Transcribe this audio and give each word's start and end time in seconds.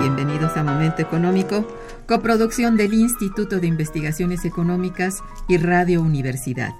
Bienvenidos 0.00 0.56
a 0.56 0.64
Momento 0.64 1.02
Económico, 1.02 1.68
coproducción 2.06 2.76
del 2.76 2.94
Instituto 2.94 3.60
de 3.60 3.68
Investigaciones 3.68 4.44
Económicas 4.44 5.14
y 5.46 5.56
Radio 5.58 6.02
Universidad. 6.02 6.74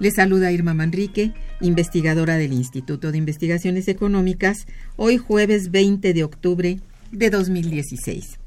Les 0.00 0.14
saluda 0.16 0.52
Irma 0.52 0.74
Manrique, 0.74 1.32
investigadora 1.62 2.36
del 2.36 2.52
Instituto 2.52 3.10
de 3.10 3.16
Investigaciones 3.16 3.88
Económicas, 3.88 4.66
hoy 4.96 5.16
jueves 5.16 5.70
20 5.70 6.12
de 6.12 6.24
octubre 6.24 6.78
de 7.10 7.30
2016. 7.30 8.38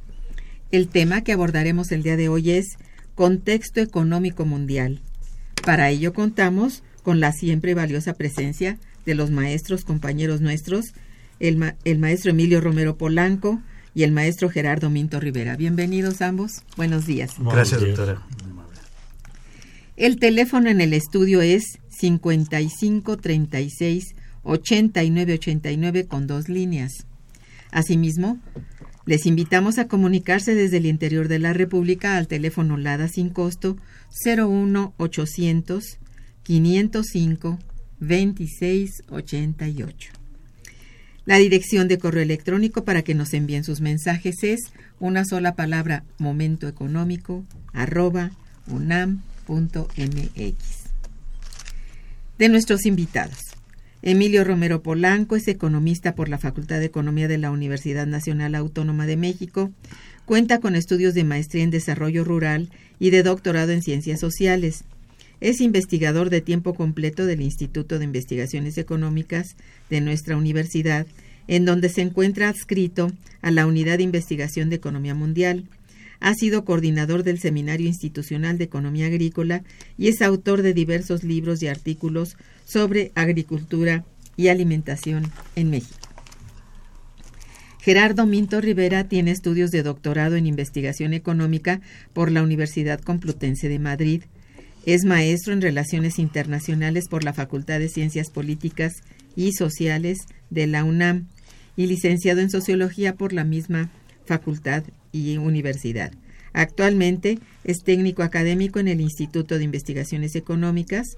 El 0.71 0.87
tema 0.87 1.23
que 1.23 1.33
abordaremos 1.33 1.91
el 1.91 2.03
día 2.03 2.15
de 2.15 2.29
hoy 2.29 2.51
es 2.51 2.77
Contexto 3.15 3.81
Económico 3.81 4.45
Mundial. 4.45 5.01
Para 5.65 5.89
ello 5.89 6.13
contamos 6.13 6.83
con 7.01 7.19
la 7.19 7.31
siempre 7.31 7.73
valiosa 7.73 8.13
presencia 8.13 8.77
de 9.05 9.15
los 9.15 9.31
maestros 9.31 9.83
compañeros 9.83 10.41
nuestros, 10.41 10.93
el, 11.39 11.57
maestro 11.99 12.31
Emilio 12.31 12.61
Romero 12.61 12.97
Polanco 12.97 13.61
y 13.93 14.03
el 14.03 14.11
maestro 14.11 14.49
Gerardo 14.49 14.89
Minto 14.89 15.19
Rivera. 15.19 15.55
Bienvenidos 15.55 16.21
ambos. 16.21 16.63
Buenos 16.75 17.05
días. 17.05 17.31
Gracias, 17.39 17.81
doctora. 17.81 18.21
El 19.95 20.19
teléfono 20.19 20.69
en 20.69 20.81
el 20.81 20.93
estudio 20.93 21.41
es 21.41 21.79
55 21.89 23.17
36 23.17 24.15
89 24.43 25.33
89 25.33 26.05
con 26.05 26.27
dos 26.27 26.49
líneas. 26.49 27.05
Asimismo, 27.71 28.39
les 29.05 29.25
invitamos 29.25 29.79
a 29.79 29.87
comunicarse 29.87 30.53
desde 30.53 30.77
el 30.77 30.85
interior 30.85 31.27
de 31.27 31.39
la 31.39 31.53
República 31.53 32.17
al 32.17 32.27
teléfono 32.27 32.77
LADA 32.77 33.07
sin 33.07 33.29
costo 33.29 33.77
01 34.23 34.93
800 34.97 35.97
505 36.43 37.59
26 37.99 38.91
88. 39.09 40.16
La 41.27 41.37
dirección 41.39 41.89
de 41.89 41.97
correo 41.97 42.23
electrónico 42.23 42.85
para 42.85 43.01
que 43.01 43.13
nos 43.13 43.33
envíen 43.33 43.65
sus 43.65 43.81
mensajes 43.81 44.43
es 44.43 44.71
una 45.01 45.25
sola 45.25 45.55
palabra 45.55 46.05
momentoeconómico 46.19 47.43
arroba 47.73 48.31
unam.mx. 48.67 49.27
De 52.37 52.47
nuestros 52.47 52.85
invitados. 52.85 53.39
Emilio 54.01 54.45
Romero 54.45 54.81
Polanco 54.81 55.35
es 55.35 55.49
economista 55.49 56.15
por 56.15 56.29
la 56.29 56.37
Facultad 56.37 56.79
de 56.79 56.85
Economía 56.85 57.27
de 57.27 57.37
la 57.37 57.51
Universidad 57.51 58.07
Nacional 58.07 58.55
Autónoma 58.55 59.05
de 59.05 59.17
México. 59.17 59.69
Cuenta 60.23 60.61
con 60.61 60.77
estudios 60.77 61.13
de 61.13 61.25
maestría 61.25 61.65
en 61.65 61.71
desarrollo 61.71 62.23
rural 62.23 62.69
y 62.99 63.09
de 63.09 63.23
doctorado 63.23 63.73
en 63.73 63.81
ciencias 63.81 64.21
sociales. 64.21 64.85
Es 65.39 65.61
investigador 65.61 66.29
de 66.29 66.41
tiempo 66.41 66.73
completo 66.73 67.25
del 67.25 67.41
Instituto 67.41 67.99
de 67.99 68.05
Investigaciones 68.05 68.77
Económicas 68.77 69.55
de 69.89 70.01
nuestra 70.01 70.35
universidad, 70.35 71.05
en 71.47 71.63
donde 71.65 71.89
se 71.89 72.01
encuentra 72.01 72.49
adscrito 72.49 73.11
a 73.41 73.51
la 73.51 73.67
Unidad 73.67 73.97
de 73.97 74.03
Investigación 74.03 74.69
de 74.69 74.77
Economía 74.77 75.13
Mundial. 75.13 75.65
Ha 76.19 76.33
sido 76.33 76.65
coordinador 76.65 77.23
del 77.23 77.39
Seminario 77.39 77.85
Institucional 77.85 78.57
de 78.57 78.63
Economía 78.63 79.05
Agrícola 79.05 79.63
y 79.95 80.07
es 80.07 80.23
autor 80.23 80.63
de 80.63 80.73
diversos 80.73 81.23
libros 81.23 81.61
y 81.61 81.67
artículos 81.67 82.35
sobre 82.65 83.11
agricultura 83.13 84.03
y 84.35 84.47
alimentación 84.47 85.31
en 85.55 85.69
México. 85.69 85.99
Gerardo 87.79 88.25
Minto 88.25 88.59
Rivera 88.59 89.07
tiene 89.07 89.31
estudios 89.31 89.69
de 89.69 89.83
doctorado 89.83 90.35
en 90.35 90.47
investigación 90.47 91.13
económica 91.13 91.79
por 92.11 92.31
la 92.31 92.41
Universidad 92.41 92.99
Complutense 92.99 93.69
de 93.69 93.79
Madrid 93.79 94.23
es 94.87 95.03
maestro 95.03 95.51
en 95.51 95.61
Relaciones 95.61 96.17
Internacionales 96.17 97.09
por 97.09 97.25
la 97.25 97.33
Facultad 97.33 97.77
de 97.77 97.89
Ciencias 97.89 98.29
Políticas 98.29 98.93
y 99.35 99.51
Sociales 99.51 100.19
de 100.49 100.65
la 100.65 100.85
UNAM 100.85 101.27
y 101.75 101.87
licenciado 101.87 102.39
en 102.39 102.49
Sociología 102.49 103.15
por 103.15 103.33
la 103.33 103.43
misma 103.43 103.91
facultad 104.25 104.85
y 105.11 105.35
universidad. 105.35 106.13
Actualmente 106.53 107.37
es 107.65 107.83
técnico 107.83 108.23
académico 108.23 108.79
en 108.79 108.87
el 108.87 109.01
Instituto 109.01 109.57
de 109.57 109.65
Investigaciones 109.65 110.37
Económicas, 110.37 111.17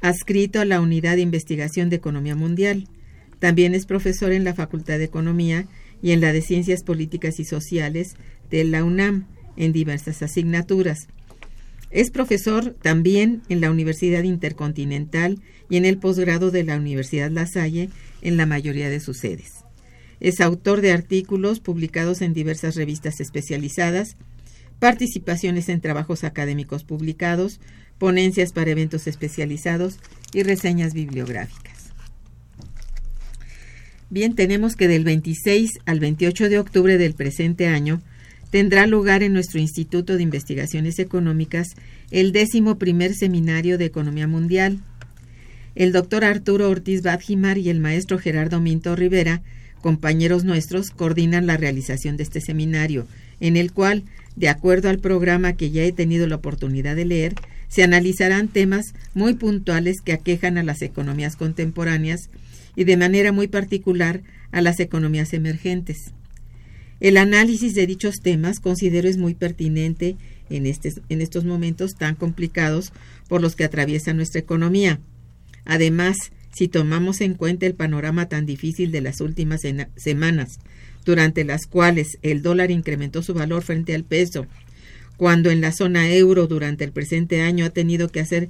adscrito 0.00 0.58
a 0.58 0.64
la 0.64 0.80
Unidad 0.80 1.14
de 1.14 1.22
Investigación 1.22 1.90
de 1.90 1.96
Economía 1.96 2.34
Mundial. 2.34 2.88
También 3.38 3.76
es 3.76 3.86
profesor 3.86 4.32
en 4.32 4.42
la 4.42 4.52
Facultad 4.52 4.98
de 4.98 5.04
Economía 5.04 5.68
y 6.02 6.10
en 6.10 6.20
la 6.20 6.32
de 6.32 6.42
Ciencias 6.42 6.82
Políticas 6.82 7.38
y 7.38 7.44
Sociales 7.44 8.16
de 8.50 8.64
la 8.64 8.82
UNAM 8.82 9.28
en 9.56 9.72
diversas 9.72 10.22
asignaturas. 10.22 11.06
Es 11.94 12.10
profesor 12.10 12.74
también 12.82 13.42
en 13.48 13.60
la 13.60 13.70
Universidad 13.70 14.24
Intercontinental 14.24 15.40
y 15.70 15.76
en 15.76 15.84
el 15.84 15.96
posgrado 15.96 16.50
de 16.50 16.64
la 16.64 16.76
Universidad 16.76 17.30
La 17.30 17.46
Salle 17.46 17.88
en 18.20 18.36
la 18.36 18.46
mayoría 18.46 18.90
de 18.90 18.98
sus 18.98 19.18
sedes. 19.18 19.52
Es 20.18 20.40
autor 20.40 20.80
de 20.80 20.90
artículos 20.90 21.60
publicados 21.60 22.20
en 22.20 22.34
diversas 22.34 22.74
revistas 22.74 23.20
especializadas, 23.20 24.16
participaciones 24.80 25.68
en 25.68 25.80
trabajos 25.80 26.24
académicos 26.24 26.82
publicados, 26.82 27.60
ponencias 27.98 28.52
para 28.52 28.72
eventos 28.72 29.06
especializados 29.06 30.00
y 30.32 30.42
reseñas 30.42 30.94
bibliográficas. 30.94 31.92
Bien, 34.10 34.34
tenemos 34.34 34.74
que 34.74 34.88
del 34.88 35.04
26 35.04 35.70
al 35.86 36.00
28 36.00 36.48
de 36.48 36.58
octubre 36.58 36.98
del 36.98 37.14
presente 37.14 37.68
año 37.68 38.02
tendrá 38.54 38.86
lugar 38.86 39.24
en 39.24 39.32
nuestro 39.32 39.58
Instituto 39.58 40.16
de 40.16 40.22
Investigaciones 40.22 41.00
Económicas 41.00 41.74
el 42.12 42.30
décimo 42.30 42.78
primer 42.78 43.12
seminario 43.12 43.78
de 43.78 43.86
Economía 43.86 44.28
Mundial. 44.28 44.78
El 45.74 45.90
doctor 45.90 46.24
Arturo 46.24 46.70
Ortiz 46.70 47.02
Badjimar 47.02 47.58
y 47.58 47.68
el 47.68 47.80
maestro 47.80 48.16
Gerardo 48.16 48.60
Minto 48.60 48.94
Rivera, 48.94 49.42
compañeros 49.80 50.44
nuestros, 50.44 50.90
coordinan 50.92 51.48
la 51.48 51.56
realización 51.56 52.16
de 52.16 52.22
este 52.22 52.40
seminario, 52.40 53.08
en 53.40 53.56
el 53.56 53.72
cual, 53.72 54.04
de 54.36 54.48
acuerdo 54.48 54.88
al 54.88 55.00
programa 55.00 55.54
que 55.54 55.72
ya 55.72 55.82
he 55.82 55.90
tenido 55.90 56.28
la 56.28 56.36
oportunidad 56.36 56.94
de 56.94 57.06
leer, 57.06 57.34
se 57.66 57.82
analizarán 57.82 58.46
temas 58.46 58.94
muy 59.14 59.34
puntuales 59.34 59.96
que 60.00 60.12
aquejan 60.12 60.58
a 60.58 60.62
las 60.62 60.80
economías 60.82 61.34
contemporáneas 61.34 62.30
y 62.76 62.84
de 62.84 62.96
manera 62.96 63.32
muy 63.32 63.48
particular 63.48 64.20
a 64.52 64.60
las 64.60 64.78
economías 64.78 65.32
emergentes. 65.32 66.12
El 67.00 67.16
análisis 67.16 67.74
de 67.74 67.86
dichos 67.86 68.16
temas 68.22 68.60
considero 68.60 69.08
es 69.08 69.16
muy 69.16 69.34
pertinente 69.34 70.16
en, 70.48 70.66
este, 70.66 70.92
en 71.08 71.20
estos 71.20 71.44
momentos 71.44 71.94
tan 71.94 72.14
complicados 72.14 72.92
por 73.28 73.40
los 73.40 73.56
que 73.56 73.64
atraviesa 73.64 74.14
nuestra 74.14 74.40
economía. 74.40 75.00
Además, 75.64 76.16
si 76.52 76.68
tomamos 76.68 77.20
en 77.20 77.34
cuenta 77.34 77.66
el 77.66 77.74
panorama 77.74 78.28
tan 78.28 78.46
difícil 78.46 78.92
de 78.92 79.00
las 79.00 79.20
últimas 79.20 79.62
semanas, 79.96 80.60
durante 81.04 81.44
las 81.44 81.66
cuales 81.66 82.18
el 82.22 82.42
dólar 82.42 82.70
incrementó 82.70 83.22
su 83.22 83.34
valor 83.34 83.62
frente 83.62 83.94
al 83.94 84.04
peso, 84.04 84.46
cuando 85.16 85.50
en 85.50 85.60
la 85.60 85.72
zona 85.72 86.10
euro 86.12 86.46
durante 86.46 86.84
el 86.84 86.92
presente 86.92 87.40
año 87.42 87.64
ha 87.64 87.70
tenido 87.70 88.08
que 88.08 88.20
hacer 88.20 88.48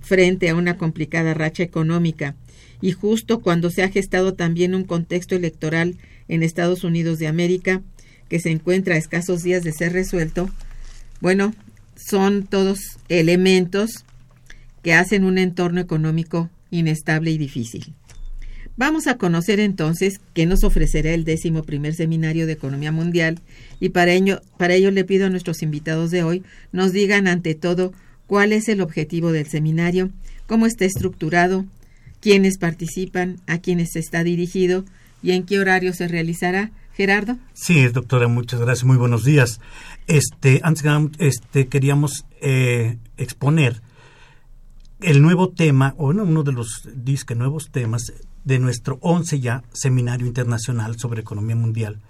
frente 0.00 0.48
a 0.48 0.54
una 0.54 0.76
complicada 0.76 1.32
racha 1.32 1.62
económica, 1.62 2.34
y 2.80 2.92
justo 2.92 3.40
cuando 3.40 3.70
se 3.70 3.82
ha 3.82 3.88
gestado 3.88 4.34
también 4.34 4.74
un 4.74 4.84
contexto 4.84 5.34
electoral 5.34 5.96
en 6.28 6.42
Estados 6.42 6.84
Unidos 6.84 7.18
de 7.18 7.26
América, 7.26 7.82
que 8.28 8.40
se 8.40 8.50
encuentra 8.50 8.94
a 8.94 8.98
escasos 8.98 9.42
días 9.42 9.62
de 9.62 9.72
ser 9.72 9.92
resuelto, 9.92 10.50
bueno, 11.20 11.54
son 11.96 12.46
todos 12.46 12.78
elementos 13.08 14.04
que 14.82 14.94
hacen 14.94 15.24
un 15.24 15.38
entorno 15.38 15.80
económico 15.80 16.50
inestable 16.70 17.30
y 17.30 17.38
difícil. 17.38 17.94
Vamos 18.76 19.06
a 19.06 19.16
conocer 19.16 19.60
entonces 19.60 20.20
qué 20.32 20.46
nos 20.46 20.64
ofrecerá 20.64 21.14
el 21.14 21.24
décimo 21.24 21.62
primer 21.62 21.94
seminario 21.94 22.44
de 22.46 22.54
economía 22.54 22.90
mundial 22.90 23.38
y 23.78 23.90
para 23.90 24.12
ello, 24.12 24.42
para 24.58 24.74
ello 24.74 24.90
le 24.90 25.04
pido 25.04 25.26
a 25.26 25.30
nuestros 25.30 25.62
invitados 25.62 26.10
de 26.10 26.24
hoy 26.24 26.42
nos 26.72 26.92
digan 26.92 27.28
ante 27.28 27.54
todo 27.54 27.92
cuál 28.26 28.52
es 28.52 28.68
el 28.68 28.80
objetivo 28.80 29.30
del 29.30 29.46
seminario, 29.46 30.10
cómo 30.48 30.66
está 30.66 30.86
estructurado, 30.86 31.66
quiénes 32.20 32.58
participan, 32.58 33.36
a 33.46 33.58
quiénes 33.58 33.94
está 33.94 34.24
dirigido 34.24 34.84
y 35.24 35.32
en 35.32 35.44
qué 35.44 35.58
horario 35.58 35.94
se 35.94 36.06
realizará. 36.06 36.70
Gerardo. 36.92 37.38
Sí, 37.54 37.88
doctora, 37.88 38.28
muchas 38.28 38.60
gracias. 38.60 38.84
Muy 38.84 38.96
buenos 38.96 39.24
días. 39.24 39.58
Este, 40.06 40.60
antes 40.62 40.84
este, 41.18 41.66
queríamos 41.66 42.24
eh, 42.40 42.98
exponer 43.16 43.82
el 45.00 45.22
nuevo 45.22 45.48
tema, 45.48 45.94
o 45.96 46.08
uno 46.10 46.42
de 46.44 46.52
los 46.52 46.88
disque 46.94 47.34
nuevos 47.34 47.70
temas 47.70 48.12
de 48.44 48.58
nuestro 48.58 48.98
11 49.00 49.40
ya 49.40 49.64
Seminario 49.72 50.26
Internacional 50.26 50.98
sobre 50.98 51.22
Economía 51.22 51.56
Mundial, 51.56 52.00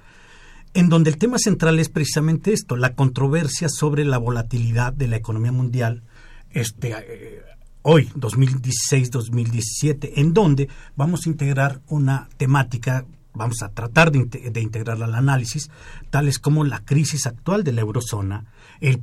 en 0.75 0.88
donde 0.88 1.11
el 1.11 1.16
tema 1.16 1.38
central 1.38 1.78
es 1.78 1.88
precisamente 1.88 2.52
esto, 2.52 2.76
la 2.76 2.94
controversia 2.94 3.69
sobre 3.69 4.05
la 4.05 4.19
volatilidad 4.19 4.93
de 4.93 5.08
la 5.08 5.16
economía 5.16 5.52
mundial, 5.52 6.02
este, 6.50 6.93
eh, 6.93 7.43
hoy, 7.87 8.11
2016-2017, 8.17 10.13
en 10.17 10.35
donde 10.35 10.69
vamos 10.97 11.27
a 11.27 11.29
integrar 11.29 11.81
una 11.89 12.29
temática 12.37 13.05
vamos 13.37 13.63
a 13.63 13.69
tratar 13.69 14.13
de, 14.13 14.25
de, 14.27 14.61
integrarla 14.61 15.07
al 15.07 15.15
análisis, 15.17 15.69
tales 16.11 16.39
como 16.39 16.63
la 16.65 16.85
crisis 16.85 17.27
actual 17.27 17.65
de 17.65 17.73
la 17.73 17.81
eurozona, 17.81 18.45
el, 18.81 19.01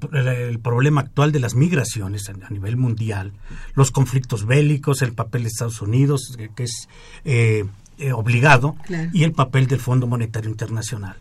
problema 0.63 1.01
actual 1.01 1.33
de 1.33 1.42
las 1.42 1.54
migraciones 1.54 2.30
a, 2.30 2.50
nivel 2.50 2.78
mundial, 2.78 3.33
los 3.75 3.92
conflictos 3.92 4.45
bélicos, 4.45 5.01
el 5.01 5.12
papel 5.12 5.44
de 5.44 5.50
Estados 5.50 5.81
Unidos, 5.81 6.38
que, 6.56 6.63
es 6.63 6.88
eh, 7.25 7.66
eh, 7.98 8.13
obligado, 8.13 8.78
y 9.12 9.24
el 9.24 9.33
papel 9.33 9.68
del 9.68 9.81
Fondo 9.81 10.07
Monetario 10.07 10.50
Internacional. 10.50 11.18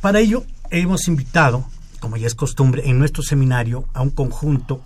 Para 0.00 0.18
ello, 0.18 0.44
hemos 0.70 1.06
invitado, 1.06 1.64
como 2.00 2.16
ya 2.16 2.26
es 2.26 2.34
costumbre, 2.34 2.82
en 2.86 2.98
nuestro 2.98 3.22
seminario 3.22 3.84
a 3.94 4.02
un 4.02 4.10
conjunto 4.10 4.82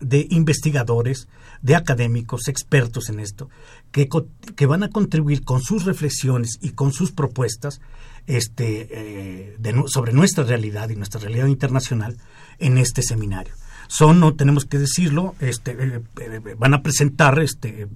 de 0.00 0.26
investigadores, 0.30 1.28
de 1.62 1.76
académicos, 1.76 2.48
expertos 2.48 3.08
en 3.10 3.20
esto, 3.20 3.48
que, 3.92 4.08
que 4.56 4.66
van 4.66 4.82
a 4.82 4.90
contribuir 4.90 5.44
con 5.44 5.60
sus 5.60 5.84
reflexiones 5.84 6.58
y 6.60 6.70
con 6.70 6.92
sus 6.92 7.12
propuestas 7.12 7.80
este, 8.26 8.88
eh, 8.90 9.56
sobre 9.86 10.12
nuestra 10.12 10.44
realidad 10.44 10.88
y 10.88 10.96
nuestra 10.96 11.20
realidad 11.20 11.46
internacional 11.46 12.16
en 12.58 12.78
este 12.78 13.02
seminario. 13.02 13.54
Son, 13.88 14.20
no 14.20 14.34
tenemos 14.34 14.66
que 14.66 14.78
decirlo, 14.78 15.34
este, 15.40 15.72
eh, 15.72 16.00
eh, 16.20 16.54
van 16.56 16.74
a 16.74 16.82
presentar 16.82 17.40
este, 17.40 17.88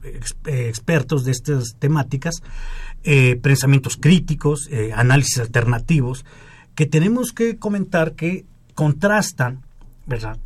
expertos 0.44 1.24
de 1.24 1.32
estas 1.32 1.76
temáticas, 1.78 2.42
pensamientos 3.42 3.96
críticos, 3.96 4.68
análisis 4.94 5.38
alternativos, 5.38 6.24
que 6.74 6.86
tenemos 6.86 7.32
que 7.32 7.58
comentar 7.58 8.14
que 8.14 8.46
contrastan, 8.74 9.60
¿verdad? 10.06 10.38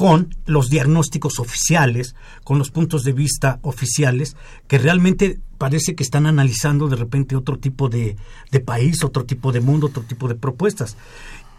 Con 0.00 0.34
los 0.46 0.70
diagnósticos 0.70 1.38
oficiales, 1.40 2.14
con 2.42 2.58
los 2.58 2.70
puntos 2.70 3.04
de 3.04 3.12
vista 3.12 3.58
oficiales, 3.60 4.34
que 4.66 4.78
realmente 4.78 5.40
parece 5.58 5.94
que 5.94 6.02
están 6.02 6.24
analizando 6.24 6.88
de 6.88 6.96
repente 6.96 7.36
otro 7.36 7.58
tipo 7.58 7.90
de, 7.90 8.16
país, 8.64 9.04
otro 9.04 9.26
tipo 9.26 9.52
de 9.52 9.60
mundo, 9.60 9.88
otro 9.88 10.02
tipo 10.02 10.26
de 10.26 10.36
propuestas. 10.36 10.96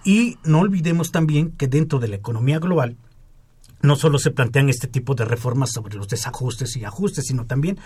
Y 0.03 0.39
no 0.43 0.61
olvidemos 0.61 1.11
también 1.11 1.51
que 1.51 1.67
dentro 1.67 1.99
de 1.99 2.07
la 2.07 2.15
economía 2.15 2.57
global, 2.57 2.97
no 3.83 3.95
solo 3.95 4.17
se 4.17 4.31
plantean 4.31 4.69
este 4.69 4.87
tipo 4.87 5.13
de 5.13 5.25
reformas 5.25 5.71
sobre 5.71 5.95
los 5.95 6.07
desajustes 6.07 6.75
y 6.77 6.83
ajustes, 6.83 7.27
sino 7.27 7.45
también 7.45 7.77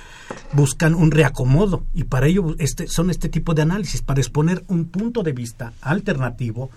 buscan 0.54 0.96
un 0.96 1.12
reacomodo 1.12 1.84
y 1.94 2.06
para 2.06 2.28
ello 2.28 2.56
este, 2.60 2.88
son 2.88 3.10
este 3.10 3.28
tipo 3.28 3.54
de 3.54 3.64
análisis, 3.64 4.02
para 4.02 4.22
exponer 4.22 4.64
un 4.70 4.86
punto 4.86 5.22
de 5.22 5.34
vista 5.34 5.74
alternativo, 5.82 6.70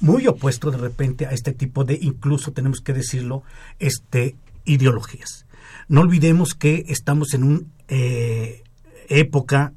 muy 0.00 0.26
opuesto 0.26 0.70
de 0.70 0.78
repente 0.78 1.26
a 1.26 1.30
este 1.30 1.52
tipo 1.52 1.84
de, 1.84 1.98
incluso 2.00 2.52
tenemos 2.52 2.80
que 2.80 2.92
decirlo, 2.92 3.42
este, 3.78 4.36
ideologías. 4.64 5.46
No 5.88 6.02
olvidemos 6.02 6.54
que 6.54 6.84
estamos 6.88 7.32
en 7.34 7.44
una 7.44 7.60
eh, 7.88 8.62
época 9.08 9.72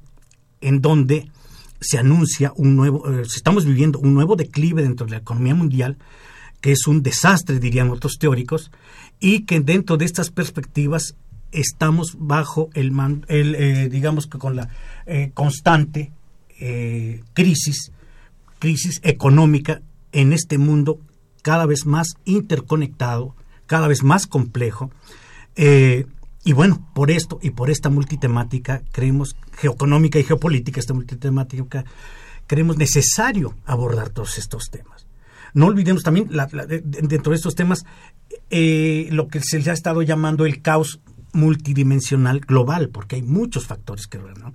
en 0.62 0.82
donde 0.82 1.30
se 1.80 1.98
anuncia 1.98 2.52
un 2.56 2.76
nuevo, 2.76 3.10
eh, 3.10 3.22
estamos 3.22 3.66
viviendo 3.66 4.00
un 4.00 4.14
nuevo 4.14 4.36
declive 4.36 4.82
dentro 4.82 5.06
de 5.06 5.12
la 5.12 5.18
economía 5.20 5.56
mundial, 5.56 5.98
que 6.62 6.74
es 6.74 6.88
un 6.88 7.04
desastre, 7.04 7.60
dirían 7.60 7.90
otros 7.90 8.18
teóricos, 8.20 8.72
y 9.20 9.46
que 9.46 9.62
dentro 9.62 9.96
de 9.96 10.06
estas 10.06 10.30
perspectivas 10.30 11.16
estamos 11.52 12.18
bajo 12.20 12.70
el, 12.74 12.92
el 13.28 13.56
eh, 13.56 13.90
digamos 13.90 14.28
que 14.28 14.38
con 14.38 14.56
la 14.56 14.70
constante 15.34 16.12
crisis, 17.34 17.92
crisis 18.60 19.00
económica 19.04 19.82
en 20.12 20.34
este 20.34 20.58
mundo 20.58 21.00
cada 21.42 21.66
vez 21.66 21.86
más 21.86 22.16
interconectado, 22.26 23.36
cada 23.66 23.88
vez 23.88 24.04
más 24.04 24.28
complejo. 24.28 24.92
Eh, 25.56 26.06
y 26.44 26.54
bueno, 26.54 26.90
por 26.94 27.12
esto 27.12 27.40
y 27.42 27.52
por 27.52 27.70
esta 27.70 27.90
multitemática, 27.90 28.82
creemos, 28.92 29.36
geoeconómica 29.54 30.20
y 30.20 30.24
geopolítica, 30.24 30.80
esta 30.80 30.94
multitemática, 30.94 31.86
creemos 32.48 32.78
necesario 32.78 33.56
abordar 33.66 34.10
todos 34.10 34.38
estos 34.38 34.70
temas. 34.72 35.08
No 35.54 35.68
olvidemos 35.68 36.04
también, 36.04 36.30
dentro 36.84 37.32
de 37.32 37.36
estos 37.36 37.56
temas, 37.56 37.86
eh, 38.50 39.10
lo 39.12 39.28
que 39.28 39.42
se 39.42 39.60
le 39.60 39.70
ha 39.70 39.74
estado 39.74 40.02
llamando 40.02 40.46
el 40.46 40.62
caos 40.62 41.00
multidimensional 41.34 42.40
global, 42.40 42.90
porque 42.90 43.18
hay 43.18 43.22
muchos 43.22 43.66
factores 43.66 44.08
que 44.08 44.18
¿no? 44.18 44.54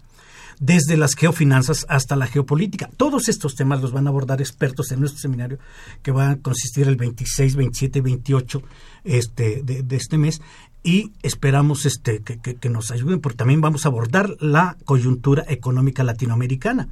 Desde 0.60 0.96
las 0.96 1.14
geofinanzas 1.14 1.86
hasta 1.88 2.16
la 2.16 2.26
geopolítica. 2.26 2.90
Todos 2.96 3.28
estos 3.28 3.54
temas 3.54 3.80
los 3.80 3.92
van 3.92 4.06
a 4.06 4.10
abordar 4.10 4.40
expertos 4.40 4.90
en 4.92 5.00
nuestro 5.00 5.20
seminario 5.20 5.58
que 6.02 6.12
va 6.12 6.30
a 6.30 6.36
consistir 6.36 6.88
el 6.88 6.96
26, 6.96 7.56
27 7.56 7.98
y 7.98 8.02
28 8.02 8.62
este, 9.04 9.62
de, 9.62 9.96
este 9.96 10.18
mes 10.18 10.40
y 10.82 11.12
esperamos 11.22 11.86
este, 11.86 12.20
que, 12.22 12.68
nos 12.68 12.90
ayuden 12.90 13.20
porque 13.20 13.38
también 13.38 13.60
vamos 13.60 13.84
a 13.84 13.88
abordar 13.88 14.36
la 14.40 14.76
coyuntura 14.84 15.44
económica 15.48 16.04
latinoamericana. 16.04 16.88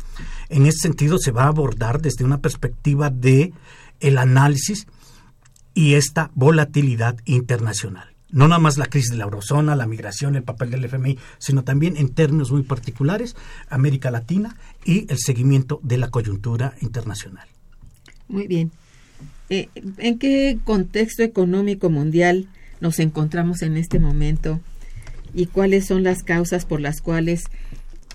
En 0.49 0.67
ese 0.67 0.79
sentido 0.79 1.19
se 1.19 1.33
va 1.33 1.45
a 1.45 1.49
abordar 1.49 2.01
desde 2.01 2.25
una 2.25 2.39
perspectiva 2.39 3.11
de 3.11 3.53
el 4.01 4.19
análisis 4.19 4.87
y 5.75 5.95
esta 5.95 6.31
volatilidad 6.35 7.17
internacional 7.25 8.12
no 8.33 8.49
nada 8.49 8.59
más 8.59 8.79
la 8.79 8.87
crisis 8.87 9.11
de 9.11 9.19
la 9.19 9.25
eurozona, 9.25 9.77
la 9.77 9.87
migración, 9.87 10.35
el 10.35 10.43
papel 10.43 10.71
del 10.71 10.85
FMI, 10.85 11.19
sino 11.39 11.63
también 11.63 11.97
en 11.97 12.09
términos 12.09 12.51
muy 12.51 12.63
particulares, 12.63 13.37
América 13.69 14.11
Latina 14.11 14.57
y 14.85 15.11
el 15.13 15.19
seguimiento 15.19 15.79
de 15.83 15.99
la 15.99 16.11
coyuntura 16.11 16.75
internacional. 16.81 17.47
Muy 18.29 18.47
bien. 18.47 18.73
Eh, 19.51 19.69
¿En 19.99 20.19
qué 20.19 20.59
contexto 20.65 21.23
económico 21.23 21.91
mundial 21.91 22.49
nos 22.81 22.99
encontramos 22.99 23.63
en 23.63 23.77
este 23.77 24.01
momento 24.01 24.61
y 25.35 25.47
cuáles 25.47 25.87
son 25.87 26.03
las 26.03 26.23
causas 26.23 26.65
por 26.65 26.81
las 26.81 27.01
cuales 27.03 27.45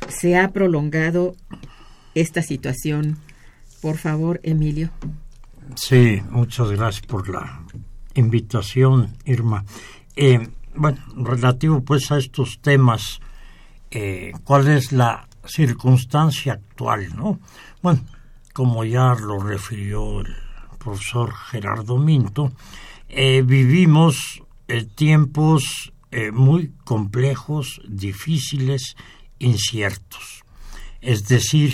se 0.10 0.36
ha 0.36 0.50
prolongado 0.50 1.36
esta 2.16 2.42
situación? 2.42 3.18
Por 3.82 3.98
favor, 3.98 4.40
Emilio. 4.44 4.90
Sí, 5.76 6.22
muchas 6.32 6.72
gracias 6.72 7.06
por 7.06 7.30
la 7.30 7.62
invitación, 8.16 9.16
Irma. 9.26 9.64
Eh, 10.20 10.50
bueno, 10.74 10.98
relativo 11.16 11.84
pues 11.84 12.12
a 12.12 12.18
estos 12.18 12.60
temas, 12.60 13.20
eh, 13.92 14.32
¿cuál 14.44 14.68
es 14.68 14.92
la 14.92 15.30
circunstancia 15.46 16.54
actual, 16.54 17.16
no? 17.16 17.40
Bueno, 17.84 18.04
como 18.52 18.84
ya 18.84 19.14
lo 19.14 19.38
refirió 19.38 20.22
el 20.22 20.36
profesor 20.80 21.36
Gerardo 21.36 22.00
Minto, 22.00 22.52
eh, 23.10 23.44
vivimos 23.46 24.42
tiempos 24.96 25.94
muy 26.34 26.74
complejos, 26.84 27.80
difíciles, 27.88 28.96
inciertos. 29.38 30.44
Es 31.00 31.28
decir, 31.28 31.74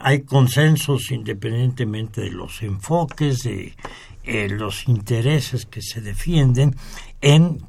hay 0.00 0.22
consensos 0.22 1.10
independientemente 1.10 2.22
de 2.22 2.30
los 2.30 2.62
enfoques, 2.62 3.40
de 3.40 3.76
eh, 4.24 4.48
los 4.48 4.88
intereses 4.88 5.66
que 5.66 5.82
se 5.82 6.00
defienden 6.00 6.74
en 7.20 7.66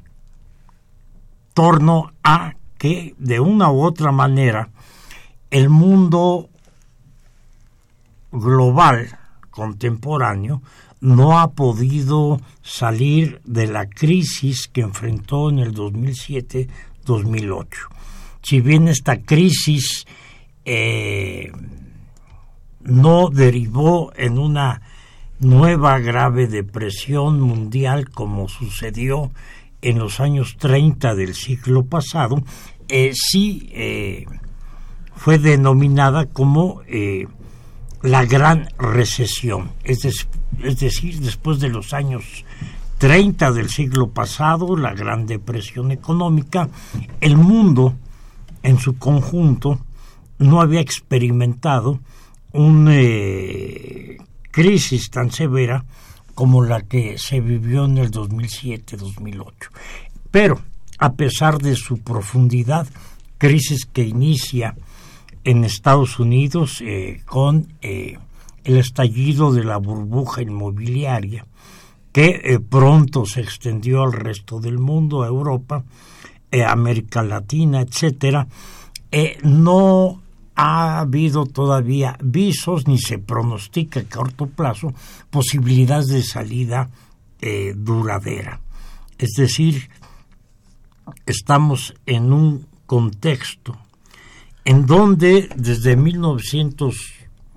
torno 1.52 2.12
a 2.22 2.54
que 2.78 3.14
de 3.18 3.40
una 3.40 3.70
u 3.70 3.82
otra 3.82 4.12
manera 4.12 4.70
el 5.50 5.68
mundo 5.68 6.48
global 8.32 9.18
contemporáneo 9.50 10.62
no 11.00 11.38
ha 11.38 11.52
podido 11.52 12.40
salir 12.62 13.40
de 13.44 13.66
la 13.66 13.86
crisis 13.86 14.68
que 14.68 14.80
enfrentó 14.80 15.50
en 15.50 15.58
el 15.58 15.74
2007-2008. 15.74 17.68
Si 18.42 18.60
bien 18.60 18.88
esta 18.88 19.20
crisis 19.22 20.06
eh, 20.64 21.52
no 22.80 23.28
derivó 23.28 24.12
en 24.16 24.38
una 24.38 24.82
nueva 25.40 25.98
grave 25.98 26.46
depresión 26.46 27.40
mundial 27.40 28.10
como 28.10 28.48
sucedió 28.48 29.30
en 29.82 29.98
los 29.98 30.20
años 30.20 30.56
30 30.58 31.14
del 31.14 31.34
siglo 31.34 31.84
pasado, 31.84 32.42
eh, 32.88 33.12
sí 33.14 33.68
eh, 33.72 34.26
fue 35.14 35.38
denominada 35.38 36.26
como 36.26 36.82
eh, 36.86 37.26
la 38.02 38.24
gran 38.24 38.68
recesión, 38.78 39.72
es, 39.84 40.02
decir, 40.78 41.20
después 41.20 41.60
de 41.60 41.68
los 41.68 41.92
años 41.92 42.44
30 42.98 43.52
del 43.52 43.68
siglo 43.68 44.08
pasado, 44.08 44.76
la 44.76 44.94
gran 44.94 45.26
depresión 45.26 45.90
económica, 45.90 46.68
el 47.20 47.36
mundo 47.36 47.94
en 48.62 48.78
su 48.78 48.98
conjunto 48.98 49.80
no 50.38 50.60
había 50.60 50.80
experimentado 50.80 52.00
una 52.52 52.94
crisis 54.56 55.10
tan 55.10 55.30
severa 55.30 55.84
como 56.34 56.64
la 56.64 56.80
que 56.80 57.18
se 57.18 57.42
vivió 57.42 57.84
en 57.84 57.98
el 57.98 58.10
2007-2008. 58.10 59.52
Pero, 60.30 60.58
a 60.96 61.12
pesar 61.12 61.58
de 61.58 61.76
su 61.76 61.98
profundidad, 61.98 62.86
crisis 63.36 63.84
que 63.84 64.04
inicia 64.04 64.74
en 65.44 65.62
Estados 65.62 66.18
Unidos 66.18 66.80
eh, 66.80 67.20
con 67.26 67.68
eh, 67.82 68.16
el 68.64 68.78
estallido 68.78 69.52
de 69.52 69.62
la 69.62 69.76
burbuja 69.76 70.40
inmobiliaria, 70.40 71.44
que 72.10 72.40
eh, 72.42 72.58
pronto 72.58 73.26
se 73.26 73.42
extendió 73.42 74.04
al 74.04 74.14
resto 74.14 74.58
del 74.58 74.78
mundo, 74.78 75.22
a 75.22 75.26
Europa, 75.26 75.84
América 76.66 77.22
Latina, 77.22 77.82
etcétera, 77.82 78.48
no 79.42 80.22
ha 80.56 81.00
habido 81.00 81.44
todavía 81.44 82.16
visos 82.22 82.88
ni 82.88 82.98
se 82.98 83.18
pronostica 83.18 84.00
a 84.00 84.04
corto 84.04 84.46
plazo 84.46 84.94
posibilidades 85.30 86.08
de 86.08 86.22
salida 86.22 86.88
eh, 87.40 87.74
duradera. 87.76 88.60
Es 89.18 89.32
decir, 89.36 89.90
estamos 91.26 91.94
en 92.06 92.32
un 92.32 92.66
contexto 92.86 93.76
en 94.64 94.86
donde 94.86 95.48
desde 95.54 95.94
1900, 95.94 96.96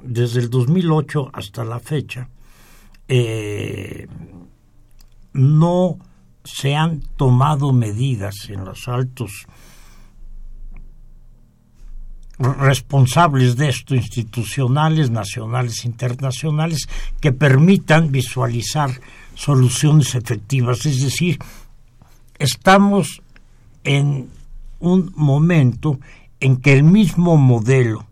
desde 0.03 0.41
el 0.41 0.50
2008 0.50 1.32
hasta 1.34 1.63
la 1.63 1.79
fecha, 1.79 2.29
eh, 3.08 4.08
no 5.34 5.98
se 6.44 6.75
han 6.75 7.01
tomado 7.15 7.74
medidas 7.74 8.36
en 8.50 8.65
los 8.65 8.88
altos 8.88 9.48
responsables 12.39 13.58
de 13.58 13.69
esto, 13.69 13.96
institucionales, 13.96 15.12
nacionales, 15.12 15.84
internacionales, 15.86 16.88
que 17.19 17.34
permitan 17.34 18.12
visualizar 18.12 18.91
soluciones 19.36 20.15
efectivas. 20.15 20.86
Es 20.86 21.01
decir, 21.01 21.38
estamos 22.38 23.22
en 23.84 24.29
un 24.79 25.12
momento 25.15 26.00
en 26.39 26.58
que 26.58 26.74
el 26.74 26.84
mismo 26.84 27.36
modelo 27.36 28.08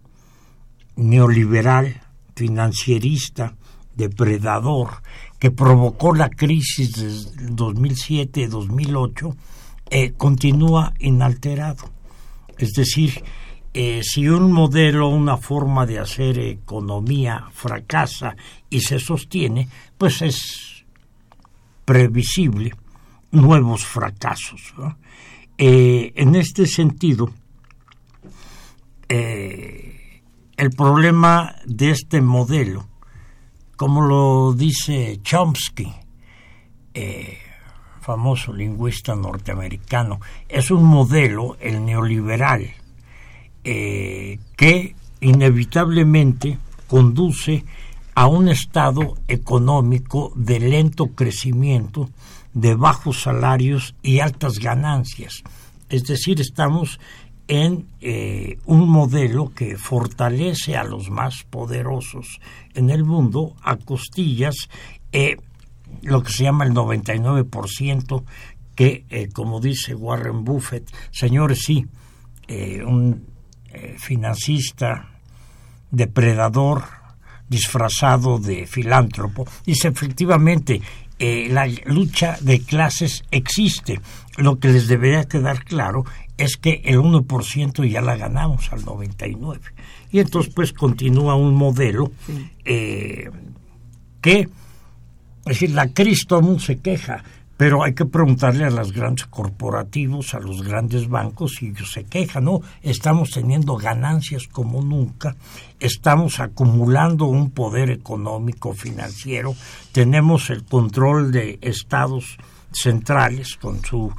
neoliberal, 0.98 2.02
financierista, 2.36 3.56
depredador, 3.96 5.02
que 5.40 5.52
provocó 5.52 6.14
la 6.14 6.30
crisis 6.30 6.94
del 6.94 7.56
2007-2008, 7.56 9.36
eh, 9.90 10.14
continúa 10.18 10.94
inalterado. 11.00 11.90
Es 12.58 12.74
decir, 12.74 13.24
eh, 13.80 14.02
si 14.02 14.28
un 14.28 14.52
modelo, 14.52 15.08
una 15.08 15.38
forma 15.38 15.86
de 15.86 16.00
hacer 16.00 16.40
economía 16.40 17.48
fracasa 17.54 18.36
y 18.72 18.80
se 18.80 18.98
sostiene, 18.98 19.70
pues 20.00 20.24
es 20.24 20.84
previsible 21.86 22.74
nuevos 23.30 23.86
fracasos. 23.86 24.74
Eh, 25.60 26.12
en 26.16 26.34
este 26.34 26.66
sentido, 26.66 27.32
eh, 29.10 30.24
el 30.58 30.72
problema 30.72 31.54
de 31.68 31.92
este 31.92 32.20
modelo, 32.20 32.88
como 33.76 34.02
lo 34.02 34.54
dice 34.54 35.20
Chomsky, 35.22 35.94
famoso 38.02 38.54
lingüista 38.54 39.14
norteamericano, 39.14 40.20
es 40.50 40.72
un 40.72 40.84
modelo, 40.84 41.58
el 41.60 41.86
neoliberal, 41.86 42.74
eh, 43.70 44.40
que 44.56 44.96
inevitablemente 45.20 46.58
conduce 46.88 47.66
a 48.16 48.28
un 48.28 48.48
estado 48.48 49.16
económico 49.28 50.32
de 50.38 50.62
lento 50.62 51.08
crecimiento, 51.08 52.10
de 52.54 52.76
bajos 52.76 53.24
salarios 53.24 53.94
y 54.02 54.22
altas 54.22 54.60
ganancias. 54.60 55.44
Es 55.90 56.06
decir, 56.06 56.40
estamos 56.40 56.98
en 57.50 57.88
eh, 58.00 58.58
un 58.66 58.88
modelo 58.88 59.52
que 59.54 59.76
fortalece 59.76 60.78
a 60.78 60.86
los 60.86 61.10
más 61.10 61.44
poderosos 61.44 62.40
en 62.74 62.90
el 62.90 63.04
mundo 63.04 63.54
a 63.64 63.76
costillas 63.76 64.56
eh, 65.12 65.36
lo 66.04 66.24
que 66.24 66.32
se 66.32 66.46
llama 66.46 66.64
el 66.64 66.72
99%, 66.72 68.24
que, 68.76 69.30
como 69.34 69.60
dice 69.60 69.94
Warren 69.94 70.46
Buffett, 70.46 70.90
señores, 71.12 71.64
sí, 71.66 71.86
un 72.86 73.37
eh, 73.78 73.96
financista, 73.98 75.10
depredador, 75.92 76.84
disfrazado 77.48 78.40
de 78.40 78.66
filántropo. 78.66 79.48
Dice, 79.66 79.90
efectivamente, 79.90 80.82
eh, 81.20 81.48
la 81.50 81.68
lucha 81.86 82.38
de 82.42 82.62
clases 82.62 83.24
existe. 83.32 84.00
Lo 84.38 84.60
que 84.60 84.70
les 84.70 84.88
debería 84.88 85.26
quedar 85.26 85.64
claro 85.64 86.06
es 86.38 86.58
que 86.58 86.82
el 86.86 87.00
1% 87.00 87.90
ya 87.90 88.02
la 88.02 88.16
ganamos 88.16 88.72
al 88.72 88.84
99%. 88.84 89.60
Y 90.12 90.20
entonces 90.20 90.54
pues 90.54 90.74
continúa 90.74 91.36
un 91.36 91.56
modelo 91.56 92.12
eh, 92.64 93.30
que, 94.22 94.42
es 94.42 94.50
decir, 95.46 95.72
la 95.72 95.84
el 95.84 96.42
mundo 96.42 96.60
se 96.60 96.80
queja, 96.80 97.24
pero 97.58 97.84
hay 97.84 97.94
que 97.94 98.06
preguntarle 98.06 98.64
a 98.66 98.70
los 98.70 98.94
grandes 98.94 99.26
corporativos, 99.26 100.36
a 100.36 100.40
los 100.40 100.62
grandes 100.62 101.10
bancos, 101.10 101.62
y 101.62 101.70
ellos 101.70 101.92
se 101.92 102.06
quejan, 102.06 102.46
¿no? 102.46 102.62
Estamos 102.84 103.32
teniendo 103.32 103.76
ganancias 103.76 104.48
como 104.48 104.82
nunca, 104.82 105.36
estamos 105.80 106.40
acumulando 106.40 107.26
un 107.26 107.50
poder 107.50 107.90
económico, 107.90 108.74
financiero, 108.74 109.56
tenemos 109.92 110.52
el 110.52 110.64
control 110.64 111.32
de 111.32 111.58
estados 111.62 112.38
centrales 112.72 113.56
con 113.58 113.84
su 113.84 114.14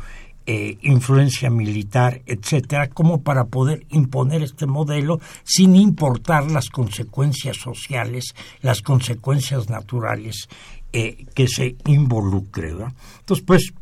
eh, 0.50 0.78
influencia 0.80 1.50
militar, 1.50 2.22
etcétera, 2.24 2.88
como 2.88 3.20
para 3.20 3.44
poder 3.44 3.84
imponer 3.90 4.42
este 4.42 4.64
modelo 4.64 5.20
sin 5.44 5.76
importar 5.76 6.50
las 6.50 6.70
consecuencias 6.70 7.58
sociales, 7.58 8.34
las 8.62 8.80
consecuencias 8.80 9.68
naturales 9.68 10.48
eh, 10.90 11.26
que 11.34 11.46
se 11.48 11.76
involucre. 11.86 12.70
Entonces, 12.70 13.44
pues, 13.46 13.74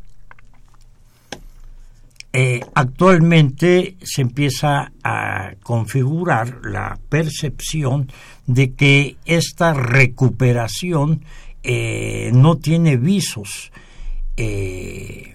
eh, 2.33 2.59
actualmente 2.75 3.95
se 4.03 4.23
empieza 4.23 4.91
a 5.03 5.53
configurar 5.63 6.65
la 6.65 6.99
percepción 7.07 8.11
de 8.45 8.73
que 8.73 9.15
esta 9.25 9.73
recuperación 9.73 11.23
eh, 11.63 12.31
no 12.33 12.57
tiene 12.57 12.97
visos 12.97 13.71
de 14.35 15.33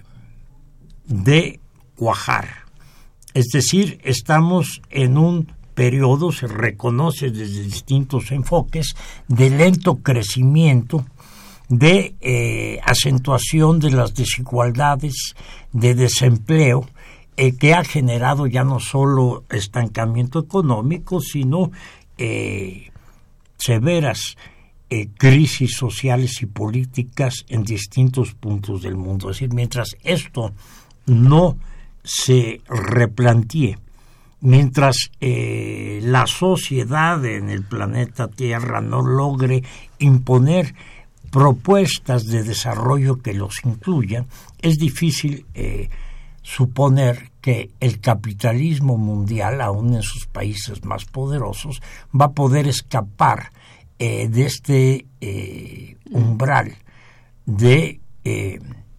cuajar. 1.95 2.49
Es 3.33 3.47
decir, 3.47 3.99
estamos 4.03 4.79
en 4.91 5.17
un 5.17 5.51
periodo, 5.73 6.31
se 6.31 6.47
reconoce 6.47 7.31
desde 7.31 7.63
distintos 7.63 8.31
enfoques, 8.31 8.95
de 9.27 9.49
lento 9.49 9.97
crecimiento 9.97 11.05
de 11.69 12.15
eh, 12.21 12.79
acentuación 12.83 13.79
de 13.79 13.91
las 13.91 14.13
desigualdades, 14.13 15.35
de 15.71 15.95
desempleo, 15.95 16.87
eh, 17.35 17.55
que 17.55 17.73
ha 17.73 17.83
generado 17.83 18.47
ya 18.47 18.63
no 18.63 18.79
solo 18.79 19.43
estancamiento 19.49 20.39
económico, 20.39 21.19
sino 21.19 21.71
eh, 22.17 22.91
severas 23.57 24.37
crisis 25.17 25.75
sociales 25.75 26.43
y 26.43 26.45
políticas 26.45 27.45
en 27.49 27.63
distintos 27.63 28.35
puntos 28.35 28.83
del 28.83 28.95
mundo. 28.95 29.31
Es 29.31 29.37
decir, 29.37 29.51
mientras 29.51 29.95
esto 30.03 30.53
no 31.07 31.57
se 32.03 32.61
replantee, 32.67 33.79
mientras 34.41 35.09
la 35.19 36.27
sociedad 36.27 37.25
en 37.25 37.49
el 37.49 37.63
planeta 37.63 38.27
Tierra 38.27 38.81
no 38.81 39.01
logre 39.01 39.63
imponer 39.97 40.75
propuestas 41.33 42.27
de 42.27 42.43
desarrollo 42.43 43.19
que 43.19 43.33
los 43.33 43.65
incluyan, 43.65 44.27
es 44.61 44.77
difícil 44.77 45.47
eh, 45.55 45.89
suponer 46.43 47.31
que 47.41 47.71
el 47.79 47.99
capitalismo 47.99 48.97
mundial, 48.97 49.59
aún 49.59 49.95
en 49.95 50.03
sus 50.03 50.27
países 50.27 50.85
más 50.85 51.05
poderosos, 51.05 51.81
va 52.13 52.25
a 52.25 52.31
poder 52.33 52.67
escapar 52.67 53.49
eh, 53.97 54.27
de 54.27 54.45
este 54.45 55.07
eh, 55.21 55.97
umbral 56.11 56.75
de 57.47 57.99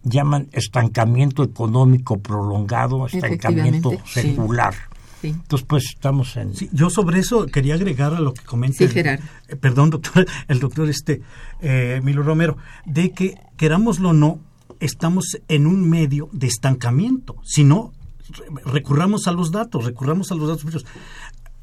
llaman 0.03 0.49
estancamiento 0.51 1.41
económico 1.41 2.19
prolongado, 2.19 3.07
estancamiento 3.07 3.91
secular. 4.05 4.73
Entonces, 5.29 5.65
pues 5.67 5.85
estamos 5.95 6.35
en... 6.37 6.53
yo 6.71 6.89
sobre 6.89 7.19
eso 7.19 7.45
quería 7.45 7.75
agregar 7.75 8.13
a 8.13 8.19
lo 8.19 8.33
que 8.33 8.43
comenta... 8.43 8.77
Sí, 8.77 8.87
Gerard. 8.87 9.21
Eh, 9.47 9.55
perdón, 9.55 9.89
doctor, 9.89 10.25
el 10.47 10.59
doctor 10.59 10.89
este, 10.89 11.21
eh, 11.61 12.01
Milo 12.03 12.23
Romero, 12.23 12.57
de 12.85 13.11
que, 13.11 13.35
querámoslo 13.57 14.09
o 14.09 14.13
no, 14.13 14.39
estamos 14.79 15.37
en 15.47 15.67
un 15.67 15.89
medio 15.89 16.29
de 16.31 16.47
estancamiento. 16.47 17.35
Si 17.43 17.63
no, 17.63 17.93
recurramos 18.65 19.27
a 19.27 19.31
los 19.31 19.51
datos, 19.51 19.85
recurramos 19.85 20.31
a 20.31 20.35
los 20.35 20.47
datos. 20.47 20.85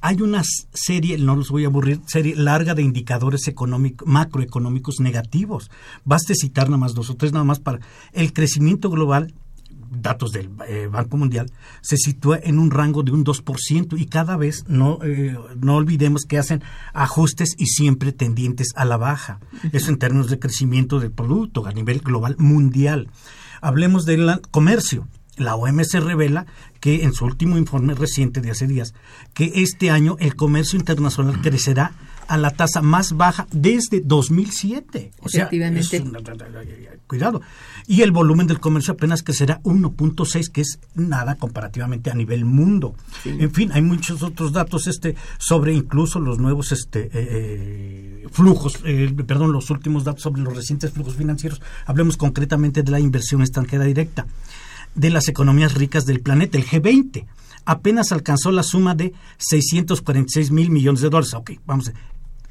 Hay 0.01 0.21
una 0.21 0.43
serie, 0.73 1.17
no 1.19 1.37
los 1.37 1.51
voy 1.51 1.65
a 1.65 1.69
aburrir, 1.69 2.01
serie 2.07 2.35
larga 2.35 2.75
de 2.75 2.83
indicadores 2.83 3.47
económicos, 3.47 4.07
macroeconómicos 4.09 4.99
negativos. 5.01 5.71
Baste 6.05 6.35
citar 6.35 6.69
nada 6.69 6.79
más 6.79 6.95
dos 6.95 7.11
o 7.11 7.15
tres 7.15 7.33
nada 7.33 7.45
más 7.45 7.61
para 7.61 7.79
el 8.13 8.33
crecimiento 8.33 8.91
global 8.91 9.33
datos 10.01 10.33
del 10.33 10.51
eh, 10.69 10.89
Banco 10.91 11.17
Mundial, 11.17 11.51
se 11.81 11.97
sitúa 11.97 12.39
en 12.43 12.59
un 12.59 12.71
rango 12.71 13.03
de 13.03 13.13
un 13.13 13.25
2% 13.25 13.99
y 13.99 14.07
cada 14.07 14.37
vez 14.37 14.65
no, 14.69 14.99
eh, 15.03 15.37
no 15.61 15.77
olvidemos 15.77 16.25
que 16.25 16.39
hacen 16.39 16.63
ajustes 16.93 17.55
y 17.59 17.67
siempre 17.67 18.13
tendientes 18.13 18.69
a 18.75 18.85
la 18.85 18.97
baja. 18.97 19.41
Eso 19.73 19.91
en 19.91 19.99
términos 19.99 20.29
de 20.29 20.39
crecimiento 20.39 21.01
del 21.01 21.13
producto 21.13 21.67
a 21.67 21.73
nivel 21.73 22.01
global 22.01 22.37
mundial. 22.39 23.09
Hablemos 23.61 24.05
del 24.05 24.41
comercio. 24.51 25.07
La 25.37 25.55
OMS 25.55 25.93
revela 25.95 26.47
que 26.81 27.05
en 27.05 27.15
su 27.15 27.25
último 27.25 27.57
informe 27.57 27.95
reciente 27.95 28.41
de 28.43 28.51
hace 28.51 28.67
días, 28.67 28.93
que 29.33 29.51
este 29.57 29.91
año 29.91 30.17
el 30.21 30.37
comercio 30.37 30.79
internacional 30.79 31.41
crecerá 31.41 31.93
a 32.29 32.37
la 32.39 32.51
tasa 32.51 32.83
más 32.83 33.17
baja 33.17 33.47
desde 33.53 34.01
2007. 34.01 35.13
O 35.21 35.29
sea, 35.29 35.49
cuidado. 37.07 37.43
Y 37.87 38.03
el 38.03 38.13
volumen 38.13 38.47
del 38.47 38.61
comercio 38.61 38.95
apenas 38.95 39.23
crecerá 39.23 39.61
1.6, 39.65 40.51
que 40.51 40.63
es 40.63 40.79
nada 40.95 41.35
comparativamente 41.35 42.11
a 42.11 42.15
nivel 42.15 42.45
mundo. 42.45 42.95
En 43.25 43.53
fin, 43.53 43.71
hay 43.73 43.83
muchos 43.83 44.23
otros 44.23 44.53
datos 44.53 44.87
este 44.87 45.17
sobre 45.39 45.75
incluso 45.75 46.21
los 46.21 46.39
nuevos 46.39 46.73
este 46.73 47.07
eh, 47.07 47.11
eh, 47.13 48.27
flujos, 48.31 48.81
eh, 48.85 49.13
perdón, 49.27 49.53
los 49.53 49.69
últimos 49.71 50.05
datos 50.05 50.23
sobre 50.23 50.43
los 50.43 50.57
recientes 50.57 50.93
flujos 50.93 51.17
financieros. 51.17 51.61
Hablemos 51.87 52.17
concretamente 52.17 52.83
de 52.83 52.91
la 52.91 53.01
inversión 53.01 53.43
extranjera 53.43 53.85
directa 53.85 54.27
de 54.95 55.11
las 55.11 55.29
economías 55.29 55.75
ricas 55.75 56.05
del 56.05 56.21
planeta, 56.21 56.59
el 56.59 56.67
G20 56.67 57.27
apenas 57.65 58.13
alcanzó 58.13 58.51
la 58.51 58.63
suma 58.63 58.95
de 58.95 59.13
646 59.39 60.51
mil 60.51 60.71
millones 60.71 61.01
de 61.01 61.11
dólares. 61.11 61.35
Ok, 61.35 61.53
vamos 61.67 61.89
a 61.89 61.93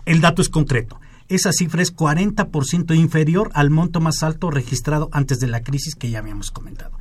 el 0.05 0.21
dato 0.21 0.41
es 0.41 0.49
concreto. 0.49 0.99
Esa 1.31 1.53
cifra 1.53 1.81
es 1.81 1.95
40% 1.95 2.93
inferior 2.93 3.51
al 3.53 3.69
monto 3.69 4.01
más 4.01 4.21
alto 4.21 4.51
registrado 4.51 5.09
antes 5.13 5.39
de 5.39 5.47
la 5.47 5.61
crisis 5.63 5.95
que 5.95 6.09
ya 6.09 6.19
habíamos 6.19 6.51
comentado. 6.51 6.91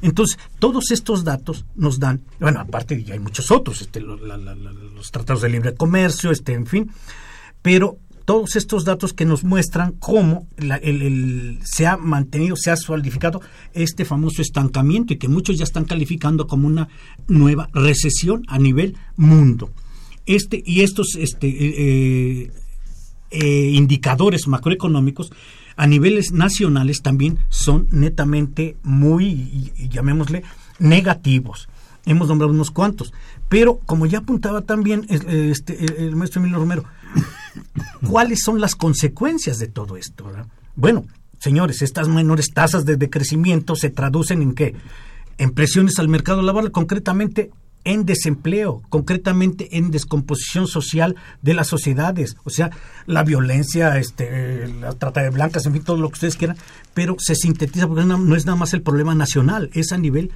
Entonces, 0.00 0.38
todos 0.60 0.92
estos 0.92 1.24
datos 1.24 1.64
nos 1.74 1.98
dan, 1.98 2.20
bueno, 2.38 2.60
aparte 2.60 3.02
ya 3.02 3.14
hay 3.14 3.20
muchos 3.20 3.50
otros, 3.50 3.80
este, 3.82 4.00
los, 4.00 5.10
tratados 5.10 5.42
de 5.42 5.48
libre 5.48 5.74
comercio, 5.74 6.30
este, 6.30 6.52
en 6.52 6.66
fin, 6.66 6.90
pero 7.62 7.98
todos 8.24 8.54
estos 8.54 8.84
datos 8.84 9.12
que 9.12 9.24
nos 9.24 9.42
muestran 9.42 9.90
cómo 9.98 10.46
se 11.64 11.86
ha 11.88 11.96
mantenido, 11.96 12.54
se 12.54 12.70
ha 12.70 12.76
solidificado 12.76 13.40
este 13.72 14.04
famoso 14.04 14.40
estancamiento 14.40 15.12
y 15.12 15.18
que 15.18 15.26
muchos 15.26 15.58
ya 15.58 15.64
están 15.64 15.84
calificando 15.84 16.46
como 16.46 16.68
una 16.68 16.88
nueva 17.26 17.68
recesión 17.72 18.44
a 18.46 18.60
nivel 18.60 18.96
mundo. 19.16 19.72
Este, 20.30 20.62
y 20.64 20.82
estos 20.82 21.16
este, 21.18 21.48
eh, 21.48 21.74
eh, 21.76 22.50
eh, 23.32 23.70
indicadores 23.74 24.46
macroeconómicos 24.46 25.32
a 25.76 25.88
niveles 25.88 26.30
nacionales 26.30 27.02
también 27.02 27.40
son 27.48 27.88
netamente 27.90 28.76
muy, 28.84 29.72
llamémosle, 29.90 30.44
negativos. 30.78 31.68
Hemos 32.06 32.28
nombrado 32.28 32.52
unos 32.52 32.70
cuantos. 32.70 33.12
Pero, 33.48 33.80
como 33.86 34.06
ya 34.06 34.18
apuntaba 34.18 34.60
también 34.60 35.04
este, 35.08 36.06
el 36.06 36.14
maestro 36.14 36.40
Emilio 36.40 36.60
Romero, 36.60 36.84
¿cuáles 38.08 38.38
son 38.44 38.60
las 38.60 38.76
consecuencias 38.76 39.58
de 39.58 39.66
todo 39.66 39.96
esto? 39.96 40.30
Bueno, 40.76 41.06
señores, 41.40 41.82
estas 41.82 42.06
menores 42.06 42.50
tasas 42.54 42.84
de, 42.84 42.96
de 42.96 43.10
crecimiento 43.10 43.74
se 43.74 43.90
traducen 43.90 44.42
en 44.42 44.54
qué? 44.54 44.76
En 45.38 45.50
presiones 45.50 45.98
al 45.98 46.06
mercado 46.06 46.40
laboral, 46.40 46.70
concretamente 46.70 47.50
en 47.84 48.04
desempleo, 48.04 48.82
concretamente 48.88 49.76
en 49.78 49.90
descomposición 49.90 50.66
social 50.66 51.16
de 51.42 51.54
las 51.54 51.68
sociedades, 51.68 52.36
o 52.44 52.50
sea, 52.50 52.70
la 53.06 53.24
violencia, 53.24 53.96
este, 53.98 54.68
la 54.68 54.92
trata 54.92 55.22
de 55.22 55.30
blancas, 55.30 55.66
en 55.66 55.72
fin, 55.72 55.82
todo 55.82 55.96
lo 55.96 56.08
que 56.08 56.14
ustedes 56.14 56.36
quieran, 56.36 56.56
pero 56.94 57.16
se 57.18 57.34
sintetiza 57.34 57.86
porque 57.88 58.04
no 58.04 58.36
es 58.36 58.46
nada 58.46 58.56
más 58.56 58.74
el 58.74 58.82
problema 58.82 59.14
nacional, 59.14 59.70
es 59.72 59.92
a 59.92 59.98
nivel 59.98 60.30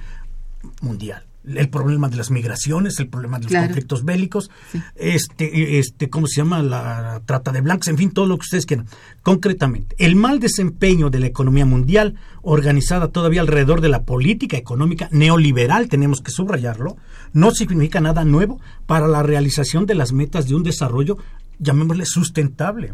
mundial 0.81 1.23
el 1.47 1.69
problema 1.69 2.09
de 2.09 2.17
las 2.17 2.31
migraciones, 2.31 2.99
el 2.99 3.07
problema 3.07 3.39
de 3.39 3.45
los 3.45 3.53
conflictos 3.53 4.03
bélicos, 4.03 4.49
este, 4.95 5.79
este, 5.79 6.09
¿cómo 6.09 6.27
se 6.27 6.37
llama? 6.37 6.61
La 6.61 7.21
trata 7.25 7.51
de 7.51 7.61
blancos, 7.61 7.87
en 7.87 7.97
fin, 7.97 8.11
todo 8.11 8.25
lo 8.25 8.37
que 8.37 8.43
ustedes 8.43 8.65
quieran. 8.65 8.87
Concretamente, 9.23 9.95
el 9.99 10.15
mal 10.15 10.39
desempeño 10.39 11.09
de 11.09 11.19
la 11.19 11.27
economía 11.27 11.65
mundial, 11.65 12.15
organizada 12.41 13.09
todavía 13.09 13.41
alrededor 13.41 13.81
de 13.81 13.89
la 13.89 14.03
política 14.03 14.57
económica 14.57 15.09
neoliberal, 15.11 15.89
tenemos 15.89 16.21
que 16.21 16.31
subrayarlo, 16.31 16.97
no 17.33 17.51
significa 17.51 18.01
nada 18.01 18.25
nuevo 18.25 18.59
para 18.85 19.07
la 19.07 19.23
realización 19.23 19.85
de 19.85 19.95
las 19.95 20.13
metas 20.13 20.47
de 20.47 20.55
un 20.55 20.63
desarrollo, 20.63 21.17
llamémosle 21.59 22.05
sustentable. 22.05 22.91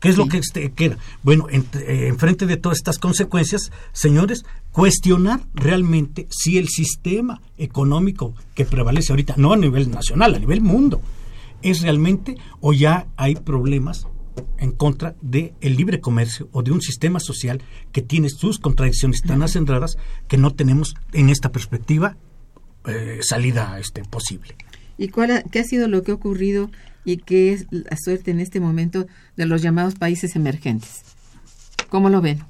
¿Qué 0.00 0.08
es 0.08 0.16
lo 0.16 0.28
que 0.28 0.38
este, 0.38 0.70
queda? 0.72 0.98
Bueno, 1.22 1.46
en, 1.50 1.66
eh, 1.74 2.12
frente 2.16 2.46
de 2.46 2.56
todas 2.56 2.78
estas 2.78 2.98
consecuencias, 2.98 3.70
señores, 3.92 4.44
cuestionar 4.72 5.40
realmente 5.54 6.26
si 6.30 6.58
el 6.58 6.68
sistema 6.68 7.40
económico 7.56 8.34
que 8.54 8.64
prevalece 8.64 9.12
ahorita, 9.12 9.34
no 9.36 9.52
a 9.52 9.56
nivel 9.56 9.90
nacional, 9.90 10.34
a 10.34 10.38
nivel 10.38 10.60
mundo, 10.60 11.00
es 11.62 11.80
realmente 11.80 12.36
o 12.60 12.72
ya 12.72 13.06
hay 13.16 13.36
problemas 13.36 14.06
en 14.58 14.72
contra 14.72 15.16
del 15.22 15.54
el 15.60 15.76
libre 15.76 16.00
comercio 16.00 16.48
o 16.52 16.62
de 16.62 16.70
un 16.70 16.82
sistema 16.82 17.20
social 17.20 17.62
que 17.92 18.02
tiene 18.02 18.28
sus 18.28 18.58
contradicciones 18.58 19.22
tan 19.22 19.42
acendradas 19.42 19.96
que 20.28 20.36
no 20.36 20.54
tenemos 20.54 20.94
en 21.12 21.30
esta 21.30 21.52
perspectiva 21.52 22.16
eh, 22.86 23.20
salida 23.22 23.78
este, 23.78 24.02
posible. 24.02 24.56
¿Y 24.98 25.08
cuál 25.08 25.44
qué 25.50 25.60
ha 25.60 25.64
sido 25.64 25.88
lo 25.88 26.02
que 26.02 26.12
ha 26.12 26.14
ocurrido 26.14 26.70
y 27.06 27.18
qué 27.18 27.54
es 27.54 27.66
la 27.70 27.96
suerte 27.96 28.32
en 28.32 28.40
este 28.40 28.60
momento 28.60 29.06
de 29.36 29.46
los 29.46 29.62
llamados 29.62 29.94
países 29.94 30.36
emergentes. 30.36 31.02
¿Cómo 31.88 32.10
lo 32.10 32.20
ven? 32.20 32.40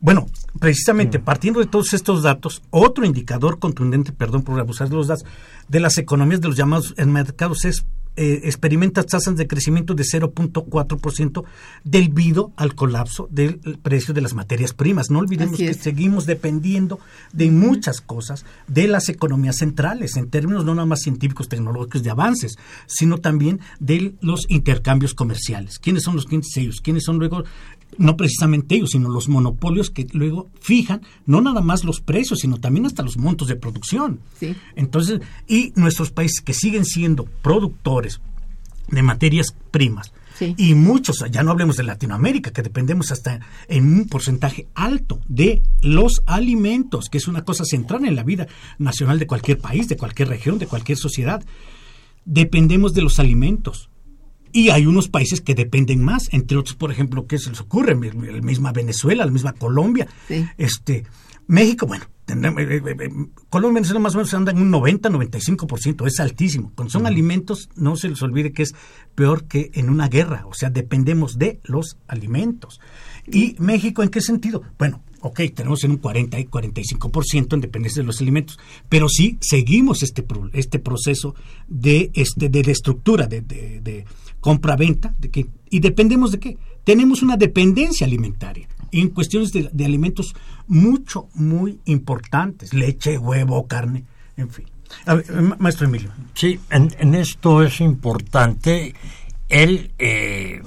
Bueno, 0.00 0.26
precisamente 0.58 1.18
partiendo 1.18 1.60
de 1.60 1.66
todos 1.66 1.92
estos 1.92 2.22
datos, 2.22 2.62
otro 2.70 3.04
indicador 3.04 3.58
contundente, 3.58 4.12
perdón 4.12 4.42
por 4.42 4.58
abusar 4.58 4.88
de 4.88 4.96
los 4.96 5.08
datos, 5.08 5.26
de 5.68 5.80
las 5.80 5.98
economías 5.98 6.40
de 6.40 6.48
los 6.48 6.56
llamados 6.56 6.94
mercados 6.96 7.64
es 7.64 7.84
eh, 8.20 8.40
experimenta 8.48 9.04
tasas 9.04 9.36
de 9.36 9.46
crecimiento 9.46 9.94
de 9.94 10.02
0.4% 10.02 11.44
debido 11.84 12.52
al 12.56 12.74
colapso 12.74 13.28
del 13.30 13.60
precio 13.80 14.12
de 14.12 14.20
las 14.20 14.34
materias 14.34 14.72
primas. 14.72 15.08
No 15.08 15.20
olvidemos 15.20 15.56
que 15.56 15.72
seguimos 15.72 16.26
dependiendo 16.26 16.98
de 17.32 17.48
muchas 17.52 18.00
cosas 18.00 18.44
de 18.66 18.88
las 18.88 19.08
economías 19.08 19.58
centrales, 19.58 20.16
en 20.16 20.30
términos 20.30 20.64
no 20.64 20.74
nada 20.74 20.86
más 20.86 21.00
científicos, 21.00 21.48
tecnológicos, 21.48 22.02
de 22.02 22.10
avances, 22.10 22.58
sino 22.86 23.18
también 23.18 23.60
de 23.78 24.16
los 24.20 24.46
intercambios 24.48 25.14
comerciales. 25.14 25.78
¿Quiénes 25.78 26.02
son 26.02 26.16
los 26.16 26.24
clientes 26.26 26.56
ellos? 26.56 26.80
¿Quiénes 26.80 27.04
son 27.04 27.18
luego 27.18 27.44
no 27.96 28.16
precisamente 28.16 28.74
ellos, 28.74 28.90
sino 28.90 29.08
los 29.08 29.28
monopolios 29.28 29.90
que 29.90 30.06
luego 30.12 30.48
fijan 30.60 31.02
no 31.26 31.40
nada 31.40 31.60
más 31.60 31.84
los 31.84 32.00
precios, 32.00 32.40
sino 32.40 32.58
también 32.58 32.86
hasta 32.86 33.02
los 33.02 33.16
montos 33.16 33.48
de 33.48 33.56
producción. 33.56 34.20
Entonces, 34.76 35.20
y 35.46 35.72
nuestros 35.74 36.10
países 36.10 36.40
que 36.40 36.54
siguen 36.54 36.84
siendo 36.84 37.24
productores 37.24 38.20
de 38.88 39.02
materias 39.02 39.54
primas, 39.70 40.12
Y 40.56 40.74
muchos, 40.74 41.24
ya 41.30 41.42
no 41.42 41.50
hablemos 41.50 41.76
de 41.76 41.82
Latinoamérica, 41.82 42.52
que 42.52 42.62
dependemos 42.62 43.10
hasta 43.10 43.40
en 43.66 43.92
un 43.92 44.06
porcentaje 44.06 44.68
alto 44.74 45.20
de 45.26 45.62
los 45.82 46.22
alimentos, 46.26 47.08
que 47.10 47.18
es 47.18 47.26
una 47.26 47.44
cosa 47.44 47.64
central 47.64 48.04
en 48.04 48.14
la 48.14 48.22
vida 48.22 48.46
nacional 48.78 49.18
de 49.18 49.26
cualquier 49.26 49.58
país, 49.58 49.88
de 49.88 49.96
cualquier 49.96 50.28
región, 50.28 50.58
de 50.58 50.66
cualquier 50.66 50.96
sociedad. 50.96 51.44
Dependemos 52.24 52.94
de 52.94 53.02
los 53.02 53.18
alimentos. 53.18 53.90
Y 54.58 54.70
hay 54.70 54.86
unos 54.86 55.06
países 55.06 55.40
que 55.40 55.54
dependen 55.54 56.02
más, 56.02 56.30
entre 56.32 56.56
otros, 56.56 56.74
por 56.74 56.90
ejemplo, 56.90 57.28
¿qué 57.28 57.38
se 57.38 57.50
les 57.50 57.60
ocurre? 57.60 57.94
La 57.94 58.40
misma 58.40 58.72
Venezuela, 58.72 59.24
la 59.24 59.30
misma 59.30 59.52
Colombia, 59.52 60.08
este 60.56 61.04
México, 61.46 61.86
bueno, 61.86 62.06
eh, 62.26 62.34
eh, 62.34 62.82
eh, 62.84 63.08
Colombia 63.50 63.78
y 63.78 63.82
Venezuela 63.82 64.00
más 64.00 64.16
o 64.16 64.18
menos 64.18 64.34
andan 64.34 64.56
en 64.56 64.62
un 64.64 64.72
90, 64.72 65.10
95%, 65.10 66.08
es 66.08 66.18
altísimo. 66.18 66.72
Cuando 66.74 66.90
son 66.90 67.06
alimentos, 67.06 67.70
no 67.76 67.94
se 67.94 68.08
les 68.08 68.20
olvide 68.20 68.52
que 68.52 68.64
es 68.64 68.74
peor 69.14 69.44
que 69.44 69.70
en 69.74 69.90
una 69.90 70.08
guerra, 70.08 70.44
o 70.44 70.54
sea, 70.54 70.70
dependemos 70.70 71.38
de 71.38 71.60
los 71.62 71.96
alimentos. 72.08 72.80
¿Y 73.28 73.54
México 73.60 74.02
en 74.02 74.08
qué 74.08 74.20
sentido? 74.20 74.64
Bueno, 74.76 75.04
ok, 75.20 75.40
tenemos 75.54 75.84
en 75.84 75.92
un 75.92 75.98
40 75.98 76.36
y 76.40 76.46
45% 76.46 77.54
en 77.54 77.60
dependencia 77.60 78.02
de 78.02 78.06
los 78.08 78.20
alimentos, 78.20 78.58
pero 78.88 79.08
sí 79.08 79.38
seguimos 79.40 80.02
este, 80.02 80.26
este 80.52 80.80
proceso 80.80 81.36
de, 81.68 82.10
este, 82.14 82.48
de, 82.48 82.60
estructura, 82.72 83.28
de, 83.28 83.40
de 83.40 84.04
compra-venta, 84.40 85.14
de 85.18 85.48
¿y 85.70 85.80
dependemos 85.80 86.32
de 86.32 86.38
qué? 86.38 86.58
Tenemos 86.84 87.22
una 87.22 87.36
dependencia 87.36 88.06
alimentaria 88.06 88.68
en 88.92 89.10
cuestiones 89.10 89.52
de, 89.52 89.84
alimentos 89.84 90.34
mucho, 90.66 91.28
muy 91.34 91.80
importantes, 91.84 92.72
leche, 92.72 93.18
huevo, 93.18 93.66
carne, 93.66 94.04
en 94.36 94.50
fin. 94.50 94.66
maestro 95.58 95.86
Emilio. 95.86 96.10
Sí, 96.34 96.58
en, 96.70 97.14
esto 97.14 97.62
es 97.62 97.80
importante 97.80 98.94
el 99.48 99.90
eh, 99.98 100.62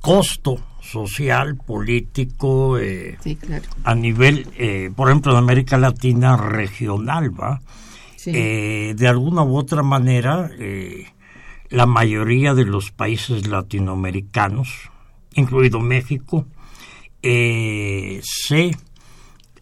costo 0.00 0.58
social, 0.82 1.56
político, 1.56 2.78
eh, 2.78 3.16
a 3.84 3.94
nivel, 3.94 4.48
eh, 4.58 4.90
por 4.94 5.08
ejemplo, 5.08 5.32
de 5.32 5.38
América 5.38 5.78
Latina 5.78 6.36
regional, 6.36 7.30
¿va? 7.38 7.60
de 8.24 9.08
alguna 9.08 9.42
u 9.42 9.56
otra 9.56 9.82
manera, 9.82 10.50
la 11.70 11.86
mayoría 11.86 12.52
de 12.54 12.64
los 12.64 12.90
países 12.90 13.46
latinoamericanos, 13.46 14.90
incluido 15.34 15.80
México, 15.80 16.46
eh, 17.22 18.20
se 18.22 18.76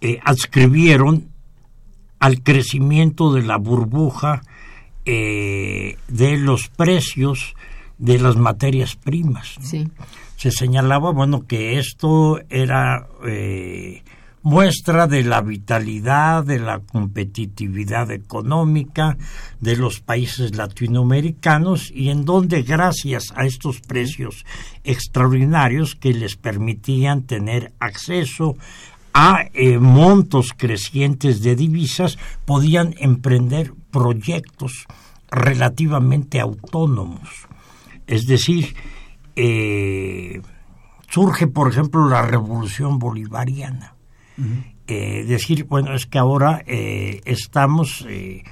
eh, 0.00 0.20
adscribieron 0.24 1.28
al 2.18 2.42
crecimiento 2.42 3.32
de 3.32 3.42
la 3.42 3.58
burbuja 3.58 4.42
eh, 5.04 5.96
de 6.08 6.38
los 6.38 6.68
precios 6.68 7.54
de 7.98 8.18
las 8.18 8.36
materias 8.36 8.96
primas. 8.96 9.56
Se 10.36 10.50
señalaba, 10.50 11.12
bueno, 11.12 11.46
que 11.46 11.78
esto 11.78 12.40
era 12.48 13.06
muestra 14.48 15.06
de 15.06 15.24
la 15.24 15.42
vitalidad, 15.42 16.42
de 16.42 16.58
la 16.58 16.80
competitividad 16.80 18.10
económica 18.10 19.18
de 19.60 19.76
los 19.76 20.00
países 20.00 20.56
latinoamericanos 20.56 21.90
y 21.90 22.08
en 22.08 22.24
donde 22.24 22.62
gracias 22.62 23.24
a 23.36 23.44
estos 23.44 23.82
precios 23.82 24.46
extraordinarios 24.84 25.96
que 25.96 26.14
les 26.14 26.36
permitían 26.36 27.24
tener 27.24 27.74
acceso 27.78 28.56
a 29.12 29.44
eh, 29.52 29.78
montos 29.78 30.54
crecientes 30.56 31.42
de 31.42 31.54
divisas 31.54 32.16
podían 32.46 32.94
emprender 33.00 33.74
proyectos 33.90 34.86
relativamente 35.30 36.40
autónomos. 36.40 37.28
Es 38.06 38.26
decir, 38.26 38.74
eh, 39.36 40.40
surge, 41.10 41.48
por 41.48 41.70
ejemplo, 41.70 42.08
la 42.08 42.22
revolución 42.22 42.98
bolivariana 42.98 43.97
decir, 44.86 45.64
bueno, 45.64 45.94
es 45.94 46.06
que 46.06 46.18
ahora 46.18 46.62
eh, 46.66 47.20
estamos 47.24 48.06
eh, 48.08 48.42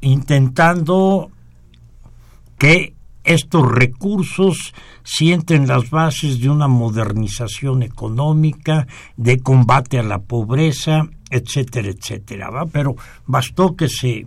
intentando 0.00 1.30
que 2.58 2.94
estos 3.24 3.70
recursos 3.70 4.74
sienten 5.02 5.66
las 5.66 5.90
bases 5.90 6.40
de 6.40 6.50
una 6.50 6.68
modernización 6.68 7.82
económica, 7.82 8.86
de 9.16 9.38
combate 9.40 9.98
a 9.98 10.02
la 10.02 10.18
pobreza, 10.18 11.08
etcétera, 11.30 11.88
etcétera. 11.88 12.50
¿va? 12.50 12.66
Pero 12.66 12.96
bastó 13.26 13.76
que 13.76 13.88
se 13.88 14.26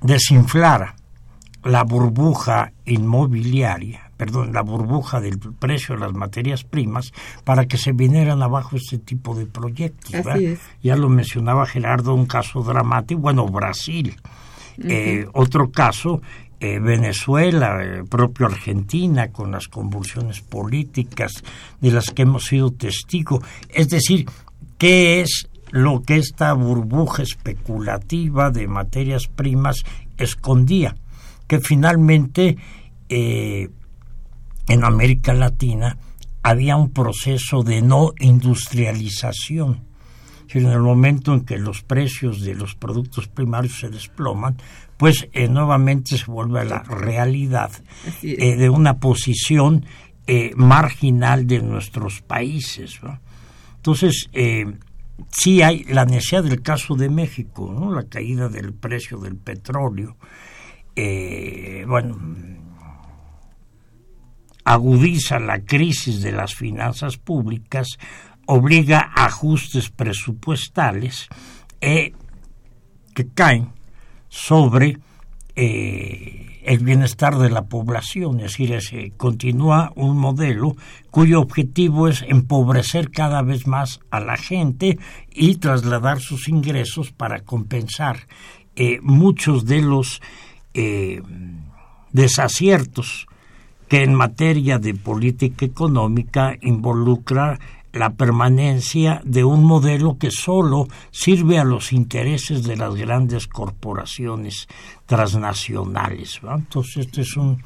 desinflara 0.00 0.96
la 1.64 1.84
burbuja 1.84 2.72
inmobiliaria 2.84 4.11
perdón, 4.22 4.52
la 4.52 4.62
burbuja 4.62 5.20
del 5.20 5.36
precio 5.36 5.96
de 5.96 6.02
las 6.02 6.12
materias 6.12 6.62
primas 6.62 7.12
para 7.42 7.66
que 7.66 7.76
se 7.76 7.90
vinieran 7.90 8.40
abajo 8.40 8.76
este 8.76 8.98
tipo 8.98 9.34
de 9.34 9.46
proyectos. 9.46 10.12
Ya 10.80 10.94
lo 10.94 11.08
mencionaba 11.08 11.66
Gerardo, 11.66 12.14
un 12.14 12.26
caso 12.26 12.62
dramático, 12.62 13.20
bueno, 13.20 13.48
Brasil. 13.48 14.14
Eh, 14.78 15.26
otro 15.32 15.72
caso, 15.72 16.22
eh, 16.60 16.78
Venezuela, 16.78 17.80
eh, 17.82 18.04
propio 18.08 18.46
Argentina, 18.46 19.32
con 19.32 19.50
las 19.50 19.66
convulsiones 19.66 20.40
políticas 20.40 21.42
de 21.80 21.90
las 21.90 22.12
que 22.12 22.22
hemos 22.22 22.44
sido 22.44 22.70
testigos. 22.70 23.40
Es 23.70 23.88
decir, 23.88 24.26
¿qué 24.78 25.20
es 25.20 25.48
lo 25.72 26.00
que 26.02 26.18
esta 26.18 26.52
burbuja 26.52 27.24
especulativa 27.24 28.52
de 28.52 28.68
materias 28.68 29.26
primas 29.26 29.82
escondía? 30.16 30.94
Que 31.48 31.58
finalmente 31.58 32.56
en 34.68 34.84
América 34.84 35.32
Latina 35.32 35.96
había 36.42 36.76
un 36.76 36.90
proceso 36.90 37.62
de 37.62 37.82
no 37.82 38.12
industrialización. 38.18 39.92
En 40.54 40.66
el 40.66 40.80
momento 40.80 41.32
en 41.32 41.46
que 41.46 41.56
los 41.56 41.82
precios 41.82 42.42
de 42.42 42.54
los 42.54 42.74
productos 42.74 43.26
primarios 43.26 43.78
se 43.78 43.88
desploman, 43.88 44.58
pues 44.98 45.28
eh, 45.32 45.48
nuevamente 45.48 46.18
se 46.18 46.30
vuelve 46.30 46.60
a 46.60 46.64
la 46.64 46.82
realidad 46.82 47.70
eh, 48.22 48.56
de 48.56 48.68
una 48.68 48.98
posición 48.98 49.86
eh, 50.26 50.52
marginal 50.54 51.46
de 51.46 51.62
nuestros 51.62 52.20
países. 52.20 53.00
Entonces, 53.76 54.28
sí 55.30 55.62
hay 55.62 55.84
la 55.84 56.04
necesidad 56.04 56.44
del 56.44 56.60
caso 56.60 56.94
de 56.96 57.08
México, 57.08 57.74
¿no? 57.76 57.90
la 57.92 58.04
caída 58.04 58.48
del 58.48 58.74
precio 58.74 59.18
del 59.18 59.36
petróleo. 59.36 60.16
bueno, 60.94 62.18
agudiza 64.64 65.38
la 65.38 65.60
crisis 65.60 66.22
de 66.22 66.32
las 66.32 66.54
finanzas 66.54 67.16
públicas, 67.16 67.98
obliga 68.46 69.10
a 69.14 69.26
ajustes 69.26 69.90
presupuestales 69.90 71.28
eh, 71.80 72.12
que 73.14 73.28
caen 73.28 73.68
sobre 74.28 74.98
eh, 75.54 76.60
el 76.64 76.78
bienestar 76.78 77.36
de 77.38 77.50
la 77.50 77.62
población, 77.66 78.40
es 78.40 78.52
decir, 78.52 78.80
se 78.80 79.12
continúa 79.16 79.92
un 79.96 80.16
modelo 80.16 80.76
cuyo 81.10 81.40
objetivo 81.40 82.08
es 82.08 82.22
empobrecer 82.22 83.10
cada 83.10 83.42
vez 83.42 83.66
más 83.66 84.00
a 84.10 84.20
la 84.20 84.36
gente 84.36 84.98
y 85.30 85.56
trasladar 85.56 86.20
sus 86.20 86.48
ingresos 86.48 87.10
para 87.10 87.40
compensar 87.40 88.28
eh, 88.76 89.00
muchos 89.02 89.66
de 89.66 89.82
los 89.82 90.22
desaciertos 92.12 93.26
que 93.92 94.02
en 94.02 94.14
materia 94.14 94.78
de 94.78 94.94
política 94.94 95.66
económica 95.66 96.56
involucra 96.62 97.58
la 97.92 98.14
permanencia 98.14 99.20
de 99.22 99.44
un 99.44 99.64
modelo 99.64 100.16
que 100.16 100.30
solo 100.30 100.88
sirve 101.10 101.58
a 101.58 101.64
los 101.64 101.92
intereses 101.92 102.64
de 102.64 102.76
las 102.78 102.94
grandes 102.94 103.46
corporaciones 103.46 104.66
transnacionales. 105.04 106.40
Entonces, 106.42 107.04
este 107.04 107.20
es 107.20 107.36
un, 107.36 107.62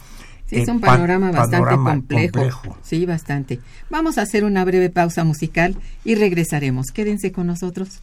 es 0.50 0.66
un 0.66 0.80
panorama 0.80 1.30
bastante 1.30 1.76
complejo. 1.76 2.76
Sí, 2.82 3.06
bastante. 3.06 3.60
Vamos 3.88 4.18
a 4.18 4.22
hacer 4.22 4.42
una 4.42 4.64
breve 4.64 4.90
pausa 4.90 5.22
musical 5.22 5.76
y 6.04 6.16
regresaremos. 6.16 6.86
Quédense 6.92 7.30
con 7.30 7.46
nosotros. 7.46 8.02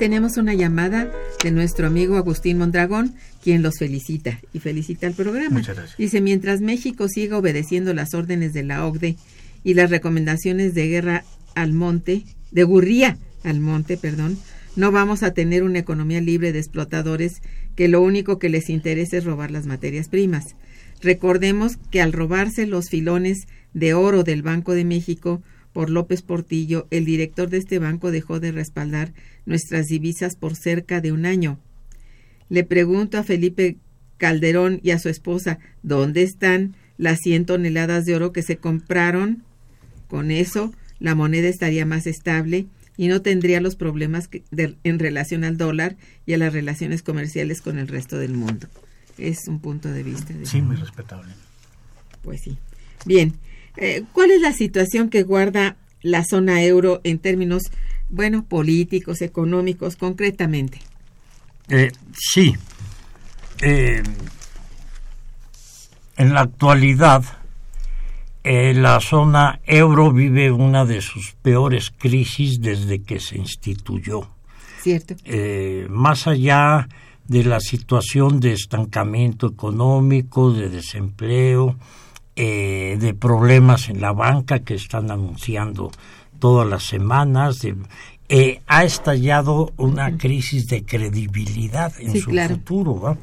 Tenemos 0.00 0.38
una 0.38 0.54
llamada 0.54 1.12
de 1.44 1.50
nuestro 1.50 1.86
amigo 1.86 2.16
Agustín 2.16 2.56
Mondragón, 2.56 3.14
quien 3.44 3.60
los 3.60 3.76
felicita 3.78 4.40
y 4.54 4.58
felicita 4.58 5.06
al 5.06 5.12
programa. 5.12 5.58
Muchas 5.58 5.76
gracias. 5.76 5.98
Dice, 5.98 6.22
mientras 6.22 6.62
México 6.62 7.06
siga 7.06 7.36
obedeciendo 7.36 7.92
las 7.92 8.14
órdenes 8.14 8.54
de 8.54 8.62
la 8.62 8.86
OCDE 8.86 9.16
y 9.62 9.74
las 9.74 9.90
recomendaciones 9.90 10.72
de 10.72 10.88
guerra 10.88 11.24
al 11.54 11.74
monte, 11.74 12.24
de 12.50 12.64
gurría 12.64 13.18
al 13.44 13.60
monte, 13.60 13.98
perdón, 13.98 14.38
no 14.74 14.90
vamos 14.90 15.22
a 15.22 15.34
tener 15.34 15.64
una 15.64 15.80
economía 15.80 16.22
libre 16.22 16.54
de 16.54 16.60
explotadores 16.60 17.42
que 17.76 17.88
lo 17.88 18.00
único 18.00 18.38
que 18.38 18.48
les 18.48 18.70
interesa 18.70 19.18
es 19.18 19.24
robar 19.24 19.50
las 19.50 19.66
materias 19.66 20.08
primas. 20.08 20.56
Recordemos 21.02 21.76
que 21.90 22.00
al 22.00 22.14
robarse 22.14 22.66
los 22.66 22.88
filones 22.88 23.48
de 23.74 23.92
oro 23.92 24.22
del 24.24 24.40
Banco 24.40 24.72
de 24.72 24.86
México 24.86 25.42
por 25.72 25.90
López 25.90 26.22
Portillo, 26.22 26.86
el 26.90 27.04
director 27.04 27.48
de 27.48 27.58
este 27.58 27.78
banco 27.78 28.10
dejó 28.10 28.40
de 28.40 28.52
respaldar 28.52 29.12
nuestras 29.46 29.86
divisas 29.86 30.34
por 30.36 30.56
cerca 30.56 31.00
de 31.00 31.12
un 31.12 31.26
año. 31.26 31.58
Le 32.48 32.64
pregunto 32.64 33.18
a 33.18 33.22
Felipe 33.24 33.76
Calderón 34.18 34.80
y 34.82 34.90
a 34.90 34.98
su 34.98 35.08
esposa, 35.08 35.58
¿dónde 35.82 36.22
están 36.22 36.74
las 36.98 37.18
100 37.20 37.46
toneladas 37.46 38.04
de 38.04 38.14
oro 38.16 38.32
que 38.32 38.42
se 38.42 38.56
compraron? 38.56 39.44
Con 40.08 40.30
eso, 40.30 40.72
la 40.98 41.14
moneda 41.14 41.48
estaría 41.48 41.86
más 41.86 42.06
estable 42.06 42.66
y 42.96 43.06
no 43.08 43.22
tendría 43.22 43.60
los 43.60 43.76
problemas 43.76 44.26
que- 44.28 44.42
de- 44.50 44.76
en 44.84 44.98
relación 44.98 45.44
al 45.44 45.56
dólar 45.56 45.96
y 46.26 46.32
a 46.34 46.38
las 46.38 46.52
relaciones 46.52 47.02
comerciales 47.02 47.62
con 47.62 47.78
el 47.78 47.88
resto 47.88 48.18
del 48.18 48.34
mundo. 48.34 48.66
Es 49.16 49.46
un 49.48 49.60
punto 49.60 49.88
de 49.90 50.02
vista. 50.02 50.34
de- 50.34 50.46
Sí, 50.46 50.60
muy 50.60 50.76
respetable. 50.76 51.32
Pues 52.22 52.40
sí. 52.42 52.58
Bien, 53.06 53.32
eh, 53.76 54.04
¿cuál 54.12 54.30
es 54.30 54.40
la 54.40 54.52
situación 54.52 55.10
que 55.10 55.22
guarda 55.22 55.76
la 56.02 56.24
zona 56.24 56.62
euro 56.62 57.00
en 57.04 57.18
términos, 57.18 57.62
bueno, 58.08 58.44
políticos, 58.44 59.22
económicos, 59.22 59.96
concretamente? 59.96 60.80
Eh, 61.68 61.92
sí. 62.12 62.54
Eh, 63.62 64.02
en 66.16 66.34
la 66.34 66.40
actualidad, 66.40 67.24
eh, 68.42 68.74
la 68.74 69.00
zona 69.00 69.60
euro 69.64 70.12
vive 70.12 70.50
una 70.50 70.84
de 70.84 71.00
sus 71.00 71.32
peores 71.42 71.92
crisis 71.96 72.60
desde 72.60 73.02
que 73.02 73.20
se 73.20 73.38
instituyó. 73.38 74.28
¿Cierto? 74.82 75.14
Más 75.90 76.26
allá 76.26 76.88
de 77.28 77.44
la 77.44 77.60
situación 77.60 78.40
de 78.40 78.54
estancamiento 78.54 79.46
económico, 79.46 80.52
de 80.52 80.70
desempleo, 80.70 81.76
eh, 82.42 82.96
de 82.98 83.12
problemas 83.12 83.90
en 83.90 84.00
la 84.00 84.12
banca 84.12 84.60
que 84.60 84.74
están 84.74 85.10
anunciando 85.10 85.90
todas 86.38 86.66
las 86.66 86.84
semanas, 86.84 87.58
de- 87.60 87.74
eh, 88.30 88.62
ha 88.66 88.84
estallado 88.84 89.72
una 89.76 90.16
crisis 90.16 90.66
de 90.68 90.84
credibilidad 90.84 91.92
en 92.00 92.12
Sí, 92.12 92.20
su 92.20 92.30
claro. 92.30 92.54
futuro. 92.54 93.18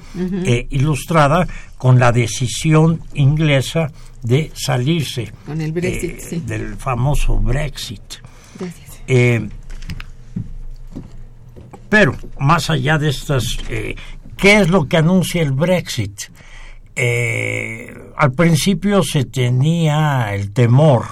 Eh, 0.46 0.68
ilustrada 0.70 1.48
con 1.80 1.98
la 1.98 2.12
decisión 2.12 3.02
inglesa 3.16 3.90
de 4.22 4.52
salirse 4.54 5.32
Con 5.48 5.62
el 5.62 5.72
Brexit, 5.72 6.20
sí. 6.20 6.44
del 6.46 6.76
famoso 6.76 7.40
Brexit. 7.40 8.04
Pero, 11.90 12.16
más 12.40 12.70
allá 12.70 12.98
de 12.98 13.10
estas, 13.10 13.58
¿qué 14.38 14.60
es 14.60 14.70
lo 14.70 14.88
que 14.88 14.98
anuncia 14.98 15.42
el 15.42 15.54
Brexit? 15.54 16.20
Eh, 16.98 17.94
al 18.18 18.32
principio 18.34 19.04
se 19.04 19.24
tenía 19.26 20.34
el 20.34 20.52
temor 20.52 21.04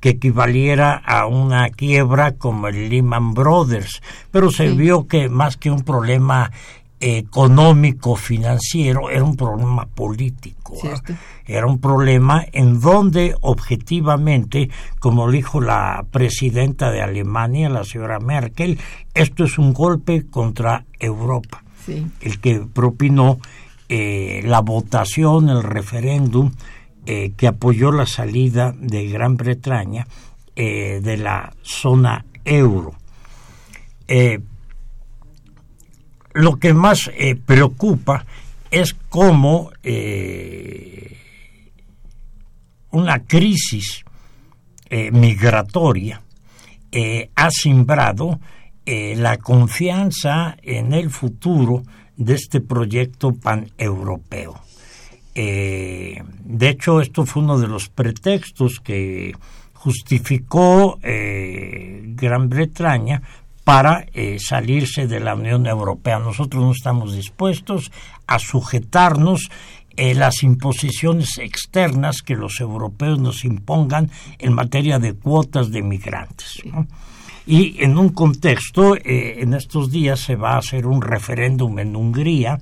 que 0.00 0.10
equivaliera 0.10 0.94
a 0.94 1.26
una 1.26 1.68
quiebra 1.68 2.32
como 2.32 2.68
el 2.68 2.88
Lehman 2.88 3.34
Brothers, 3.34 4.00
pero 4.30 4.50
se 4.50 4.68
Sí. 4.70 4.76
vio 4.76 5.06
que 5.06 5.28
más 5.28 5.56
que 5.56 5.70
un 5.70 5.82
problema 5.82 6.50
económico 6.98 8.16
financiero 8.16 9.10
era 9.10 9.22
un 9.22 9.36
problema 9.36 9.84
político 9.86 10.74
¿ah? 10.84 11.00
Era 11.46 11.66
un 11.66 11.78
problema 11.78 12.44
en 12.52 12.80
donde 12.80 13.34
objetivamente, 13.42 14.70
como 14.98 15.30
dijo 15.30 15.60
la 15.60 16.04
presidenta 16.10 16.90
de 16.90 17.02
Alemania, 17.02 17.68
la 17.68 17.84
señora 17.84 18.18
Merkel, 18.18 18.78
esto 19.14 19.44
es 19.44 19.58
un 19.58 19.72
golpe 19.74 20.26
contra 20.30 20.84
Europa, 20.98 21.62
Sí. 21.84 22.06
el 22.22 22.40
que 22.40 22.60
propinó 22.72 23.38
eh, 23.88 24.42
la 24.44 24.62
votación, 24.62 25.48
el 25.48 25.62
referéndum 25.62 26.50
eh, 27.06 27.32
que 27.36 27.46
apoyó 27.46 27.92
la 27.92 28.06
salida 28.06 28.74
de 28.76 29.08
Gran 29.08 29.36
Bretaña 29.36 30.08
eh, 30.56 31.00
de 31.00 31.16
la 31.16 31.52
zona 31.62 32.24
euro. 32.44 32.94
Lo 36.32 36.56
que 36.56 36.74
más 36.74 37.10
preocupa 37.44 38.26
es 38.70 38.94
cómo 39.08 39.70
una 42.90 43.18
crisis 43.20 44.04
migratoria 44.90 46.20
ha 47.34 47.50
simbrado 47.50 48.38
la 48.84 49.38
confianza 49.38 50.56
en 50.62 50.92
el 50.92 51.10
futuro 51.10 51.82
de 52.16 52.34
este 52.34 52.60
proyecto 52.60 53.32
paneuropeo. 53.32 54.60
Eh, 55.34 56.22
de 56.44 56.68
hecho, 56.68 57.00
esto 57.00 57.26
fue 57.26 57.42
uno 57.42 57.58
de 57.58 57.68
los 57.68 57.88
pretextos 57.88 58.80
que 58.80 59.34
justificó 59.74 60.98
eh, 61.02 62.02
Gran 62.16 62.48
Bretaña 62.48 63.22
para 63.62 64.06
eh, 64.14 64.38
salirse 64.38 65.06
de 65.06 65.20
la 65.20 65.34
Unión 65.34 65.66
Europea. 65.66 66.18
Nosotros 66.18 66.62
no 66.62 66.70
estamos 66.70 67.14
dispuestos 67.14 67.90
a 68.26 68.38
sujetarnos 68.38 69.50
eh, 69.96 70.14
las 70.14 70.42
imposiciones 70.42 71.38
externas 71.38 72.22
que 72.22 72.36
los 72.36 72.60
europeos 72.60 73.18
nos 73.18 73.44
impongan 73.44 74.10
en 74.38 74.52
materia 74.52 74.98
de 74.98 75.14
cuotas 75.14 75.70
de 75.70 75.82
migrantes. 75.82 76.62
Y 77.46 77.82
en 77.82 77.96
un 77.96 78.08
contexto, 78.08 78.96
eh, 78.96 79.36
en 79.38 79.54
estos 79.54 79.90
días 79.90 80.18
se 80.18 80.34
va 80.34 80.54
a 80.54 80.58
hacer 80.58 80.86
un 80.86 81.00
referéndum 81.00 81.78
en 81.78 81.94
Hungría 81.94 82.58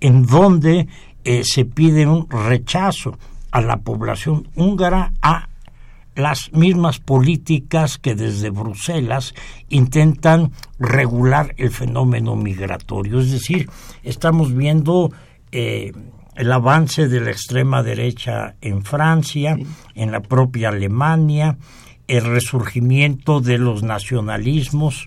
en 0.00 0.24
donde 0.24 0.86
eh, 1.24 1.42
se 1.44 1.64
pide 1.64 2.06
un 2.06 2.30
rechazo 2.30 3.18
a 3.50 3.60
la 3.60 3.78
población 3.78 4.48
húngara 4.54 5.12
a 5.22 5.48
las 6.14 6.52
mismas 6.52 6.98
políticas 6.98 7.98
que 7.98 8.14
desde 8.14 8.50
Bruselas 8.50 9.34
intentan 9.68 10.52
regular 10.78 11.54
el 11.58 11.70
fenómeno 11.70 12.34
migratorio. 12.36 13.20
Es 13.20 13.30
decir, 13.30 13.68
estamos 14.02 14.54
viendo 14.54 15.12
eh, 15.52 15.92
el 16.34 16.52
avance 16.52 17.08
de 17.08 17.20
la 17.20 17.30
extrema 17.30 17.82
derecha 17.82 18.56
en 18.60 18.84
Francia, 18.84 19.56
en 19.94 20.12
la 20.12 20.20
propia 20.20 20.70
Alemania, 20.70 21.56
el 22.08 22.24
resurgimiento 22.24 23.40
de 23.40 23.58
los 23.58 23.82
nacionalismos 23.82 25.06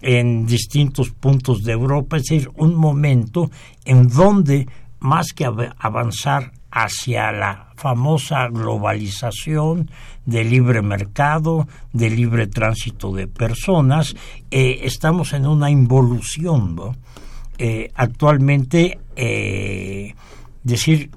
en 0.00 0.46
distintos 0.46 1.10
puntos 1.10 1.64
de 1.64 1.72
Europa, 1.72 2.16
es 2.16 2.24
decir, 2.24 2.50
un 2.56 2.74
momento 2.74 3.50
en 3.84 4.08
donde 4.08 4.68
más 5.00 5.32
que 5.32 5.44
avanzar 5.78 6.52
hacia 6.70 7.32
la 7.32 7.72
famosa 7.76 8.48
globalización 8.48 9.90
de 10.24 10.44
libre 10.44 10.82
mercado, 10.82 11.66
de 11.92 12.10
libre 12.10 12.46
tránsito 12.46 13.12
de 13.12 13.26
personas, 13.26 14.14
eh, 14.50 14.80
estamos 14.82 15.32
en 15.32 15.46
una 15.46 15.70
involución. 15.70 16.76
Eh, 17.58 17.90
actualmente, 17.94 18.98
eh, 19.16 20.14
decir, 20.62 21.10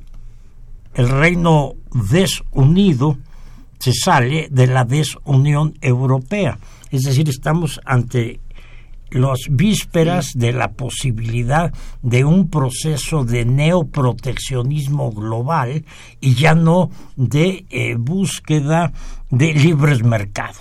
el 0.93 1.09
reino 1.09 1.73
desunido 1.93 3.17
se 3.79 3.93
sale 3.93 4.47
de 4.51 4.67
la 4.67 4.83
desunión 4.85 5.73
europea. 5.81 6.59
Es 6.91 7.03
decir, 7.03 7.29
estamos 7.29 7.79
ante 7.85 8.39
las 9.11 9.39
vísperas 9.49 10.33
de 10.35 10.53
la 10.53 10.71
posibilidad 10.71 11.73
de 12.01 12.25
un 12.25 12.49
proceso 12.49 13.23
de 13.23 13.45
neoproteccionismo 13.45 15.11
global 15.11 15.83
y 16.19 16.35
ya 16.35 16.53
no 16.53 16.91
de 17.15 17.65
eh, 17.69 17.95
búsqueda 17.97 18.91
de 19.29 19.53
libres 19.53 20.03
mercados. 20.03 20.57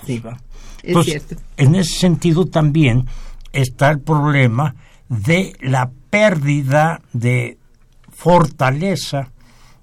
Entonces, 0.81 1.25
en 1.57 1.75
ese 1.75 1.99
sentido 1.99 2.45
también 2.45 3.05
está 3.51 3.91
el 3.91 3.99
problema 3.99 4.75
de 5.09 5.53
la 5.61 5.91
pérdida 6.09 7.01
de 7.13 7.57
fortaleza 8.11 9.31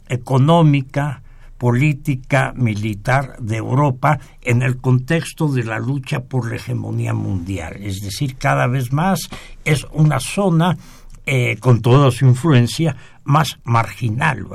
económica, 0.08 1.22
política 1.58 2.52
militar 2.54 3.36
de 3.40 3.56
Europa 3.56 4.18
en 4.42 4.62
el 4.62 4.78
contexto 4.78 5.48
de 5.48 5.64
la 5.64 5.78
lucha 5.78 6.20
por 6.20 6.48
la 6.48 6.56
hegemonía 6.56 7.14
mundial. 7.14 7.76
Es 7.80 8.00
decir, 8.00 8.36
cada 8.36 8.66
vez 8.66 8.92
más 8.92 9.28
es 9.64 9.86
una 9.92 10.20
zona 10.20 10.76
eh, 11.24 11.56
con 11.58 11.80
toda 11.82 12.10
su 12.10 12.26
influencia 12.26 12.96
más 13.24 13.58
marginal. 13.64 14.46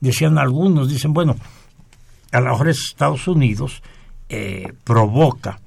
Decían 0.00 0.38
algunos, 0.38 0.88
dicen, 0.88 1.12
bueno, 1.12 1.36
a 2.32 2.40
lo 2.40 2.50
mejor 2.50 2.68
Estados 2.68 3.28
Unidos 3.28 3.82
eh, 4.28 4.72
provoca 4.82 5.60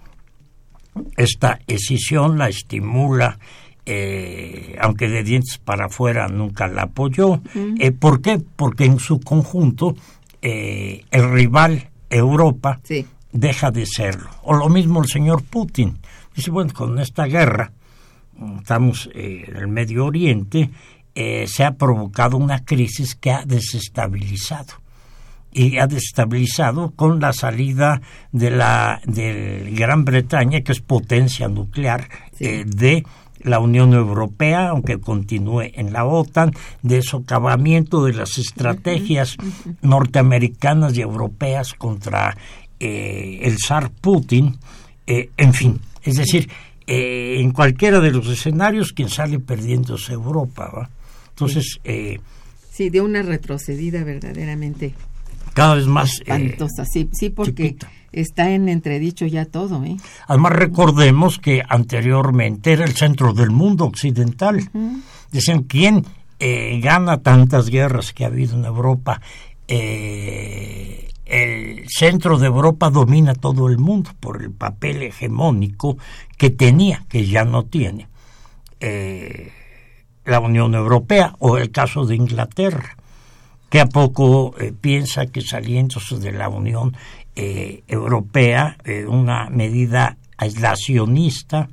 esta 1.15 1.60
escisión, 1.67 2.38
la 2.38 2.49
estimula, 2.49 3.39
eh, 3.86 4.75
aunque 4.82 5.08
de 5.08 5.23
dientes 5.23 5.58
para 5.60 5.86
afuera 5.86 6.28
nunca 6.28 6.67
la 6.67 6.84
apoyó. 6.84 7.41
¿Por 7.99 8.21
qué? 8.21 8.41
Porque 8.56 8.86
en 8.86 8.99
su 8.99 9.19
conjunto 9.21 9.95
eh, 10.41 11.06
el 11.12 11.32
rival 11.32 11.89
Europa 12.10 12.80
deja 13.32 13.71
de 13.71 13.86
serlo. 13.86 14.30
O 14.43 14.54
lo 14.54 14.69
mismo 14.69 15.02
el 15.02 15.08
señor 15.08 15.43
Putin. 15.43 15.99
Dice, 16.36 16.52
bueno, 16.52 16.73
con 16.73 16.99
esta 16.99 17.25
guerra, 17.25 17.71
estamos 18.60 19.10
eh, 19.13 19.45
en 19.47 19.56
el 19.58 19.67
Medio 19.67 20.06
Oriente, 20.06 20.69
eh, 21.13 21.45
se 21.47 21.63
ha 21.63 21.71
provocado 21.71 22.38
una 22.38 22.63
crisis 22.63 23.15
que 23.15 23.32
ha 23.32 23.43
desestabilizado. 23.45 24.73
Y 25.52 25.80
ha 25.80 25.88
desestabilizado 25.88 26.91
con 26.91 27.19
la 27.19 27.34
salida 27.34 28.02
de 28.32 28.52
la 28.52 29.02
de 29.06 29.69
Gran 29.71 30.06
Bretaña, 30.06 30.62
que 30.62 30.71
es 30.71 30.80
potencia 30.80 31.47
nuclear, 31.47 32.08
de 32.39 33.04
la 33.41 33.60
Unión 33.60 33.93
Europea, 33.93 34.69
aunque 34.69 34.99
continúe 34.99 35.71
en 35.73 35.93
la 35.93 36.06
OTAN, 36.06 36.52
de 36.82 37.02
socavamiento 37.02 38.04
de 38.06 38.13
las 38.13 38.38
estrategias 38.38 39.38
norteamericanas 39.82 40.97
y 40.97 41.02
europeas 41.02 41.73
contra 41.73 42.36
eh, 42.80 43.39
el 43.43 43.58
zar 43.58 43.91
Putin, 43.91 44.58
eh, 45.08 45.30
en 45.38 45.54
fin, 45.54 45.80
es 46.04 46.17
decir, 46.17 46.49
eh, 46.88 47.38
en 47.39 47.52
cualquiera 47.52 47.99
de 47.99 48.12
los 48.12 48.28
escenarios 48.28 48.93
quien 48.93 49.10
sale 49.10 49.39
perdiendo 49.39 49.95
es 49.95 50.10
Europa, 50.10 50.71
¿va? 50.75 50.89
Entonces... 51.30 51.80
sí, 52.71 52.89
de 52.89 53.02
una 53.02 53.21
retrocedida 53.21 54.04
verdaderamente 54.04 54.93
cada 55.54 55.75
vez 55.75 55.88
más 55.88 56.19
espantosa, 56.21 56.86
sí, 56.86 57.10
sí, 57.12 57.30
porque 57.30 57.75
está 58.12 58.52
en 58.52 58.69
entredicho 58.69 59.26
ya 59.26 59.45
todo. 59.45 59.84
¿eh? 59.84 59.98
Además, 60.28 60.54
recordemos 60.54 61.39
que 61.39 61.62
anteriormente 61.67 62.74
era 62.74 62.86
el 62.86 62.95
centro 62.95 63.34
del 63.34 63.52
mundo 63.52 63.86
occidental. 63.86 64.69
Dicen, 65.32 65.63
¿quién 65.63 66.06
eh, 66.39 66.80
gana 66.82 67.22
tantas 67.22 67.69
guerras 67.69 68.13
que 68.13 68.24
ha 68.24 68.28
habido 68.28 68.58
en 68.58 68.65
Europa? 68.65 69.22
Eh, 69.67 71.10
el 71.26 71.86
centro 71.89 72.39
de 72.39 72.48
Europa 72.48 72.89
domina 72.89 73.36
todo 73.36 73.67
el 73.67 73.78
mundo 73.78 74.12
por 74.19 74.41
el 74.41 74.52
papel 74.52 75.04
hegemónico 75.04 75.98
que 76.38 76.50
tenía, 76.50 77.06
que 77.08 77.28
ya 77.28 77.43
no 77.43 77.65
tiene. 77.65 78.08
Eh, 78.80 79.52
la 80.26 80.39
Unión 80.39 80.74
Europea 80.74 81.36
o 81.39 81.58
el 81.58 81.72
caso 81.72 82.06
de 82.06 82.15
Inglaterra, 82.15 82.95
que 83.69 83.80
a 83.80 83.86
poco 83.86 84.56
piensa 84.82 85.28
que 85.28 85.41
saliéndose 85.41 86.17
de 86.17 86.32
la 86.32 86.50
Unión 86.50 86.95
eh, 87.39 87.84
europea, 87.88 88.75
una 89.08 89.49
medida 89.49 90.17
aislacionista, 90.38 91.69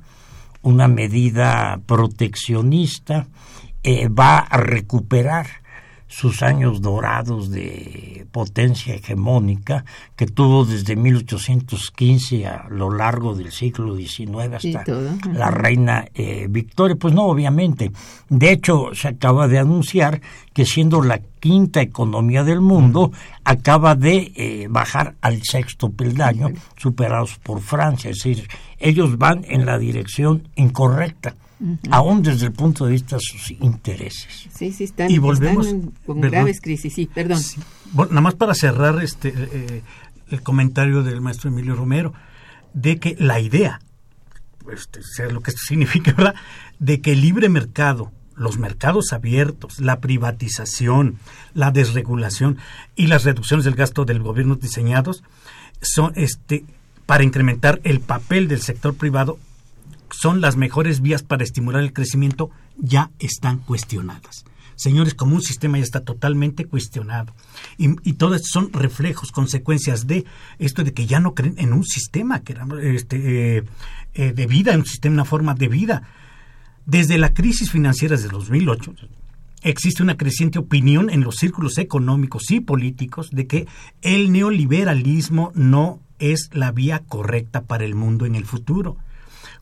una 0.61 0.87
medida 0.87 1.79
proteccionista, 1.85 3.27
eh, 3.83 4.09
va 4.09 4.39
a 4.39 4.57
recuperar 4.57 5.47
sus 6.07 6.41
años 6.41 6.81
dorados 6.81 7.51
de 7.51 8.25
potencia 8.31 8.95
hegemónica 8.95 9.85
que 10.15 10.25
tuvo 10.25 10.65
desde 10.65 10.95
1815 10.95 12.47
a 12.47 12.67
lo 12.69 12.91
largo 12.91 13.35
del 13.35 13.51
siglo 13.51 13.95
XIX 13.95 14.53
hasta 14.53 14.83
la 15.33 15.51
reina 15.51 16.05
eh, 16.13 16.47
Victoria. 16.49 16.95
Pues 16.95 17.13
no, 17.13 17.25
obviamente. 17.25 17.91
De 18.29 18.51
hecho, 18.51 18.89
se 18.93 19.09
acaba 19.09 19.47
de 19.47 19.59
anunciar 19.59 20.21
que 20.53 20.65
siendo 20.65 21.01
la 21.01 21.19
quinta 21.39 21.81
economía 21.81 22.43
del 22.43 22.61
mundo, 22.61 23.11
acaba 23.43 23.95
de 23.95 24.31
eh, 24.35 24.67
bajar 24.69 25.15
al 25.21 25.43
sexto 25.43 25.91
peldaño, 25.91 26.51
superados 26.77 27.37
por 27.37 27.61
Francia. 27.61 28.09
Es 28.09 28.17
decir, 28.17 28.47
ellos 28.79 29.17
van 29.17 29.45
en 29.47 29.65
la 29.65 29.77
dirección 29.77 30.47
incorrecta 30.55 31.35
aún 31.89 32.21
desde 32.21 32.47
el 32.47 32.51
punto 32.51 32.85
de 32.85 32.91
vista 32.91 33.15
de 33.15 33.21
sus 33.21 33.51
intereses. 33.51 34.47
Sí, 34.53 34.71
sí, 34.71 34.83
están, 34.83 35.09
y 35.09 35.17
volvemos, 35.17 35.67
con 36.05 36.21
graves 36.21 36.61
crisis, 36.61 36.93
sí, 36.93 37.09
perdón. 37.13 37.41
nada 37.93 38.21
más 38.21 38.35
para 38.35 38.53
cerrar 38.53 39.01
este 39.03 39.33
eh, 39.35 39.83
el 40.29 40.41
comentario 40.43 41.03
del 41.03 41.21
maestro 41.21 41.49
Emilio 41.49 41.75
Romero, 41.75 42.13
de 42.73 42.99
que 42.99 43.15
la 43.19 43.39
idea, 43.39 43.79
este, 44.71 45.01
sea 45.01 45.27
lo 45.27 45.41
que 45.41 45.51
esto 45.51 45.61
significa, 45.65 46.11
¿verdad?, 46.17 46.35
de 46.79 47.01
que 47.01 47.13
el 47.13 47.21
libre 47.21 47.49
mercado, 47.49 48.11
los 48.35 48.59
mercados 48.59 49.13
abiertos, 49.13 49.79
la 49.79 49.99
privatización, 49.99 51.17
la 51.53 51.71
desregulación 51.71 52.57
y 52.95 53.07
las 53.07 53.23
reducciones 53.23 53.65
del 53.65 53.75
gasto 53.75 54.05
del 54.05 54.21
gobierno 54.21 54.55
diseñados 54.55 55.23
son 55.81 56.13
este 56.15 56.65
para 57.07 57.23
incrementar 57.23 57.79
el 57.83 58.01
papel 58.01 58.47
del 58.47 58.61
sector 58.61 58.93
privado 58.93 59.39
son 60.19 60.41
las 60.41 60.57
mejores 60.57 61.01
vías 61.01 61.21
para 61.21 61.43
estimular 61.43 61.83
el 61.83 61.93
crecimiento 61.93 62.49
ya 62.75 63.11
están 63.19 63.59
cuestionadas. 63.59 64.45
Señores, 64.75 65.13
como 65.13 65.35
un 65.35 65.41
sistema 65.43 65.77
ya 65.77 65.83
está 65.83 66.01
totalmente 66.01 66.65
cuestionado. 66.65 67.35
Y, 67.77 67.89
y 68.07 68.13
todo 68.13 68.33
esto 68.35 68.47
son 68.51 68.73
reflejos, 68.73 69.31
consecuencias 69.31 70.07
de 70.07 70.25
esto 70.57 70.83
de 70.83 70.93
que 70.93 71.05
ya 71.05 71.19
no 71.19 71.35
creen 71.35 71.55
en 71.57 71.71
un 71.71 71.83
sistema 71.83 72.41
que 72.41 72.53
era 72.53 72.67
este, 72.81 73.57
eh, 73.57 73.63
eh, 74.15 74.33
de 74.33 74.47
vida, 74.47 74.73
en 74.73 74.79
un 74.79 74.85
sistema, 74.85 75.13
una 75.13 75.25
forma 75.25 75.53
de 75.53 75.67
vida. 75.67 76.03
Desde 76.87 77.17
la 77.17 77.33
crisis 77.33 77.71
financiera 77.71 78.17
de 78.17 78.27
2008, 78.27 78.95
existe 79.61 80.01
una 80.01 80.17
creciente 80.17 80.57
opinión 80.57 81.11
en 81.11 81.21
los 81.21 81.35
círculos 81.35 81.77
económicos 81.77 82.49
y 82.49 82.59
políticos 82.59 83.29
de 83.31 83.45
que 83.45 83.67
el 84.01 84.31
neoliberalismo 84.31 85.51
no 85.53 85.99
es 86.17 86.49
la 86.53 86.71
vía 86.71 87.03
correcta 87.07 87.65
para 87.65 87.85
el 87.85 87.93
mundo 87.93 88.25
en 88.25 88.35
el 88.35 88.45
futuro. 88.45 88.97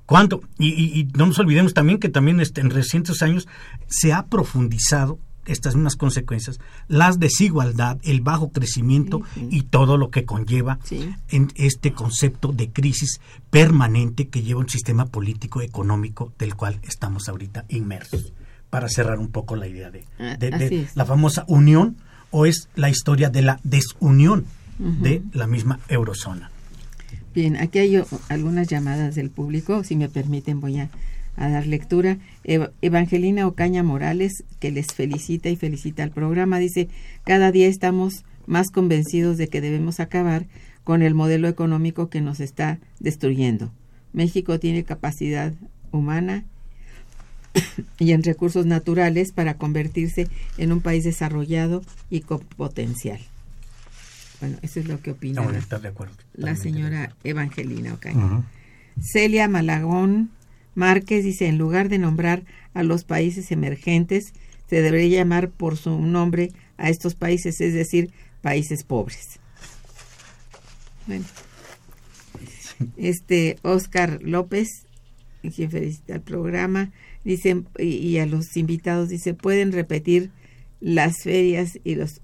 ¿Cuánto? 0.05 0.41
Y, 0.59 1.07
no 1.15 1.25
nos 1.25 1.39
olvidemos 1.39 1.73
también 1.73 1.99
que 1.99 2.09
también 2.09 2.39
este, 2.39 2.61
en 2.61 2.69
recientes 2.69 3.21
años 3.21 3.47
se 3.87 4.13
ha 4.13 4.27
profundizado 4.27 5.19
estas 5.45 5.75
mismas 5.75 5.95
consecuencias, 5.95 6.59
la 6.87 7.11
desigualdad, 7.11 7.99
el 8.03 8.21
bajo 8.21 8.51
crecimiento 8.51 9.21
y 9.35 9.63
todo 9.63 9.97
lo 9.97 10.09
que 10.09 10.25
conlleva 10.25 10.79
en 11.29 11.51
este 11.55 11.93
concepto 11.93 12.51
de 12.51 12.71
crisis 12.71 13.19
permanente 13.51 14.27
que 14.27 14.41
lleva 14.41 14.61
un 14.61 14.69
sistema 14.69 15.05
político 15.05 15.61
económico 15.61 16.33
del 16.39 16.55
cual 16.55 16.79
estamos 16.83 17.29
ahorita 17.29 17.65
inmersos. 17.69 18.33
Para 18.71 18.89
cerrar 18.89 19.19
un 19.19 19.29
poco 19.29 19.55
la 19.55 19.67
idea 19.67 19.91
de, 19.91 20.05
ah, 20.19 20.37
la 20.95 21.05
famosa 21.05 21.45
unión 21.47 21.97
o 22.31 22.45
es 22.45 22.67
la 22.75 22.89
historia 22.89 23.29
de 23.29 23.43
la 23.43 23.59
desunión 23.63 24.45
de 24.79 25.21
la 25.31 25.47
misma 25.47 25.79
eurozona. 25.87 26.51
Bien, 27.35 27.57
aquí 27.57 27.79
hay 27.79 28.01
algunas 28.29 28.69
llamadas 28.69 29.13
del 29.15 29.29
público, 29.29 29.83
si 29.83 29.97
me 29.97 30.07
permiten 30.07 30.61
voy 30.61 30.79
a, 30.79 30.89
dar 31.35 31.67
lectura. 31.67 32.17
Evangelina 32.81 33.45
Ocaña 33.45 33.83
Morales, 33.83 34.45
que 34.61 34.71
les 34.71 34.87
felicita 34.87 35.49
y 35.49 35.57
felicita 35.57 36.03
al 36.03 36.11
programa, 36.11 36.59
dice, 36.59 36.87
cada 37.25 37.51
día 37.51 37.67
estamos 37.67 38.23
más 38.47 38.71
convencidos 38.71 39.37
de 39.37 39.49
que 39.49 39.59
debemos 39.59 39.99
acabar 39.99 40.45
con 40.85 41.01
el 41.01 41.13
modelo 41.13 41.49
económico 41.49 42.09
que 42.09 42.21
nos 42.21 42.39
está 42.39 42.79
destruyendo. 43.01 43.69
México 44.13 44.57
tiene 44.57 44.85
capacidad 44.85 45.53
humana 45.91 46.45
y 47.99 48.13
en 48.13 48.23
recursos 48.23 48.65
naturales 48.65 49.33
para 49.33 49.57
convertirse 49.57 50.29
en 50.57 50.71
un 50.71 50.79
país 50.79 51.03
desarrollado 51.03 51.81
y 52.09 52.21
con 52.21 52.39
potencial. 52.39 53.19
Bueno, 54.45 54.59
eso 54.61 54.79
es 54.79 54.87
lo 54.87 55.01
que 55.01 55.09
opina 55.09 55.43
la, 56.35 56.55
señora 56.55 57.15
Evangelina 57.23 57.95
Ocaña. 57.95 58.43
Celia 59.01 59.47
Malagón 59.47 60.29
Márquez 60.75 61.23
dice, 61.23 61.47
en 61.47 61.57
lugar 61.57 61.89
de 61.89 61.97
nombrar 61.97 62.43
a 62.75 62.83
los 62.83 63.05
países 63.05 63.51
emergentes, 63.51 64.33
se 64.69 64.83
debería 64.83 65.19
llamar 65.19 65.49
por 65.49 65.77
su 65.77 65.99
nombre 65.99 66.51
a 66.77 66.91
estos 66.91 67.15
países, 67.15 67.59
es 67.59 67.73
decir, 67.73 68.11
países 68.43 68.83
pobres. 68.83 69.39
Bueno. 71.07 71.25
Este 72.97 73.57
Oscar 73.63 74.19
López, 74.21 74.85
quien 75.55 75.71
felicita 75.71 76.13
el 76.13 76.21
programa, 76.21 76.91
dice, 77.23 77.63
y, 77.79 78.19
a 78.19 78.27
los 78.27 78.55
invitados, 78.57 79.09
dice, 79.09 79.33
pueden 79.33 79.71
repetir 79.71 80.29
las 80.81 81.23
ferias 81.23 81.79
y 81.83 81.95
los, 81.95 82.21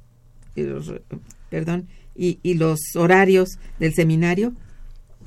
perdón, 1.50 1.88
y, 2.16 2.54
los 2.56 2.80
horarios 2.96 3.58
del 3.80 3.94
seminario. 3.94 4.54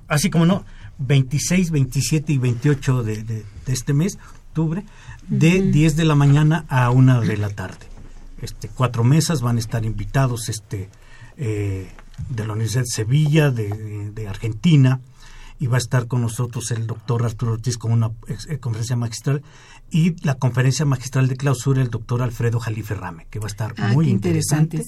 Así 0.09 0.30
como 0.30 0.47
no, 0.47 0.64
26, 0.99 1.70
27 1.70 2.32
y 2.32 2.39
28 2.39 3.03
de, 3.03 3.45
este 3.66 3.93
mes, 3.93 4.18
octubre, 4.49 4.85
de 5.28 5.62
10 5.62 5.97
de 5.97 6.05
la 6.05 6.14
mañana 6.14 6.64
a 6.68 6.91
1 6.91 7.22
de 7.22 7.37
la 7.37 7.51
tarde. 7.51 7.87
Este, 8.41 8.68
cuatro 8.68 9.05
mesas 9.05 9.41
van 9.41 9.57
a 9.57 9.61
estar 9.61 9.85
invitados 9.85 10.49
este, 10.49 10.91
eh, 11.37 11.91
de 12.28 12.47
la 12.47 12.53
Universidad 12.53 12.82
de 12.82 12.91
Sevilla, 12.91 13.51
de 13.51 14.28
Argentina, 14.28 15.01
y 15.59 15.66
va 15.66 15.76
a 15.76 15.78
estar 15.78 16.07
con 16.07 16.20
nosotros 16.20 16.70
el 16.72 16.87
doctor 16.87 17.24
Arturo 17.24 17.53
Ortiz 17.53 17.78
con 17.78 17.93
una 17.93 18.11
eh, 18.49 18.59
conferencia 18.59 18.97
magistral 18.97 19.43
y 19.91 20.14
la 20.24 20.35
conferencia 20.35 20.85
magistral 20.85 21.28
de 21.28 21.37
clausura 21.37 21.82
el 21.82 21.91
doctor 21.91 22.22
Alfredo 22.22 22.59
Jalife 22.59 22.95
Rame, 22.95 23.26
que 23.30 23.39
va 23.39 23.47
a 23.47 23.49
estar 23.49 23.74
ah, 23.78 23.93
muy 23.93 24.09
interesante, 24.09 24.82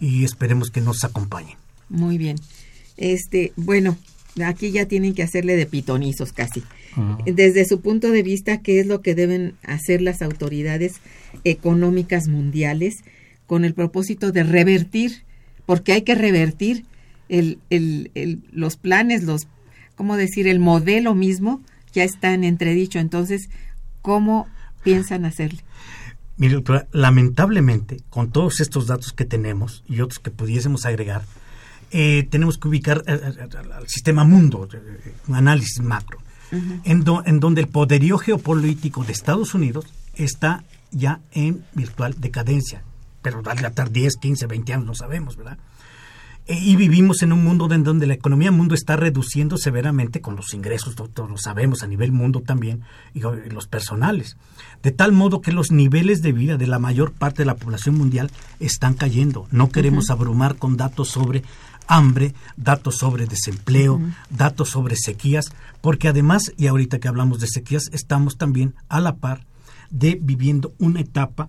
y 0.00 0.24
esperemos 0.24 0.70
que 0.70 0.80
nos 0.80 1.04
acompañe. 1.04 1.56
Muy 1.88 2.18
bien. 2.18 2.36
Este, 2.96 3.52
bueno, 3.56 3.96
aquí 4.44 4.70
ya 4.70 4.86
tienen 4.86 5.14
que 5.14 5.22
hacerle 5.22 5.56
de 5.56 5.66
pitonizos 5.66 6.32
casi. 6.32 6.62
Desde 7.26 7.64
su 7.64 7.80
punto 7.80 8.10
de 8.10 8.24
vista, 8.24 8.60
¿qué 8.60 8.80
es 8.80 8.86
lo 8.86 9.02
que 9.02 9.14
deben 9.14 9.54
hacer 9.62 10.02
las 10.02 10.20
autoridades 10.20 10.94
económicas 11.44 12.26
mundiales 12.26 12.96
con 13.46 13.64
el 13.64 13.72
propósito 13.72 14.32
de 14.32 14.42
revertir, 14.42 15.22
porque 15.64 15.92
hay 15.92 16.02
que 16.02 16.16
revertir 16.16 16.84
el, 17.28 17.58
el, 17.70 18.10
el, 18.14 18.40
los 18.50 18.76
planes, 18.76 19.22
los 19.22 19.46
¿cómo 19.94 20.16
decir? 20.16 20.46
El 20.46 20.60
modelo 20.60 21.14
mismo 21.14 21.60
ya 21.92 22.04
está 22.04 22.32
en 22.32 22.44
entredicho. 22.44 22.98
Entonces, 22.98 23.50
¿cómo 24.02 24.48
piensan 24.82 25.24
hacerle? 25.24 25.64
Mire, 26.36 26.54
doctora, 26.54 26.86
lamentablemente, 26.92 27.98
con 28.10 28.30
todos 28.30 28.60
estos 28.60 28.86
datos 28.86 29.12
que 29.12 29.24
tenemos 29.24 29.82
y 29.88 30.00
otros 30.00 30.20
que 30.20 30.30
pudiésemos 30.30 30.86
agregar, 30.86 31.22
eh, 31.90 32.28
tenemos 32.30 32.58
que 32.58 32.68
ubicar 32.68 33.02
eh, 33.06 33.20
eh, 33.24 33.48
al 33.74 33.88
sistema 33.88 34.24
mundo, 34.24 34.68
un 35.26 35.34
análisis 35.34 35.80
macro, 35.80 36.18
en, 36.52 37.04
en 37.26 37.40
donde 37.40 37.60
el 37.60 37.68
poderío 37.68 38.18
geopolítico 38.18 39.04
de 39.04 39.12
Estados 39.12 39.54
Unidos 39.54 39.86
está 40.14 40.64
ya 40.90 41.20
en 41.32 41.64
virtual 41.74 42.14
decadencia. 42.18 42.82
Pero 43.20 43.42
darle 43.42 43.66
a 43.66 43.70
estar 43.70 43.90
10, 43.90 44.16
15, 44.16 44.46
20 44.46 44.72
años, 44.74 44.86
no 44.86 44.94
sabemos, 44.94 45.36
¿verdad? 45.36 45.58
Y 46.48 46.76
vivimos 46.76 47.22
en 47.22 47.32
un 47.32 47.44
mundo 47.44 47.70
en 47.72 47.84
donde 47.84 48.06
la 48.06 48.14
economía 48.14 48.50
mundo 48.50 48.74
está 48.74 48.96
reduciendo 48.96 49.58
severamente 49.58 50.22
con 50.22 50.34
los 50.34 50.54
ingresos, 50.54 50.94
todos 50.94 51.30
lo 51.30 51.36
sabemos 51.36 51.82
a 51.82 51.86
nivel 51.86 52.10
mundo 52.10 52.40
también, 52.40 52.82
y 53.12 53.20
los 53.20 53.66
personales. 53.66 54.36
De 54.82 54.90
tal 54.90 55.12
modo 55.12 55.42
que 55.42 55.52
los 55.52 55.70
niveles 55.70 56.22
de 56.22 56.32
vida 56.32 56.56
de 56.56 56.66
la 56.66 56.78
mayor 56.78 57.12
parte 57.12 57.42
de 57.42 57.46
la 57.46 57.56
población 57.56 57.96
mundial 57.96 58.30
están 58.60 58.94
cayendo. 58.94 59.46
No 59.50 59.68
queremos 59.68 60.08
abrumar 60.08 60.56
con 60.56 60.78
datos 60.78 61.08
sobre 61.08 61.42
hambre, 61.86 62.34
datos 62.56 62.96
sobre 62.96 63.26
desempleo, 63.26 64.00
datos 64.30 64.70
sobre 64.70 64.96
sequías, 64.96 65.52
porque 65.82 66.08
además, 66.08 66.52
y 66.56 66.66
ahorita 66.66 66.98
que 66.98 67.08
hablamos 67.08 67.40
de 67.40 67.48
sequías, 67.48 67.90
estamos 67.92 68.38
también 68.38 68.74
a 68.88 69.00
la 69.00 69.16
par 69.16 69.44
de 69.90 70.18
viviendo 70.20 70.72
una 70.78 71.00
etapa 71.00 71.48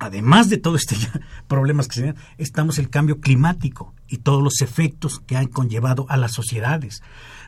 además 0.00 0.48
de 0.48 0.56
todos 0.56 0.80
estos 0.80 1.08
problemas 1.46 1.86
que 1.86 1.94
se 1.94 2.02
ven, 2.02 2.16
estamos 2.38 2.78
el 2.78 2.90
cambio 2.90 3.20
climático 3.20 3.94
y 4.08 4.18
todos 4.18 4.42
los 4.42 4.60
efectos 4.62 5.20
que 5.26 5.36
han 5.36 5.46
conllevado 5.46 6.06
a 6.08 6.16
las 6.16 6.32
sociedades. 6.32 7.02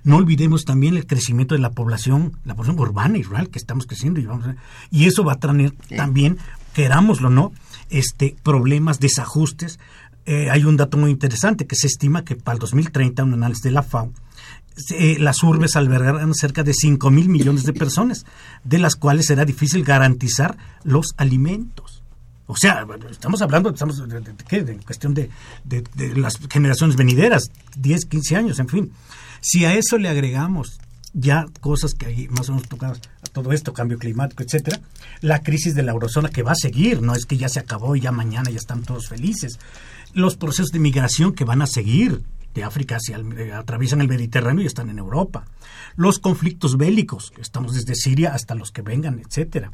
No 0.05 0.17
olvidemos 0.17 0.65
también 0.65 0.97
el 0.97 1.07
crecimiento 1.07 1.55
de 1.55 1.61
la 1.61 1.71
población, 1.71 2.39
la 2.45 2.55
población 2.55 2.79
urbana 2.79 3.19
y 3.19 3.23
rural 3.23 3.49
que 3.49 3.59
estamos 3.59 3.87
creciendo 3.87 4.21
y 4.21 4.27
vamos 4.27 4.47
y 4.91 5.07
eso 5.07 5.25
va 5.25 5.33
a 5.33 5.41
traer 5.41 5.73
también, 5.97 6.39
querámoslo 6.75 7.29
o 7.29 7.31
no, 7.31 7.53
este 7.91 8.37
problemas, 8.43 9.01
desajustes. 9.01 9.81
Eh, 10.25 10.51
hay 10.51 10.65
un 10.65 10.77
dato 10.77 10.97
muy 10.99 11.11
interesante 11.11 11.67
que 11.67 11.75
se 11.75 11.89
estima 11.89 12.25
que 12.25 12.37
para 12.37 12.55
el 12.55 12.61
2030, 12.61 13.25
un 13.25 13.35
análisis 13.35 13.65
de 13.65 13.71
la 13.73 13.83
FAO, 13.83 14.13
eh, 14.91 15.17
las 15.19 15.43
urbes 15.43 15.75
albergarán 15.77 16.35
cerca 16.35 16.63
de 16.63 16.75
5 16.75 17.11
mil 17.11 17.29
millones 17.29 17.65
de 17.65 17.73
personas, 17.73 18.25
de 18.63 18.79
las 18.79 18.95
cuales 18.95 19.27
será 19.27 19.45
difícil 19.45 19.85
garantizar 19.85 20.57
los 20.85 21.15
alimentos. 21.17 22.02
O 22.53 22.57
sea, 22.57 22.87
estamos 23.11 23.41
hablando 23.41 23.71
estamos 23.71 24.07
de, 24.07 24.21
de, 24.21 24.77
cuestión 24.85 25.15
de, 25.15 25.31
las 26.15 26.39
generaciones 26.51 26.97
venideras, 26.97 27.51
10, 27.79 28.05
15 28.05 28.37
años, 28.37 28.59
en 28.59 28.69
fin. 28.69 28.93
Si 29.41 29.65
a 29.65 29.73
eso 29.73 29.97
le 29.97 30.11
agregamos 30.11 30.79
ya 31.15 31.47
cosas 31.61 31.95
que 31.95 32.07
hay 32.07 32.29
más 32.29 32.51
o 32.51 32.53
menos 32.53 32.69
tocadas 32.69 33.01
a 33.23 33.31
todo 33.33 33.53
esto, 33.53 33.73
cambio 33.73 33.99
climático, 33.99 34.43
etcétera, 34.43 34.81
la 35.23 35.43
crisis 35.43 35.75
de 35.75 35.83
la 35.83 35.93
eurozona 35.93 36.29
que 36.29 36.43
va 36.43 36.53
a 36.53 36.57
seguir, 36.57 37.01
no 37.01 37.15
es 37.15 37.25
que 37.25 37.39
ya 37.39 37.49
se 37.49 37.59
acabó 37.59 37.97
y 37.97 38.01
ya 38.01 38.13
mañana 38.13 38.51
ya 38.51 38.59
están 38.59 38.83
todos 38.83 39.09
felices. 39.09 39.59
Los 40.13 40.37
procesos 40.37 40.73
de 40.73 40.79
migración 40.79 41.33
que 41.33 41.45
van 41.45 41.63
a 41.63 41.67
seguir 41.67 42.23
de 42.53 42.65
África 42.65 42.97
hacia 42.97 43.17
el, 43.17 43.53
atraviesan 43.55 44.03
el 44.03 44.09
Mediterráneo 44.09 44.63
y 44.63 44.67
están 44.67 44.91
en 44.91 44.99
Europa. 44.99 45.47
Los 45.97 46.19
conflictos 46.19 46.77
bélicos, 46.77 47.33
estamos 47.41 47.73
desde 47.75 47.95
Siria 47.95 48.35
hasta 48.35 48.55
los 48.55 48.73
que 48.73 48.83
vengan, 48.83 49.21
etcétera 49.21 49.71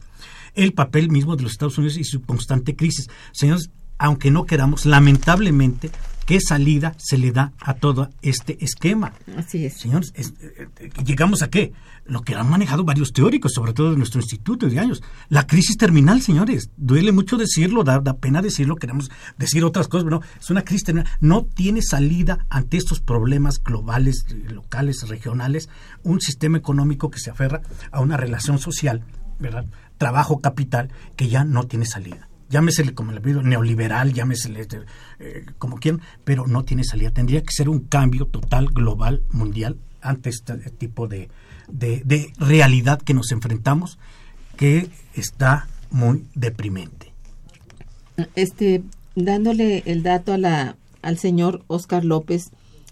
el 0.58 0.72
papel 0.72 1.08
mismo 1.10 1.36
de 1.36 1.44
los 1.44 1.52
Estados 1.52 1.78
Unidos 1.78 1.96
y 1.96 2.04
su 2.04 2.20
constante 2.22 2.74
crisis. 2.74 3.08
Señores, 3.32 3.70
aunque 3.96 4.30
no 4.30 4.44
queramos, 4.44 4.86
lamentablemente, 4.86 5.90
¿qué 6.26 6.40
salida 6.40 6.94
se 6.98 7.16
le 7.16 7.32
da 7.32 7.52
a 7.60 7.74
todo 7.74 8.10
este 8.22 8.62
esquema? 8.64 9.12
Así 9.36 9.66
es. 9.66 9.74
Señores, 9.74 10.12
eh, 10.16 10.68
eh, 10.78 10.90
¿llegamos 11.04 11.42
a 11.42 11.50
qué? 11.50 11.72
Lo 12.06 12.22
que 12.22 12.34
han 12.34 12.48
manejado 12.48 12.84
varios 12.84 13.12
teóricos, 13.12 13.52
sobre 13.52 13.72
todo 13.72 13.92
de 13.92 13.96
nuestro 13.96 14.20
instituto 14.20 14.68
de 14.68 14.78
años. 14.80 15.02
La 15.28 15.46
crisis 15.46 15.76
terminal, 15.76 16.22
señores. 16.22 16.70
Duele 16.76 17.12
mucho 17.12 17.36
decirlo, 17.36 17.84
da, 17.84 18.02
pena 18.14 18.42
decirlo, 18.42 18.76
queremos 18.76 19.10
decir 19.36 19.64
otras 19.64 19.88
cosas, 19.88 20.04
pero 20.04 20.20
no, 20.20 20.26
es 20.40 20.50
una 20.50 20.62
crisis 20.62 20.84
terminal. 20.84 21.10
No 21.20 21.44
tiene 21.44 21.82
salida 21.82 22.46
ante 22.50 22.78
estos 22.78 23.00
problemas 23.00 23.62
globales, 23.62 24.26
locales, 24.48 25.08
regionales, 25.08 25.68
un 26.02 26.20
sistema 26.20 26.58
económico 26.58 27.10
que 27.10 27.20
se 27.20 27.30
aferra 27.30 27.62
a 27.92 28.00
una 28.00 28.16
relación 28.16 28.58
social, 28.58 29.04
¿verdad? 29.38 29.66
Trabajo 29.98 30.40
capital 30.40 30.90
que 31.16 31.28
ya 31.28 31.44
no 31.44 31.64
tiene 31.64 31.84
salida. 31.84 32.28
Llámesele 32.48 32.94
como 32.94 33.12
pido, 33.20 33.42
neoliberal, 33.42 34.14
llámesele 34.14 34.66
eh, 35.18 35.44
como 35.58 35.76
quieran, 35.76 36.00
pero 36.24 36.46
no 36.46 36.64
tiene 36.64 36.82
salida. 36.82 37.10
Tendría 37.10 37.42
que 37.42 37.52
ser 37.52 37.68
un 37.68 37.80
cambio 37.80 38.26
total, 38.26 38.68
global, 38.68 39.22
mundial, 39.30 39.76
ante 40.00 40.30
este 40.30 40.56
tipo 40.70 41.08
de, 41.08 41.28
de, 41.68 42.32
realidad 42.38 43.02
que 43.02 43.12
nos 43.12 43.32
enfrentamos, 43.32 43.98
que 44.56 44.88
está 45.14 45.68
muy 45.90 46.26
deprimente. 46.34 47.12
Este, 48.34 48.82
dándole 49.14 49.82
el 49.84 50.02
dato 50.02 50.32
a 50.32 50.38
la, 50.38 50.76
al 51.02 51.18
señor 51.18 51.64
Oscar 51.66 52.04
López 52.04 52.50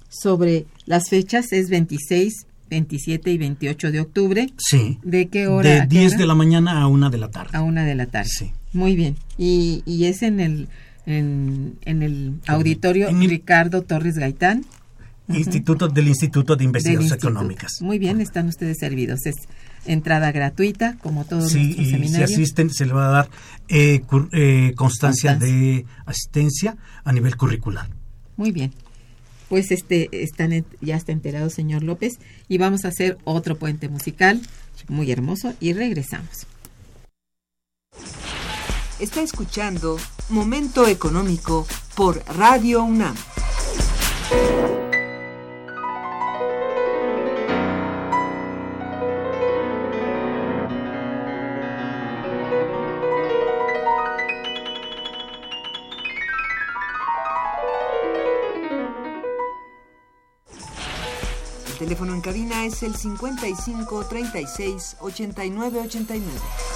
sobre 0.09 0.67
las 0.85 1.09
fechas, 1.09 1.53
es 1.53 1.71
26, 1.71 2.47
27 2.71 3.31
y 3.33 3.39
28 3.39 3.93
de 3.93 4.01
octubre. 4.01 4.49
Sí. 4.59 4.99
¿De 5.03 5.27
qué 5.29 5.47
hora? 5.47 5.81
De 5.83 5.87
10 5.87 6.19
de 6.19 6.27
la 6.27 6.35
mañana 6.35 6.81
a 6.83 6.87
1 6.89 7.11
de 7.11 7.19
la 7.19 7.29
tarde. 7.31 7.51
A 7.57 7.63
1 7.63 7.83
de 7.85 7.95
la 7.95 8.07
tarde. 8.07 8.29
Sí. 8.29 8.51
Muy 8.73 8.97
bien. 8.97 9.17
Y, 9.39 9.83
y 9.87 10.05
es 10.07 10.23
en 10.23 10.41
el, 10.41 10.69
en, 11.07 11.77
el 11.85 12.35
auditorio 12.47 13.09
Ricardo 13.11 13.83
Torres 13.83 14.17
Gaitán. 14.19 14.65
Instituto 15.29 15.89
del 15.89 16.07
Instituto 16.07 16.55
de 16.55 16.63
Investigaciones 16.65 17.13
Económicas. 17.13 17.73
Muy 17.81 17.99
bien, 17.99 18.21
están 18.21 18.47
ustedes 18.47 18.79
servidos. 18.79 19.27
Es 19.27 19.35
entrada 19.85 20.31
gratuita, 20.31 20.97
como 21.03 21.25
todos 21.25 21.51
Sí, 21.51 21.59
nuestros 21.59 21.81
y 21.81 21.85
si 21.87 21.91
seminarios. 21.93 22.31
asisten 22.31 22.71
se 22.71 22.87
le 22.87 22.93
va 22.93 23.09
a 23.09 23.11
dar 23.11 23.29
eh, 23.69 24.03
cur- 24.07 24.29
eh, 24.33 24.73
constancia 24.77 25.33
Constancia. 25.33 25.57
de 25.57 25.85
asistencia 26.07 26.77
a 27.05 27.13
nivel 27.13 27.37
curricular. 27.37 27.89
Muy 28.37 28.53
bien. 28.53 28.73
Pues 29.49 29.71
este 29.71 30.09
están 30.23 30.65
ya 30.81 30.97
está 30.97 31.13
enterado, 31.13 31.51
señor 31.51 31.83
López, 31.83 32.19
y 32.49 32.59
vamos 32.59 32.85
a 32.85 32.89
hacer 32.89 33.19
otro 33.25 33.57
puente 33.57 33.89
musical 33.89 34.41
muy 34.89 35.11
hermoso 35.11 35.55
y 35.61 35.73
regresamos. 35.73 36.47
Está 38.99 39.23
escuchando 39.23 39.99
Momento 40.31 40.87
Económico 40.87 41.67
por 41.95 42.23
Radio 42.35 42.83
UNAM. 42.83 43.15
Es 62.67 62.83
el 62.83 62.95
55 62.95 64.05
36 64.07 64.97
89 65.01 65.81
89. 65.81 66.76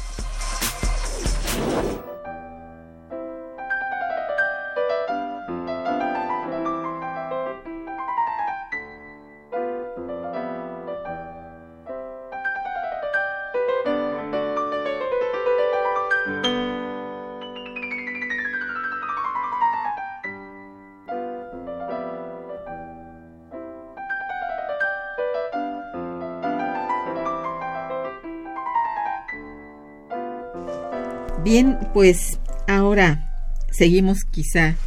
Bien, 31.61 31.77
pues 31.93 32.39
ahora 32.67 33.53
seguimos 33.69 34.23
quizá, 34.23 34.77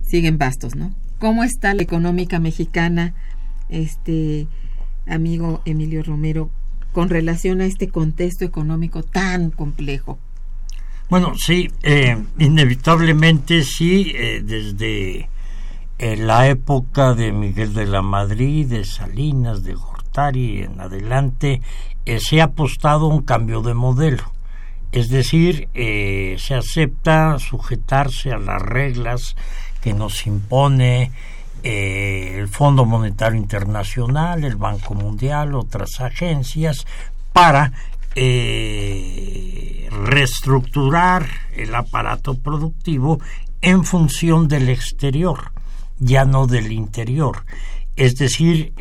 siguen 0.00 0.38
bastos, 0.38 0.74
¿no? 0.74 0.94
¿Cómo 1.18 1.44
está 1.44 1.74
la 1.74 1.82
económica 1.82 2.38
mexicana, 2.38 3.12
este 3.68 4.46
amigo 5.06 5.60
Emilio 5.66 6.02
Romero, 6.02 6.48
con 6.92 7.10
relación 7.10 7.60
a 7.60 7.66
este 7.66 7.88
contexto 7.88 8.46
económico 8.46 9.02
tan 9.02 9.50
complejo? 9.50 10.18
Bueno, 11.10 11.34
sí, 11.36 11.70
eh, 11.82 12.16
inevitablemente 12.38 13.62
sí, 13.62 14.12
eh, 14.14 14.40
desde 14.42 15.28
eh, 15.98 16.16
la 16.16 16.48
época 16.48 17.12
de 17.12 17.32
Miguel 17.32 17.74
de 17.74 17.84
la 17.84 18.00
Madrid, 18.00 18.66
de 18.66 18.86
Salinas, 18.86 19.62
de 19.62 19.74
Gortari 19.74 20.62
en 20.62 20.80
adelante, 20.80 21.60
se 22.18 22.40
ha 22.40 22.44
apostado 22.44 23.08
un 23.08 23.20
cambio 23.20 23.60
de 23.60 23.74
modelo. 23.74 24.32
Es 24.92 25.08
decir, 25.08 25.70
eh, 25.72 26.36
se 26.38 26.54
acepta 26.54 27.38
sujetarse 27.38 28.30
a 28.30 28.38
las 28.38 28.60
reglas 28.60 29.36
que 29.80 29.94
nos 29.94 30.26
impone 30.26 31.10
eh, 31.62 32.36
el 32.38 32.48
Fondo 32.48 32.84
Monetario 32.84 33.38
Internacional, 33.38 34.44
el 34.44 34.56
Banco 34.56 34.94
Mundial, 34.94 35.54
otras 35.54 35.98
agencias, 36.02 36.86
para 37.32 37.72
eh, 38.14 39.88
reestructurar 39.90 41.26
el 41.56 41.74
aparato 41.74 42.34
productivo 42.34 43.18
en 43.62 43.84
función 43.84 44.46
del 44.46 44.68
exterior, 44.68 45.52
ya 45.98 46.26
no 46.26 46.46
del 46.46 46.70
interior. 46.70 47.46
Es 47.96 48.16
decir, 48.16 48.74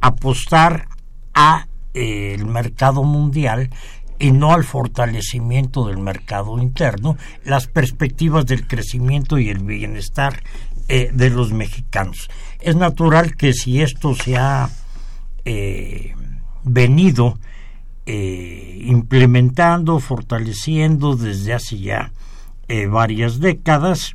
apostar 0.00 0.86
a 1.34 1.66
el 1.94 2.46
mercado 2.46 3.02
mundial 3.02 3.70
y 4.22 4.30
no 4.30 4.52
al 4.52 4.62
fortalecimiento 4.62 5.88
del 5.88 5.98
mercado 5.98 6.56
interno, 6.62 7.16
las 7.44 7.66
perspectivas 7.66 8.46
del 8.46 8.68
crecimiento 8.68 9.36
y 9.36 9.48
el 9.48 9.58
bienestar 9.58 10.44
eh, 10.88 11.10
de 11.12 11.28
los 11.28 11.52
mexicanos. 11.52 12.30
Es 12.60 12.76
natural 12.76 13.34
que 13.34 13.52
si 13.52 13.82
esto 13.82 14.14
se 14.14 14.36
ha 14.36 14.70
eh, 15.44 16.14
venido 16.62 17.36
eh, 18.06 18.78
implementando, 18.84 19.98
fortaleciendo 19.98 21.16
desde 21.16 21.54
hace 21.54 21.78
ya 21.80 22.12
varias 22.88 23.38
décadas, 23.38 24.12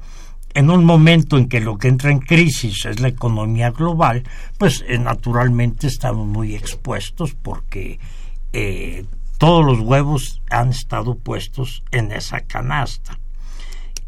en 0.55 0.71
un 0.71 0.83
momento 0.83 1.37
en 1.37 1.47
que 1.47 1.59
lo 1.59 1.77
que 1.77 1.89
entra 1.89 2.09
en 2.09 2.17
crisis 2.17 2.85
es 2.85 2.99
la 2.99 3.09
economía 3.09 3.69
global, 3.69 4.23
pues 4.57 4.83
naturalmente 4.99 5.85
estamos 5.85 6.25
muy 6.25 6.55
expuestos 6.55 7.35
porque 7.35 7.99
todos 9.37 9.65
los 9.65 9.79
huevos 9.79 10.41
han 10.49 10.69
estado 10.69 11.15
puestos 11.15 11.83
en 11.91 12.11
esa 12.11 12.41
canasta. 12.41 13.19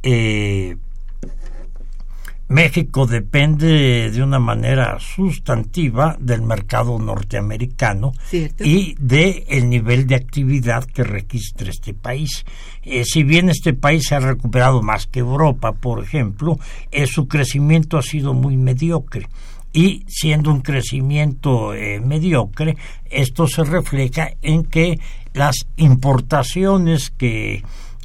Eh, 0.04 0.78
México 2.50 3.06
depende 3.06 4.10
de 4.10 4.24
una 4.24 4.40
manera 4.40 4.98
sustantiva 5.00 6.18
del 6.20 6.42
mercado 6.42 6.98
norteamericano 6.98 8.12
Cierto. 8.26 8.64
y 8.64 8.96
de 9.00 9.46
el 9.50 9.70
nivel 9.70 10.08
de 10.08 10.16
actividad 10.16 10.84
que 10.86 11.04
registra 11.04 11.70
este 11.70 11.94
país. 11.94 12.46
Eh, 12.82 13.04
si 13.06 13.22
bien 13.22 13.50
este 13.50 13.74
país 13.74 14.08
se 14.08 14.16
ha 14.16 14.20
recuperado 14.20 14.82
más 14.82 15.06
que 15.06 15.20
Europa, 15.20 15.74
por 15.74 16.04
ejemplo, 16.04 16.58
eh, 16.90 17.06
su 17.06 17.28
crecimiento 17.28 18.00
ha 18.00 18.02
sido 18.02 18.34
muy 18.34 18.58
mediocre 18.58 19.28
y 19.72 20.04
siendo 20.08 20.52
un 20.52 20.62
crecimiento 20.62 21.74
eh, 21.74 22.00
mediocre, 22.00 22.78
esto 23.06 23.48
se 23.48 23.64
refleja 23.64 24.32
en 24.42 24.64
que 24.64 25.00
las 25.34 25.68
importaciones 25.78 27.12
que 27.12 27.64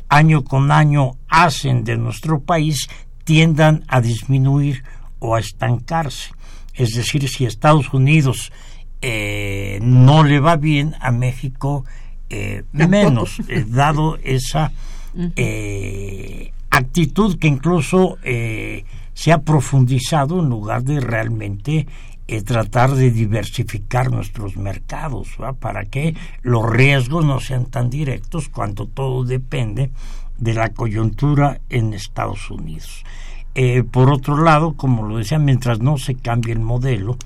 año 0.08 0.44
con 0.44 0.70
año 0.70 1.12
hacen 1.28 1.84
de 1.84 1.96
nuestro 1.96 2.40
país 2.40 2.88
tiendan 3.24 3.84
a 3.88 4.00
disminuir 4.00 4.84
o 5.18 5.34
a 5.34 5.40
estancarse. 5.40 6.30
Es 6.74 6.94
decir, 6.94 7.28
si 7.28 7.46
Estados 7.46 7.92
Unidos 7.92 8.52
eh, 9.00 9.78
no 9.82 10.24
le 10.24 10.40
va 10.40 10.56
bien 10.56 10.94
a 11.00 11.10
México, 11.10 11.84
eh, 12.30 12.64
menos, 12.72 13.40
eh, 13.48 13.64
dado 13.66 14.18
esa 14.22 14.72
eh, 15.36 16.52
actitud 16.70 17.38
que 17.38 17.46
incluso 17.46 18.18
eh, 18.22 18.84
se 19.14 19.32
ha 19.32 19.38
profundizado 19.38 20.40
en 20.40 20.48
lugar 20.48 20.82
de 20.82 21.00
realmente 21.00 21.86
eh, 22.26 22.42
tratar 22.42 22.94
de 22.94 23.10
diversificar 23.10 24.10
nuestros 24.10 24.56
mercados, 24.56 25.28
¿va? 25.40 25.52
para 25.52 25.84
que 25.84 26.14
los 26.42 26.68
riesgos 26.68 27.24
no 27.24 27.40
sean 27.40 27.66
tan 27.66 27.90
directos 27.90 28.48
cuando 28.48 28.86
todo 28.86 29.24
depende 29.24 29.90
de 30.38 30.54
la 30.54 30.70
coyuntura 30.70 31.60
en 31.68 31.94
Estados 31.94 32.50
Unidos. 32.50 33.04
Eh, 33.54 33.84
por 33.84 34.10
otro 34.10 34.42
lado, 34.42 34.72
como 34.72 35.06
lo 35.06 35.18
decía, 35.18 35.38
mientras 35.38 35.80
no 35.80 35.96
se 35.96 36.16
cambie 36.16 36.52
el 36.52 36.60
modelo, 36.60 37.16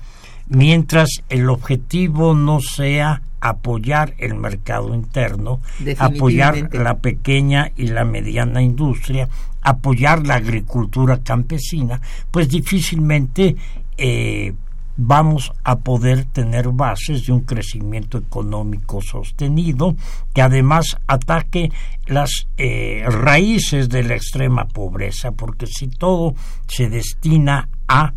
mientras 0.47 1.23
el 1.29 1.49
objetivo 1.49 2.33
no 2.35 2.59
sea 2.59 3.21
apoyar 3.41 4.15
el 4.17 4.35
mercado 4.35 4.93
interno, 4.93 5.61
apoyar 5.97 6.73
la 6.73 6.97
pequeña 6.97 7.71
y 7.77 7.87
la 7.87 8.03
mediana 8.03 8.61
industria, 8.61 9.29
apoyar 9.61 10.25
la 10.25 10.35
agricultura 10.35 11.21
campesina, 11.23 12.01
pues 12.31 12.49
difícilmente 12.49 13.55
eh, 13.97 14.53
vamos 15.01 15.53
a 15.63 15.79
poder 15.79 16.25
tener 16.25 16.67
bases 16.69 17.25
de 17.25 17.31
un 17.31 17.41
crecimiento 17.41 18.17
económico 18.17 19.01
sostenido 19.01 19.95
que 20.33 20.41
además 20.41 20.97
ataque 21.07 21.71
las 22.05 22.47
eh, 22.57 23.05
raíces 23.07 23.87
de 23.87 24.03
la 24.03 24.15
extrema 24.15 24.65
pobreza, 24.65 25.31
porque 25.31 25.67
si 25.67 25.87
todo 25.87 26.35
se 26.67 26.89
destina 26.89 27.69
a 27.87 28.13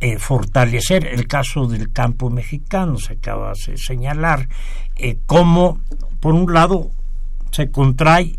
eh, 0.00 0.18
fortalecer 0.18 1.06
el 1.06 1.28
caso 1.28 1.68
del 1.68 1.92
campo 1.92 2.28
mexicano, 2.28 2.98
se 2.98 3.12
acaba 3.14 3.52
de 3.64 3.78
señalar, 3.78 4.48
eh, 4.96 5.18
cómo 5.26 5.78
por 6.18 6.34
un 6.34 6.52
lado 6.52 6.90
se 7.52 7.70
contrae 7.70 8.36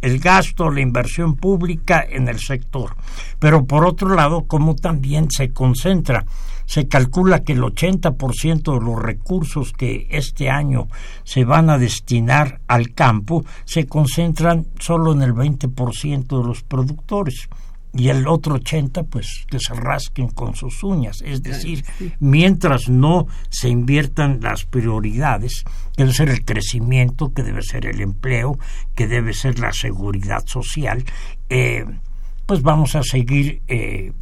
el 0.00 0.18
gasto, 0.18 0.70
la 0.70 0.80
inversión 0.80 1.36
pública 1.36 2.04
en 2.08 2.28
el 2.28 2.38
sector, 2.38 2.96
pero 3.38 3.64
por 3.64 3.84
otro 3.84 4.14
lado, 4.14 4.44
como 4.46 4.74
también 4.74 5.30
se 5.30 5.52
concentra. 5.52 6.24
Se 6.66 6.86
calcula 6.86 7.44
que 7.44 7.54
el 7.54 7.62
80% 7.62 8.78
de 8.78 8.84
los 8.84 9.00
recursos 9.00 9.72
que 9.72 10.06
este 10.10 10.50
año 10.50 10.88
se 11.24 11.46
van 11.46 11.70
a 11.70 11.78
destinar 11.78 12.60
al 12.68 12.92
campo 12.92 13.42
se 13.64 13.86
concentran 13.86 14.66
solo 14.78 15.12
en 15.12 15.22
el 15.22 15.32
20% 15.32 16.26
de 16.26 16.46
los 16.46 16.62
productores 16.64 17.48
y 17.98 18.10
el 18.10 18.28
otro 18.28 18.54
80 18.54 19.02
pues 19.04 19.44
que 19.50 19.58
se 19.58 19.74
rasquen 19.74 20.28
con 20.28 20.54
sus 20.54 20.84
uñas. 20.84 21.20
Es 21.22 21.42
decir 21.42 21.84
mientras 22.20 22.88
no 22.88 23.26
se 23.50 23.68
inviertan 23.68 24.38
las 24.40 24.64
prioridades 24.64 25.64
que 25.96 26.04
debe 26.04 26.14
ser 26.14 26.28
el 26.28 26.44
crecimiento 26.44 27.32
que 27.34 27.42
debe 27.42 27.62
ser 27.62 27.86
el 27.86 28.00
empleo 28.00 28.58
que 28.94 29.08
debe 29.08 29.32
ser 29.34 29.58
la 29.58 29.72
seguridad 29.72 30.44
social 30.46 31.04
eh, 31.48 31.84
pues 32.46 32.62
vamos 32.62 32.94
a 32.94 33.02
seguir 33.02 33.62
eh, 33.66 34.12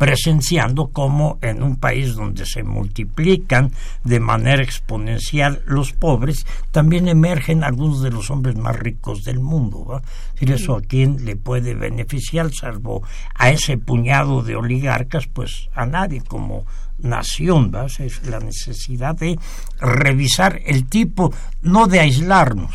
presenciando 0.00 0.86
cómo 0.86 1.38
en 1.42 1.62
un 1.62 1.76
país 1.76 2.14
donde 2.14 2.46
se 2.46 2.62
multiplican 2.62 3.70
de 4.02 4.18
manera 4.18 4.62
exponencial 4.62 5.60
los 5.66 5.92
pobres, 5.92 6.46
también 6.70 7.06
emergen 7.06 7.62
algunos 7.62 8.00
de 8.00 8.10
los 8.10 8.30
hombres 8.30 8.56
más 8.56 8.78
ricos 8.78 9.24
del 9.24 9.40
mundo. 9.40 10.00
decir, 10.32 10.52
eso 10.52 10.76
a 10.76 10.80
quién 10.80 11.26
le 11.26 11.36
puede 11.36 11.74
beneficiar, 11.74 12.50
salvo 12.50 13.02
a 13.34 13.50
ese 13.50 13.76
puñado 13.76 14.42
de 14.42 14.56
oligarcas, 14.56 15.26
pues 15.26 15.68
a 15.74 15.84
nadie 15.84 16.22
como 16.26 16.64
nación, 17.00 17.70
¿va? 17.70 17.84
Es 17.84 18.26
la 18.26 18.40
necesidad 18.40 19.14
de 19.14 19.38
revisar 19.82 20.62
el 20.64 20.86
tipo, 20.86 21.30
no 21.60 21.88
de 21.88 22.00
aislarnos. 22.00 22.74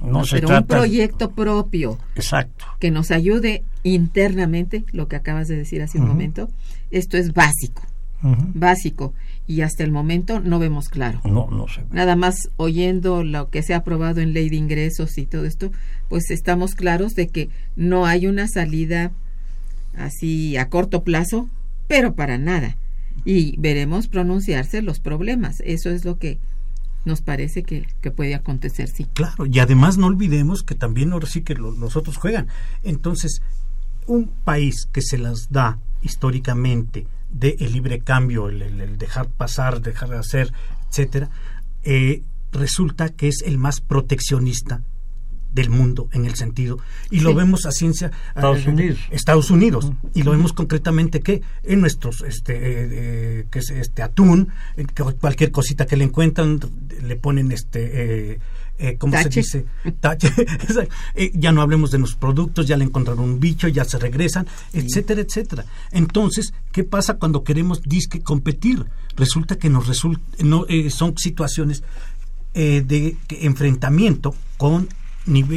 No, 0.00 0.24
se 0.24 0.36
pero 0.36 0.46
trata 0.46 0.60
un 0.60 0.66
proyecto 0.68 1.32
propio 1.32 1.98
exacto. 2.14 2.64
que 2.78 2.92
nos 2.92 3.10
ayude 3.10 3.64
internamente, 3.82 4.84
lo 4.92 5.08
que 5.08 5.16
acabas 5.16 5.48
de 5.48 5.56
decir 5.56 5.82
hace 5.82 5.98
un 5.98 6.08
momento, 6.08 6.48
esto 6.90 7.16
es 7.16 7.32
básico, 7.32 7.82
básico, 8.54 9.14
y 9.46 9.62
hasta 9.62 9.84
el 9.84 9.90
momento 9.92 10.40
no 10.40 10.58
vemos 10.58 10.88
claro. 10.88 11.20
No, 11.24 11.48
no 11.50 11.68
se 11.68 11.80
ve. 11.82 11.86
Nada 11.92 12.16
más 12.16 12.50
oyendo 12.56 13.22
lo 13.24 13.48
que 13.50 13.62
se 13.62 13.74
ha 13.74 13.78
aprobado 13.78 14.20
en 14.20 14.32
ley 14.34 14.48
de 14.50 14.56
ingresos 14.56 15.16
y 15.18 15.26
todo 15.26 15.44
esto, 15.44 15.70
pues 16.08 16.30
estamos 16.30 16.74
claros 16.74 17.14
de 17.14 17.28
que 17.28 17.48
no 17.76 18.04
hay 18.06 18.26
una 18.26 18.46
salida 18.48 19.10
así 19.96 20.56
a 20.56 20.68
corto 20.68 21.02
plazo, 21.02 21.48
pero 21.86 22.14
para 22.14 22.38
nada. 22.38 22.76
Y 23.24 23.56
veremos 23.58 24.06
pronunciarse 24.08 24.82
los 24.82 25.00
problemas. 25.00 25.60
Eso 25.64 25.90
es 25.90 26.04
lo 26.04 26.18
que 26.18 26.38
nos 27.04 27.20
parece 27.22 27.62
que, 27.62 27.86
que 28.00 28.10
puede 28.10 28.34
acontecer, 28.34 28.88
sí. 28.88 29.06
Claro, 29.14 29.46
y 29.46 29.58
además 29.60 29.96
no 29.98 30.06
olvidemos 30.06 30.62
que 30.62 30.74
también 30.74 31.12
ahora 31.12 31.26
sí 31.26 31.42
que 31.42 31.54
lo- 31.54 31.70
los 31.72 31.96
otros 31.96 32.16
juegan. 32.16 32.48
Entonces, 32.82 33.40
un 34.08 34.26
país 34.44 34.86
que 34.92 35.02
se 35.02 35.16
las 35.18 35.50
da 35.50 35.78
históricamente 36.02 37.06
de 37.30 37.56
el 37.60 37.72
libre 37.72 38.00
cambio, 38.00 38.48
el, 38.48 38.62
el- 38.62 38.80
el 38.80 38.98
dejar 38.98 39.28
pasar, 39.28 39.80
dejar 39.80 40.08
de 40.10 40.18
hacer, 40.18 40.52
etcétera, 40.90 41.30
eh, 41.84 42.22
resulta 42.52 43.10
que 43.10 43.28
es 43.28 43.42
el 43.46 43.58
más 43.58 43.80
proteccionista 43.80 44.82
del 45.52 45.70
mundo 45.70 46.08
en 46.12 46.24
el 46.26 46.34
sentido 46.34 46.78
y 47.10 47.20
lo 47.20 47.30
Sí. 47.30 47.36
vemos 47.36 47.64
a 47.66 47.72
ciencia 47.72 48.10
Estados 48.34 48.66
eh, 48.66 48.70
Unidos. 48.70 48.98
Estados 49.10 49.50
Unidos 49.50 49.92
y 50.14 50.22
lo 50.22 50.30
vemos 50.32 50.52
concretamente 50.52 51.20
que 51.20 51.40
en 51.62 51.80
nuestros 51.80 52.20
este 52.20 52.54
eh, 52.54 52.88
eh, 52.90 53.46
que 53.50 53.58
es 53.60 53.70
este 53.70 54.02
atún 54.02 54.48
cualquier 55.20 55.50
cosita 55.50 55.86
que 55.86 55.96
le 55.96 56.04
encuentran 56.04 56.60
le 57.02 57.16
ponen 57.16 57.50
este 57.50 58.40
eh, 58.78 58.90
eh, 58.90 58.96
¿cómo 58.96 59.12
Tache. 59.12 59.42
se 59.42 59.58
dice? 59.58 59.92
Tache. 60.00 60.32
Eh, 61.14 61.32
ya 61.34 61.50
no 61.52 61.62
hablemos 61.62 61.90
de 61.90 61.98
los 61.98 62.14
productos, 62.14 62.66
ya 62.66 62.76
le 62.76 62.84
encontraron 62.84 63.24
un 63.24 63.40
bicho, 63.40 63.66
ya 63.66 63.84
se 63.84 63.98
regresan, 63.98 64.46
etcétera, 64.72 65.20
etcétera. 65.20 65.64
Entonces, 65.90 66.52
¿qué 66.72 66.84
pasa 66.84 67.14
cuando 67.14 67.42
queremos 67.42 67.82
disque 67.82 68.20
competir? 68.20 68.86
Resulta 69.16 69.56
que 69.56 69.68
nos 69.68 69.88
resulta, 69.88 70.20
no, 70.44 70.64
eh, 70.68 70.90
son 70.90 71.16
situaciones 71.16 71.82
eh, 72.54 72.84
de 72.86 73.16
enfrentamiento 73.40 74.34
con 74.56 74.88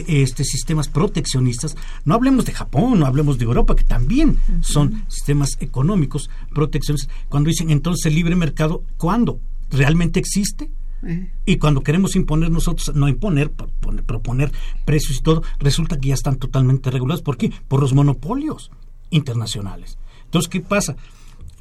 este, 0.08 0.44
sistemas 0.44 0.88
proteccionistas. 0.88 1.76
No 2.06 2.16
hablemos 2.16 2.46
de 2.46 2.54
Japón, 2.54 3.00
no 3.00 3.06
hablemos 3.06 3.38
de 3.38 3.46
Europa, 3.46 3.76
que 3.76 3.84
también 3.84 4.40
son 4.62 5.06
sistemas 5.08 5.58
económicos 5.60 6.30
proteccionistas. 6.54 7.14
Cuando 7.30 7.50
dicen 7.50 7.70
entonces 7.70 8.06
el 8.08 8.16
libre 8.16 8.36
mercado, 8.36 8.84
¿cuándo? 8.98 9.40
¿Realmente 9.70 10.20
existe? 10.20 10.72
Eh, 11.04 11.30
Y 11.46 11.58
cuando 11.58 11.82
queremos 11.82 12.16
imponer 12.16 12.52
nosotros, 12.52 12.96
no 12.96 13.08
imponer, 13.08 13.52
proponer, 13.52 14.52
precios 14.86 15.18
y 15.18 15.22
todo, 15.22 15.44
resulta 15.60 15.98
que 15.98 16.10
ya 16.10 16.14
están 16.14 16.38
totalmente 16.38 16.92
regulados. 16.92 17.22
¿Por 17.22 17.38
qué? 17.38 17.52
Por 17.68 17.82
los 17.82 17.94
monopolios 17.94 18.72
internacionales. 19.10 19.98
Entonces, 20.26 20.50
¿qué 20.50 20.62
pasa? 20.62 20.96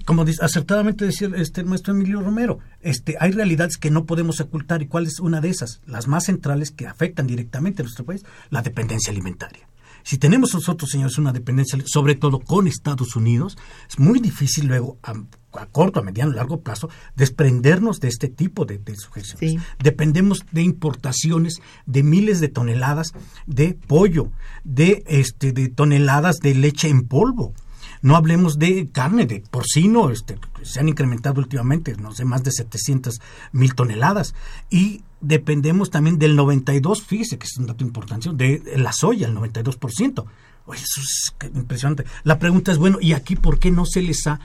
Como 0.05 0.25
acertadamente 0.41 1.05
decía 1.05 1.29
este 1.37 1.63
maestro 1.63 1.95
Emilio 1.95 2.21
Romero, 2.21 2.59
este, 2.81 3.17
hay 3.21 3.33
realidades 3.33 3.77
que 3.77 3.91
no 3.91 4.07
podemos 4.07 4.41
ocultar. 4.41 4.83
¿Y 4.83 4.87
cuál 4.87 5.07
es 5.07 5.21
una 5.21 5.41
de 5.41 5.51
esas? 5.51 5.81
Las 5.87 6.09
más 6.09 6.25
centrales 6.25 6.71
que 6.71 6.87
afectan 6.87 7.27
directamente 7.27 7.83
a 7.83 7.85
nuestro 7.85 8.05
país, 8.05 8.25
la 8.51 8.63
dependencia 8.63 9.11
alimentaria. 9.11 9.70
Si 10.03 10.19
tenemos 10.19 10.55
nosotros, 10.55 10.91
señores, 10.91 11.19
una 11.19 11.33
dependencia, 11.33 11.79
sobre 11.87 12.15
todo 12.15 12.41
con 12.41 12.67
Estados 12.67 13.17
Unidos, 13.17 13.57
es 13.89 13.99
muy 13.99 14.21
difícil 14.21 14.67
luego, 14.67 14.99
a, 15.03 15.15
a 15.53 15.67
corto, 15.67 16.01
a 16.01 16.03
mediano, 16.03 16.33
largo 16.33 16.61
plazo, 16.61 16.89
desprendernos 17.17 18.01
de 18.01 18.09
este 18.09 18.29
tipo 18.29 18.65
de, 18.65 18.79
de 18.79 18.97
sujeciones. 18.97 19.53
Sí. 19.53 19.59
Dependemos 19.83 20.45
de 20.53 20.63
importaciones 20.63 21.61
de 21.87 22.03
miles 22.03 22.41
de 22.41 22.49
toneladas 22.49 23.13
de 23.47 23.75
pollo, 23.75 24.31
de, 24.65 25.05
este, 25.07 25.53
de 25.53 25.69
toneladas 25.69 26.39
de 26.39 26.55
leche 26.55 26.89
en 26.89 27.07
polvo. 27.07 27.55
No 28.03 28.17
hablemos 28.17 28.59
de 28.59 28.89
carne, 28.91 29.27
de 29.27 29.43
porcino, 29.51 30.11
este, 30.11 30.39
se 30.63 30.81
han 30.81 30.89
incrementado 30.89 31.41
últimamente, 31.41 31.95
no 31.97 32.13
sé, 32.13 32.25
más 32.25 32.43
de 32.43 32.51
700 32.51 33.21
mil 33.53 33.75
toneladas. 33.75 34.35
Y 34.71 35.03
dependemos 35.21 35.91
también 35.91 36.19
del 36.19 36.37
92, 36.37 37.03
fíjese 37.03 37.39
que 37.39 37.47
es 37.47 37.57
un 37.59 37.67
dato 37.67 37.85
importante, 37.85 38.31
de 38.33 38.63
la 38.77 38.93
soya, 38.93 39.27
el 39.29 39.37
92%. 39.37 40.25
Oye, 40.67 40.81
eso 40.81 41.01
es 41.01 41.35
impresionante. 41.55 42.05
La 42.25 42.39
pregunta 42.39 42.73
es, 42.73 42.79
bueno, 42.79 42.99
¿y 43.01 43.13
aquí 43.13 43.37
por 43.37 43.59
qué 43.59 43.71
no 43.71 43.85
se 43.85 44.03
les 44.03 44.27
ha 44.27 44.41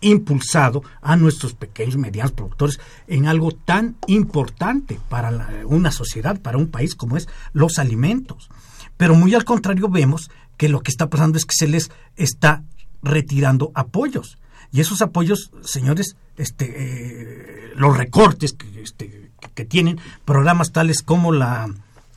impulsado 0.00 0.82
a 1.02 1.16
nuestros 1.16 1.54
pequeños 1.54 1.96
y 1.96 1.98
medianos 1.98 2.32
productores 2.32 2.78
en 3.06 3.26
algo 3.26 3.50
tan 3.52 3.96
importante 4.06 4.98
para 5.08 5.64
una 5.64 5.90
sociedad, 5.90 6.40
para 6.40 6.58
un 6.58 6.68
país 6.68 6.94
como 6.94 7.16
es 7.16 7.28
los 7.52 7.78
alimentos? 7.78 8.48
Pero 8.96 9.14
muy 9.14 9.34
al 9.34 9.44
contrario 9.44 9.88
vemos 9.88 10.30
que 10.56 10.68
lo 10.68 10.80
que 10.80 10.90
está 10.90 11.08
pasando 11.08 11.38
es 11.38 11.44
que 11.44 11.54
se 11.54 11.68
les 11.68 11.90
está 12.16 12.64
retirando 13.02 13.70
apoyos. 13.74 14.38
Y 14.72 14.80
esos 14.80 15.00
apoyos, 15.02 15.50
señores, 15.62 16.16
este, 16.36 16.66
eh, 16.76 17.72
los 17.76 17.96
recortes 17.96 18.52
que, 18.52 18.82
este, 18.82 19.30
que 19.54 19.64
tienen 19.64 19.98
programas 20.24 20.72
tales 20.72 21.02
como 21.02 21.32
la 21.32 21.68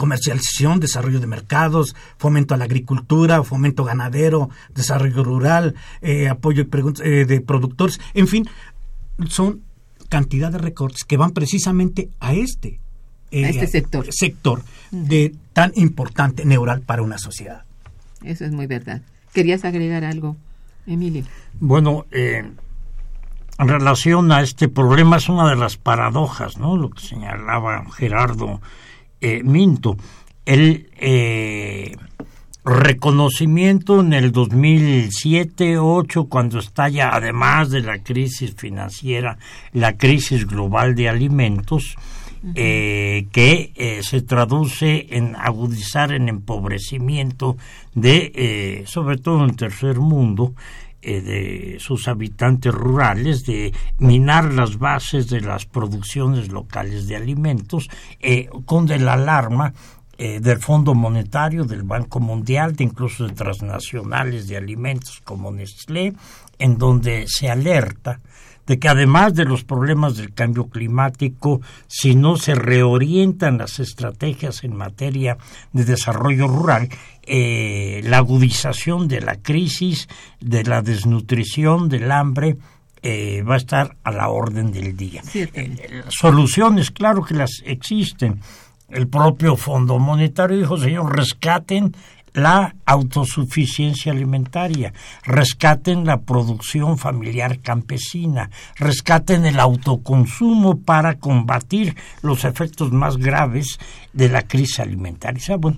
comercialización, 0.01 0.79
desarrollo 0.79 1.19
de 1.19 1.27
mercados, 1.27 1.95
fomento 2.17 2.55
a 2.55 2.57
la 2.57 2.65
agricultura, 2.65 3.43
fomento 3.43 3.83
ganadero, 3.83 4.49
desarrollo 4.73 5.23
rural, 5.23 5.75
eh, 6.01 6.27
apoyo 6.27 6.65
eh, 7.03 7.25
de 7.25 7.41
productores, 7.41 7.99
en 8.15 8.27
fin, 8.27 8.49
son 9.29 9.61
cantidad 10.09 10.51
de 10.51 10.57
recortes 10.57 11.03
que 11.03 11.17
van 11.17 11.31
precisamente 11.33 12.09
a 12.19 12.33
este, 12.33 12.79
eh, 13.29 13.45
A 13.45 13.49
este 13.49 13.67
sector. 13.67 14.07
sector 14.09 14.63
de 14.89 15.35
tan 15.53 15.71
importante 15.75 16.45
neural 16.45 16.81
para 16.81 17.03
una 17.03 17.19
sociedad. 17.19 17.63
Eso 18.23 18.43
es 18.43 18.51
muy 18.51 18.65
verdad. 18.65 19.03
¿Querías 19.33 19.63
agregar 19.65 20.03
algo, 20.03 20.35
Emilio? 20.87 21.23
Bueno, 21.59 22.05
eh, 22.11 22.43
en 23.59 23.67
relación 23.67 24.31
a 24.31 24.41
este 24.41 24.67
problema 24.67 25.17
es 25.17 25.29
una 25.29 25.49
de 25.49 25.55
las 25.55 25.77
paradojas, 25.77 26.57
¿no? 26.57 26.75
Lo 26.77 26.89
que 26.89 27.01
señalaba 27.01 27.85
Gerardo 27.95 28.59
eh, 29.19 29.43
Minto. 29.43 29.97
El 30.45 30.89
eh, 30.97 31.95
reconocimiento 32.65 33.99
en 34.01 34.13
el 34.13 34.31
2007-2008, 34.33 36.27
cuando 36.27 36.57
estalla, 36.59 37.13
además 37.13 37.69
de 37.69 37.81
la 37.81 37.99
crisis 38.01 38.55
financiera, 38.55 39.37
la 39.73 39.97
crisis 39.97 40.47
global 40.47 40.95
de 40.95 41.09
alimentos, 41.09 41.95
eh, 42.55 43.27
que 43.31 43.71
eh, 43.75 44.01
se 44.03 44.21
traduce 44.21 45.07
en 45.15 45.35
agudizar 45.35 46.11
en 46.11 46.29
empobrecimiento 46.29 47.57
de, 47.93 48.31
eh, 48.35 48.83
sobre 48.87 49.17
todo 49.17 49.43
en 49.45 49.55
tercer 49.55 49.99
mundo, 49.99 50.53
eh, 51.03 51.21
de 51.21 51.79
sus 51.79 52.07
habitantes 52.07 52.71
rurales, 52.71 53.43
de 53.43 53.73
minar 53.97 54.53
las 54.53 54.77
bases 54.77 55.29
de 55.31 55.41
las 55.41 55.65
producciones 55.65 56.51
locales 56.51 57.07
de 57.07 57.15
alimentos, 57.15 57.89
eh, 58.19 58.49
con 58.65 58.87
el 58.91 59.09
alarma 59.09 59.73
eh, 60.19 60.39
del 60.39 60.59
Fondo 60.59 60.93
Monetario, 60.93 61.63
del 61.63 61.81
Banco 61.81 62.19
Mundial, 62.19 62.75
de 62.75 62.83
incluso 62.83 63.27
de 63.27 63.33
transnacionales 63.33 64.47
de 64.47 64.57
alimentos 64.57 65.21
como 65.23 65.51
Nestlé, 65.51 66.13
en 66.59 66.77
donde 66.77 67.25
se 67.27 67.49
alerta 67.49 68.19
de 68.67 68.79
que 68.79 68.87
además 68.87 69.33
de 69.33 69.45
los 69.45 69.63
problemas 69.63 70.15
del 70.15 70.33
cambio 70.33 70.69
climático, 70.69 71.61
si 71.87 72.15
no 72.15 72.37
se 72.37 72.55
reorientan 72.55 73.57
las 73.57 73.79
estrategias 73.79 74.63
en 74.63 74.75
materia 74.75 75.37
de 75.73 75.85
desarrollo 75.85 76.47
rural, 76.47 76.89
eh, 77.23 78.01
la 78.03 78.17
agudización 78.17 79.07
de 79.07 79.21
la 79.21 79.35
crisis, 79.35 80.07
de 80.39 80.63
la 80.63 80.81
desnutrición, 80.81 81.89
del 81.89 82.11
hambre, 82.11 82.57
eh, 83.03 83.41
va 83.41 83.55
a 83.55 83.57
estar 83.57 83.97
a 84.03 84.11
la 84.11 84.29
orden 84.29 84.71
del 84.71 84.95
día. 84.95 85.23
Ciertamente. 85.23 85.85
Eh, 85.85 86.03
soluciones, 86.09 86.91
claro 86.91 87.23
que 87.23 87.33
las 87.33 87.63
existen. 87.65 88.41
El 88.89 89.07
propio 89.07 89.55
Fondo 89.55 89.97
Monetario 89.97 90.57
dijo, 90.57 90.77
señor, 90.77 91.15
rescaten 91.15 91.95
la 92.33 92.75
autosuficiencia 92.85 94.11
alimentaria, 94.11 94.93
rescaten 95.23 96.05
la 96.05 96.21
producción 96.21 96.97
familiar 96.97 97.59
campesina, 97.59 98.49
rescaten 98.77 99.45
el 99.45 99.59
autoconsumo 99.59 100.79
para 100.79 101.15
combatir 101.15 101.95
los 102.21 102.45
efectos 102.45 102.91
más 102.91 103.17
graves 103.17 103.79
de 104.13 104.29
la 104.29 104.43
crisis 104.43 104.79
alimentaria. 104.79 105.41
O 105.41 105.45
sea, 105.45 105.57
bueno, 105.57 105.77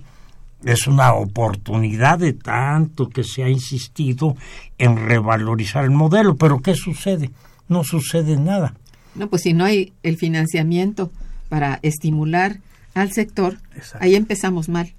es 0.63 0.87
una 0.87 1.13
oportunidad 1.13 2.19
de 2.19 2.33
tanto 2.33 3.09
que 3.09 3.23
se 3.23 3.43
ha 3.43 3.49
insistido 3.49 4.35
en 4.77 4.97
revalorizar 4.97 5.83
el 5.83 5.91
modelo, 5.91 6.35
pero 6.35 6.61
¿qué 6.61 6.75
sucede? 6.75 7.31
No 7.67 7.83
sucede 7.83 8.37
nada. 8.37 8.73
No, 9.15 9.27
pues 9.27 9.43
si 9.43 9.53
no 9.53 9.65
hay 9.65 9.93
el 10.03 10.17
financiamiento 10.17 11.11
para 11.49 11.79
estimular 11.81 12.59
al 12.93 13.11
sector, 13.11 13.57
Exacto. 13.75 14.05
ahí 14.05 14.15
empezamos 14.15 14.69
mal. 14.69 14.93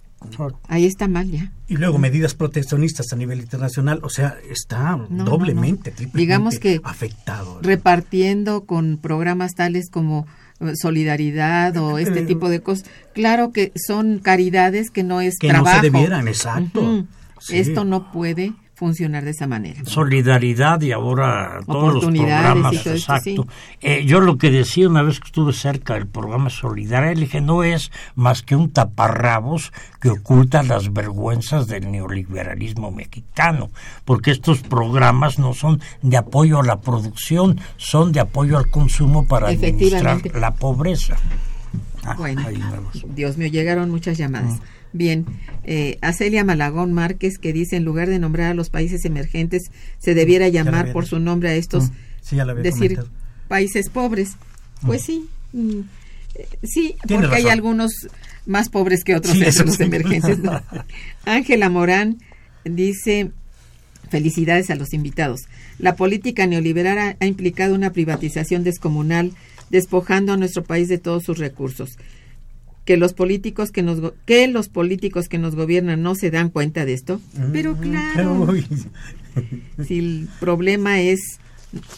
Ahí 0.69 0.85
está 0.87 1.09
mal 1.09 1.31
ya. 1.31 1.53
Y 1.69 1.77
luego 1.77 1.99
medidas 1.99 2.35
proteccionistas 2.35 3.13
a 3.13 3.17
nivel 3.17 3.41
internacional, 3.41 4.01
o 4.03 4.09
sea, 4.09 4.37
está 4.51 4.97
no, 5.09 5.25
doblemente, 5.25 5.91
no. 5.91 5.97
triplemente 5.97 6.19
Digamos 6.19 6.59
que 6.59 6.81
afectado. 6.85 7.59
Repartiendo 7.63 8.65
con 8.65 8.99
programas 8.99 9.55
tales 9.55 9.89
como 9.91 10.27
eh, 10.61 10.73
solidaridad 10.81 11.77
o 11.77 11.99
este 11.99 12.21
Eh, 12.21 12.27
tipo 12.27 12.49
de 12.49 12.61
cosas. 12.61 12.89
Claro 13.13 13.53
que 13.53 13.73
son 13.87 14.19
caridades 14.19 14.91
que 14.91 15.03
no 15.03 15.21
es 15.21 15.35
Que 15.39 15.49
no 15.49 15.59
se 15.59 15.63
trabajo. 15.63 15.83
debieran, 15.83 16.29
exacto. 16.29 17.07
Sí. 17.41 17.59
Esto 17.59 17.85
no 17.85 18.11
puede 18.13 18.53
funcionar 18.75 19.25
de 19.25 19.31
esa 19.31 19.47
manera. 19.47 19.81
solidaridad 19.85 20.81
y 20.83 20.93
ahora 20.93 21.61
todos 21.67 21.95
los 21.95 22.05
programas 22.05 22.75
esto, 22.75 22.91
exacto 22.91 23.47
Eh, 23.81 24.05
yo 24.05 24.21
lo 24.21 24.37
que 24.37 24.51
decía 24.51 24.89
una 24.89 25.03
vez 25.03 25.21
que 25.21 25.27
estuve 25.27 25.53
cerca 25.53 25.95
del 25.95 26.07
programa 26.07 26.51
Solidaridad 26.51 27.15
dije 27.17 27.41
no 27.41 27.63
es 27.63 27.91
más 28.15 28.43
que 28.43 28.57
un 28.57 28.71
taparrabos 28.71 29.73
que 30.01 30.11
oculta 30.11 30.63
las 30.63 30.93
vergüenzas 30.93 31.67
del 31.67 31.91
neoliberalismo 31.91 32.91
mexicano 32.91 33.71
porque 34.05 34.31
estos 34.33 34.61
programas 34.63 35.39
no 35.39 35.55
son 35.55 35.81
de 36.03 36.17
apoyo 36.17 36.59
a 36.61 36.65
la 36.65 36.81
producción 36.81 37.61
son 37.77 38.13
de 38.13 38.21
apoyo 38.21 38.59
al 38.59 38.71
consumo 38.71 39.27
para 39.27 39.49
administrar 39.49 40.21
la 40.35 40.55
pobreza 40.55 41.17
Ah, 42.07 42.17
Bueno. 42.19 42.43
Dios 43.15 43.39
mío, 43.39 43.49
llegaron 43.49 43.91
muchas 43.91 44.19
llamadas. 44.19 44.61
Bien, 44.95 45.27
eh, 45.65 45.99
a 46.03 46.13
Celia 46.13 46.45
Malagón 46.45 46.93
Márquez 46.93 47.39
que 47.39 47.53
dice 47.53 47.75
en 47.75 47.85
lugar 47.85 48.09
de 48.09 48.21
nombrar 48.21 48.53
a 48.53 48.55
los 48.55 48.71
países 48.71 49.05
emergentes 49.05 49.65
se 49.99 50.15
debiera 50.15 50.49
llamar 50.49 50.83
había 50.83 50.93
por 50.93 51.05
su 51.07 51.19
nombre 51.19 51.49
a 51.51 51.55
estos, 51.57 51.91
Mm, 51.91 51.93
sí, 52.23 52.37
ya 52.37 52.45
decir 52.47 52.95
comentado. 52.95 53.09
países 53.49 53.89
pobres. 53.89 54.37
Pues 54.87 55.03
sí, 55.03 55.29
mm, 55.53 55.81
eh, 56.37 56.49
sí, 56.63 56.95
Tiene 57.09 57.25
porque 57.25 57.39
hay 57.43 57.49
algunos 57.49 57.91
más 58.47 58.69
pobres 58.69 59.03
que 59.03 59.17
otros 59.17 59.37
Sí, 59.37 59.41
los 59.65 59.81
emergentes. 59.81 60.39
Ángela 61.25 61.69
Morán 61.71 62.19
dice 62.65 63.33
Felicidades 64.11 64.71
a 64.71 64.77
los 64.77 64.93
invitados. 64.93 65.41
La 65.81 65.97
política 65.97 66.47
neoliberal 66.47 66.99
ha, 66.99 67.17
ha 67.19 67.27
implicado 67.27 67.75
una 67.75 67.93
privatización 67.93 68.63
descomunal, 68.63 69.33
despojando 69.71 70.33
a 70.33 70.37
nuestro 70.37 70.63
país 70.63 70.87
de 70.87 70.99
todos 70.99 71.25
sus 71.25 71.39
recursos. 71.39 71.97
Que 72.85 72.97
los 72.97 73.15
políticos 73.15 73.71
que 73.71 73.83
nos 73.83 74.13
que 74.27 74.47
los 74.49 74.69
políticos 74.69 75.29
que 75.29 75.39
nos 75.39 75.55
gobiernan 75.55 76.03
no 76.03 76.15
se 76.15 76.31
dan 76.31 76.51
cuenta 76.51 76.85
de 76.85 76.93
esto. 76.93 77.21
Pero 77.53 77.77
claro, 77.77 78.43
Uy, 78.49 78.67
si 79.87 79.99
el 79.99 80.29
problema 80.41 81.01
es 81.01 81.21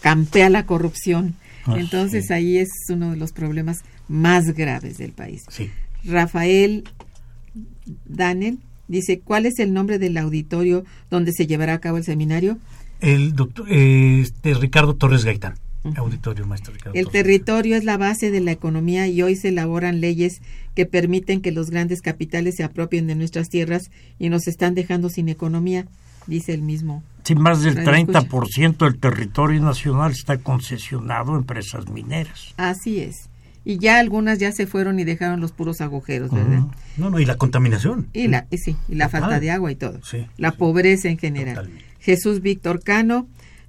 campea 0.00 0.48
la 0.50 0.64
corrupción, 0.66 1.34
Ah, 1.68 1.74
entonces 1.80 2.30
ahí 2.30 2.58
es 2.58 2.68
uno 2.90 3.10
de 3.10 3.16
los 3.16 3.32
problemas 3.32 3.78
más 4.06 4.54
graves 4.54 4.98
del 4.98 5.10
país. 5.10 5.42
sí. 5.50 5.68
Rafael 6.04 6.84
Daniel 8.04 8.58
dice, 8.88 9.18
¿cuál 9.18 9.46
es 9.46 9.58
el 9.58 9.72
nombre 9.72 9.98
del 9.98 10.16
auditorio 10.16 10.84
donde 11.10 11.32
se 11.32 11.48
llevará 11.48 11.74
a 11.74 11.80
cabo 11.80 11.96
el 11.98 12.04
seminario? 12.04 12.58
El 13.00 13.34
doctor 13.34 13.66
este, 13.70 14.54
Ricardo 14.54 14.94
Torres 14.94 15.24
Gaitán, 15.24 15.54
auditorio 15.96 16.46
maestro 16.46 16.72
Ricardo 16.72 16.98
El 16.98 17.08
territorio 17.08 17.76
es 17.76 17.84
la 17.84 17.96
base 17.96 18.30
de 18.30 18.40
la 18.40 18.52
economía 18.52 19.06
y 19.06 19.22
hoy 19.22 19.36
se 19.36 19.48
elaboran 19.48 20.00
leyes 20.00 20.40
que 20.74 20.86
permiten 20.86 21.40
que 21.40 21.52
los 21.52 21.70
grandes 21.70 22.02
capitales 22.02 22.56
se 22.56 22.64
apropien 22.64 23.06
de 23.06 23.14
nuestras 23.14 23.48
tierras 23.48 23.90
y 24.18 24.28
nos 24.28 24.46
están 24.46 24.74
dejando 24.74 25.08
sin 25.08 25.28
economía, 25.28 25.86
dice 26.26 26.52
el 26.54 26.62
mismo. 26.62 27.02
Sí, 27.24 27.34
más 27.34 27.62
del 27.62 27.76
Radio 27.76 27.98
escucha. 27.98 28.20
30% 28.20 28.76
del 28.78 28.98
territorio 28.98 29.60
nacional 29.60 30.12
está 30.12 30.38
concesionado 30.38 31.34
a 31.34 31.38
empresas 31.38 31.88
mineras. 31.88 32.54
Así 32.56 33.00
es. 33.00 33.28
Y 33.64 33.78
ya 33.78 33.98
algunas 33.98 34.38
ya 34.38 34.52
se 34.52 34.68
fueron 34.68 35.00
y 35.00 35.04
dejaron 35.04 35.40
los 35.40 35.50
puros 35.50 35.80
agujeros, 35.80 36.30
¿verdad? 36.30 36.60
No, 36.96 37.10
no, 37.10 37.18
y 37.18 37.24
la 37.24 37.34
contaminación. 37.34 38.06
Y 38.12 38.28
la, 38.28 38.46
y 38.48 38.58
sí, 38.58 38.76
y 38.88 38.94
la 38.94 39.06
Total. 39.06 39.22
falta 39.22 39.40
de 39.40 39.50
agua 39.50 39.72
y 39.72 39.74
todo. 39.74 39.98
Sí, 40.04 40.24
la 40.36 40.52
sí. 40.52 40.56
pobreza 40.56 41.08
en 41.08 41.18
general. 41.18 41.56
Totalmente. 41.56 41.84
Jesús 41.98 42.42
Víctor 42.42 42.84
Cano, 42.84 43.26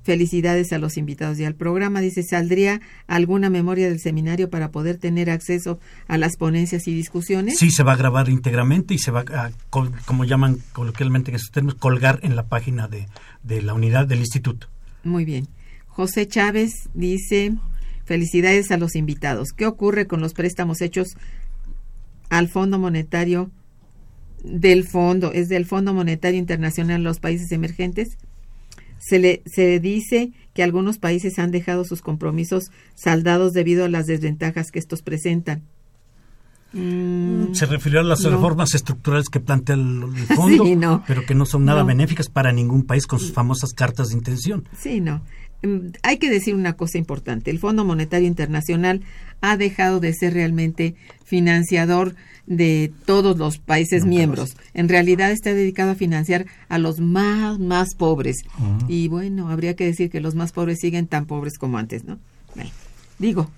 Felicidades 0.07 0.71
a 0.71 0.77
los 0.77 0.95
invitados 0.95 1.37
y 1.37 1.43
al 1.43 1.55
programa. 1.55 1.99
Dice, 1.99 2.23
¿saldría 2.23 2.79
alguna 3.07 3.49
memoria 3.49 3.89
del 3.89 3.99
seminario 3.99 4.49
para 4.49 4.71
poder 4.71 4.95
tener 4.95 5.29
acceso 5.29 5.81
a 6.07 6.17
las 6.17 6.37
ponencias 6.37 6.87
y 6.87 6.93
discusiones? 6.93 7.59
Sí, 7.59 7.71
se 7.71 7.83
va 7.83 7.91
a 7.91 7.97
grabar 7.97 8.29
íntegramente 8.29 8.93
y 8.93 8.99
se 8.99 9.11
va 9.11 9.25
a, 9.33 9.51
como 9.69 10.23
llaman 10.23 10.59
coloquialmente 10.71 11.31
en 11.31 11.35
esos 11.35 11.51
términos, 11.51 11.75
colgar 11.77 12.21
en 12.23 12.37
la 12.37 12.47
página 12.47 12.87
de, 12.87 13.05
de 13.43 13.61
la 13.61 13.73
unidad 13.73 14.07
del 14.07 14.19
instituto. 14.19 14.69
Muy 15.03 15.25
bien. 15.25 15.49
José 15.87 16.25
Chávez 16.25 16.71
dice, 16.93 17.55
felicidades 18.05 18.71
a 18.71 18.77
los 18.77 18.95
invitados. 18.95 19.49
¿Qué 19.51 19.65
ocurre 19.65 20.07
con 20.07 20.21
los 20.21 20.33
préstamos 20.33 20.79
hechos 20.79 21.17
al 22.29 22.47
Fondo 22.47 22.79
Monetario 22.79 23.51
del 24.41 24.87
Fondo, 24.87 25.33
es 25.33 25.49
del 25.49 25.65
Fondo 25.65 25.93
Monetario 25.93 26.39
Internacional 26.39 27.03
los 27.03 27.19
países 27.19 27.51
emergentes? 27.51 28.17
Se, 28.99 29.19
le, 29.19 29.41
se 29.45 29.79
dice 29.79 30.31
que 30.53 30.63
algunos 30.63 30.97
países 30.97 31.39
han 31.39 31.51
dejado 31.51 31.83
sus 31.85 32.01
compromisos 32.01 32.71
saldados 32.95 33.53
debido 33.53 33.85
a 33.85 33.89
las 33.89 34.07
desventajas 34.07 34.71
que 34.71 34.79
estos 34.79 35.01
presentan. 35.01 35.63
Mm, 36.73 37.53
se 37.53 37.65
refirió 37.65 38.01
a 38.01 38.03
las 38.03 38.23
reformas 38.23 38.75
estructurales 38.75 39.29
que 39.29 39.39
plantea 39.39 39.75
el, 39.75 40.03
fondo, 40.35 41.03
pero 41.07 41.25
que 41.25 41.33
no 41.33 41.45
son 41.45 41.65
nada 41.65 41.83
benéficas 41.83 42.27
para 42.27 42.51
ningún 42.51 42.83
país 42.83 43.07
con 43.07 43.19
sus 43.19 43.31
famosas 43.31 43.73
cartas 43.73 44.09
de 44.09 44.15
intención. 44.15 44.67
Sí, 44.77 44.99
no. 44.99 45.21
Mm, 45.63 45.89
hay 46.03 46.17
que 46.17 46.29
decir 46.29 46.55
una 46.55 46.73
cosa 46.73 46.97
importante. 46.97 47.51
El 47.51 47.59
Fondo 47.59 47.85
Monetario 47.85 48.27
Internacional 48.27 49.01
ha 49.41 49.57
dejado 49.57 49.99
de 49.99 50.13
ser 50.13 50.33
realmente 50.33 50.95
financiador 51.25 52.15
de 52.45 52.91
todos 53.05 53.37
los 53.37 53.57
países 53.57 54.05
miembros. 54.05 54.55
En 54.73 54.87
realidad 54.87 55.31
está 55.31 55.53
dedicado 55.53 55.91
a 55.91 55.95
financiar 55.95 56.45
a 56.69 56.77
los 56.77 56.99
más, 56.99 57.59
más 57.59 57.93
pobres. 57.95 58.37
Y 58.87 59.09
bueno, 59.09 59.49
habría 59.49 59.75
que 59.75 59.85
decir 59.85 60.09
que 60.09 60.21
los 60.21 60.33
más 60.33 60.53
pobres 60.53 60.79
siguen 60.79 61.07
tan 61.07 61.25
pobres 61.25 61.57
como 61.57 61.77
antes, 61.77 62.05
¿no? 62.05 62.17
digo. 63.19 63.49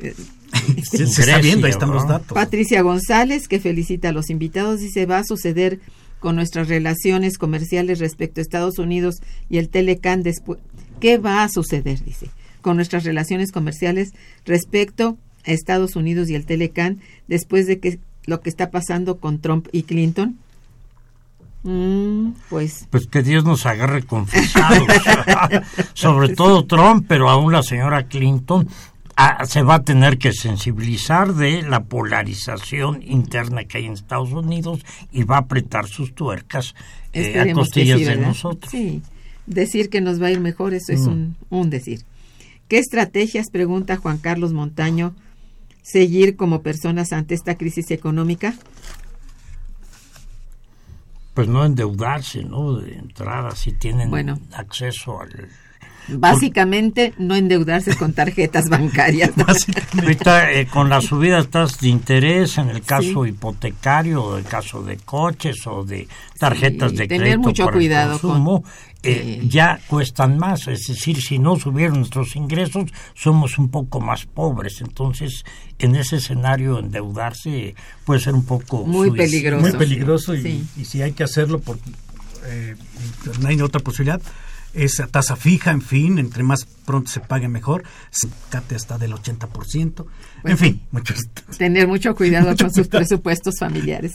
Eh, 0.00 0.14
se, 0.84 1.02
está 1.02 1.38
viendo, 1.38 1.66
ahí 1.66 1.72
están 1.72 1.90
los 1.90 2.06
datos. 2.06 2.32
Patricia 2.32 2.82
González, 2.82 3.48
que 3.48 3.58
felicita 3.58 4.10
a 4.10 4.12
los 4.12 4.30
invitados, 4.30 4.80
dice, 4.80 5.06
va 5.06 5.18
a 5.18 5.24
suceder 5.24 5.80
con 6.20 6.36
nuestras 6.36 6.68
relaciones 6.68 7.38
comerciales 7.38 7.98
respecto 7.98 8.40
a 8.40 8.42
Estados 8.42 8.78
Unidos 8.78 9.16
y 9.48 9.58
el 9.58 9.68
Telecan 9.68 10.22
después. 10.22 10.60
¿Qué 11.00 11.18
va 11.18 11.44
a 11.44 11.48
suceder? 11.48 12.02
Dice, 12.04 12.28
con 12.68 12.76
nuestras 12.76 13.04
relaciones 13.04 13.50
comerciales 13.50 14.12
respecto 14.44 15.16
a 15.46 15.52
Estados 15.52 15.96
Unidos 15.96 16.28
y 16.28 16.34
el 16.34 16.44
Telecan 16.44 16.98
después 17.26 17.66
de 17.66 17.78
que 17.78 17.98
lo 18.26 18.42
que 18.42 18.50
está 18.50 18.70
pasando 18.70 19.16
con 19.16 19.38
Trump 19.38 19.68
y 19.72 19.84
Clinton? 19.84 20.36
Mm, 21.62 22.32
pues. 22.50 22.86
Pues 22.90 23.06
que 23.06 23.22
Dios 23.22 23.42
nos 23.44 23.64
agarre 23.64 24.02
confesados. 24.02 24.86
Sobre 25.94 26.34
todo 26.34 26.66
Trump, 26.66 27.06
pero 27.08 27.30
aún 27.30 27.54
la 27.54 27.62
señora 27.62 28.06
Clinton 28.06 28.68
ah, 29.16 29.46
se 29.46 29.62
va 29.62 29.76
a 29.76 29.82
tener 29.82 30.18
que 30.18 30.34
sensibilizar 30.34 31.32
de 31.32 31.62
la 31.62 31.84
polarización 31.84 33.02
interna 33.02 33.64
que 33.64 33.78
hay 33.78 33.86
en 33.86 33.94
Estados 33.94 34.30
Unidos 34.30 34.84
y 35.10 35.22
va 35.22 35.36
a 35.36 35.40
apretar 35.40 35.86
sus 35.86 36.14
tuercas 36.14 36.74
eh, 37.14 37.40
a 37.40 37.50
costillas 37.54 38.00
de 38.00 38.16
nosotros. 38.16 38.70
Sí, 38.70 39.00
decir 39.46 39.88
que 39.88 40.02
nos 40.02 40.20
va 40.20 40.26
a 40.26 40.32
ir 40.32 40.40
mejor, 40.40 40.74
eso 40.74 40.92
es 40.92 41.06
mm. 41.06 41.08
un, 41.08 41.36
un 41.48 41.70
decir. 41.70 42.04
¿Qué 42.68 42.78
estrategias, 42.78 43.46
pregunta 43.50 43.96
Juan 43.96 44.18
Carlos 44.18 44.52
Montaño, 44.52 45.14
seguir 45.82 46.36
como 46.36 46.62
personas 46.62 47.12
ante 47.12 47.34
esta 47.34 47.56
crisis 47.56 47.90
económica? 47.90 48.54
Pues 51.32 51.48
no 51.48 51.64
endeudarse, 51.64 52.44
¿no? 52.44 52.74
De 52.74 52.94
entrada, 52.94 53.54
si 53.54 53.72
tienen 53.72 54.12
acceso 54.52 55.20
al... 55.20 55.48
Básicamente, 56.08 57.14
no 57.18 57.34
endeudarse 57.34 57.96
con 57.96 58.12
tarjetas 58.12 58.64
bancarias. 58.70 59.32
Ahorita, 60.00 60.52
eh, 60.52 60.66
con 60.66 60.88
las 60.88 61.04
subidas 61.04 61.48
tasas 61.48 61.80
de 61.80 61.88
interés, 61.88 62.58
en 62.58 62.70
el 62.70 62.82
caso 62.82 63.26
hipotecario, 63.26 64.22
o 64.24 64.38
el 64.38 64.44
caso 64.44 64.82
de 64.82 64.96
coches 64.96 65.66
o 65.66 65.84
de 65.84 66.08
tarjetas 66.38 66.92
de 66.92 67.08
crédito 67.08 67.24
tener 67.24 67.38
mucho 67.38 67.68
cuidado 67.68 68.18
consumo, 68.18 68.64
eh, 69.02 69.40
ya 69.44 69.78
cuestan 69.86 70.38
más, 70.38 70.66
es 70.66 70.86
decir, 70.88 71.22
si 71.22 71.38
no 71.38 71.56
subieron 71.56 71.98
nuestros 71.98 72.34
ingresos, 72.34 72.90
somos 73.14 73.58
un 73.58 73.68
poco 73.68 74.00
más 74.00 74.26
pobres. 74.26 74.80
Entonces, 74.80 75.44
en 75.78 75.94
ese 75.94 76.16
escenario, 76.16 76.78
endeudarse 76.78 77.74
puede 78.04 78.20
ser 78.20 78.34
un 78.34 78.44
poco 78.44 78.84
muy 78.84 79.10
peligroso. 79.12 79.62
Muy 79.62 79.72
peligroso 79.72 80.34
y, 80.34 80.64
si 80.84 81.00
hay 81.00 81.12
que 81.12 81.22
hacerlo, 81.22 81.60
por, 81.60 81.78
eh, 82.46 82.74
no 83.40 83.48
hay 83.48 83.60
otra 83.60 83.80
posibilidad. 83.80 84.20
Es 84.74 85.00
a 85.00 85.06
tasa 85.06 85.34
fija, 85.34 85.70
en 85.70 85.82
fin, 85.82 86.18
entre 86.18 86.42
más 86.42 86.66
pronto 86.84 87.10
se 87.10 87.20
pague 87.20 87.48
mejor, 87.48 87.84
se 88.10 88.28
cate 88.50 88.74
hasta 88.74 88.98
del 88.98 89.12
80%. 89.12 90.06
en 90.44 90.58
fin, 90.58 90.82
muchos. 90.90 91.20
Tener 91.56 91.88
mucho 91.88 92.14
cuidado 92.14 92.54
con 92.58 92.72
sus 92.72 92.88
presupuestos 92.88 93.54
familiares. 93.58 94.12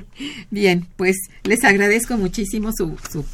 Bien, 0.50 0.86
pues 0.96 1.16
les 1.42 1.64
agradezco 1.64 2.16
muchísimo 2.16 2.70
su, 2.76 2.96
su 3.10 3.24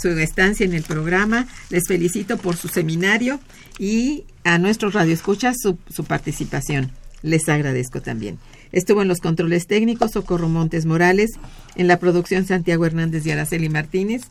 su 0.00 0.08
estancia 0.18 0.64
en 0.64 0.74
el 0.74 0.82
programa. 0.82 1.46
Les 1.70 1.84
felicito 1.86 2.36
por 2.36 2.56
su 2.56 2.68
seminario 2.68 3.40
y 3.78 4.24
a 4.44 4.58
nuestros 4.58 4.94
radioescuchas 4.94 5.56
su, 5.60 5.78
su 5.88 6.04
participación. 6.04 6.90
Les 7.22 7.48
agradezco 7.48 8.00
también. 8.00 8.38
Estuvo 8.72 9.02
en 9.02 9.08
los 9.08 9.20
controles 9.20 9.66
técnicos 9.66 10.12
Socorro 10.12 10.48
Montes 10.48 10.86
Morales, 10.86 11.30
en 11.76 11.86
la 11.86 11.98
producción 11.98 12.46
Santiago 12.46 12.86
Hernández 12.86 13.24
y 13.26 13.30
Araceli 13.30 13.68
Martínez, 13.68 14.22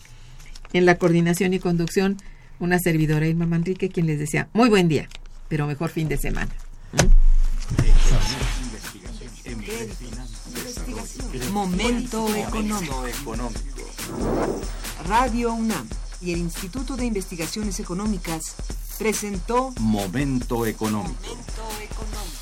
en 0.74 0.86
la 0.86 0.96
coordinación 0.96 1.54
y 1.54 1.60
conducción 1.60 2.18
una 2.60 2.80
servidora 2.80 3.28
Irma 3.28 3.46
Manrique, 3.46 3.90
quien 3.90 4.08
les 4.08 4.20
decía 4.20 4.48
muy 4.54 4.70
buen 4.70 4.88
día, 4.88 5.10
pero 5.48 5.68
mejor 5.68 5.90
fin 5.90 6.08
de 6.08 6.18
semana. 6.18 6.52
Momento 11.52 12.36
económico. 12.36 13.06
Radio 15.08 15.54
UNAM 15.54 15.88
y 16.22 16.34
el 16.34 16.40
Instituto 16.40 16.96
de 16.96 17.06
Investigaciones 17.06 17.80
Económicas 17.80 18.56
presentó 19.00 19.74
Momento 19.80 20.66
económico. 20.66 21.16
Momento 21.22 21.64
económico. 21.82 22.41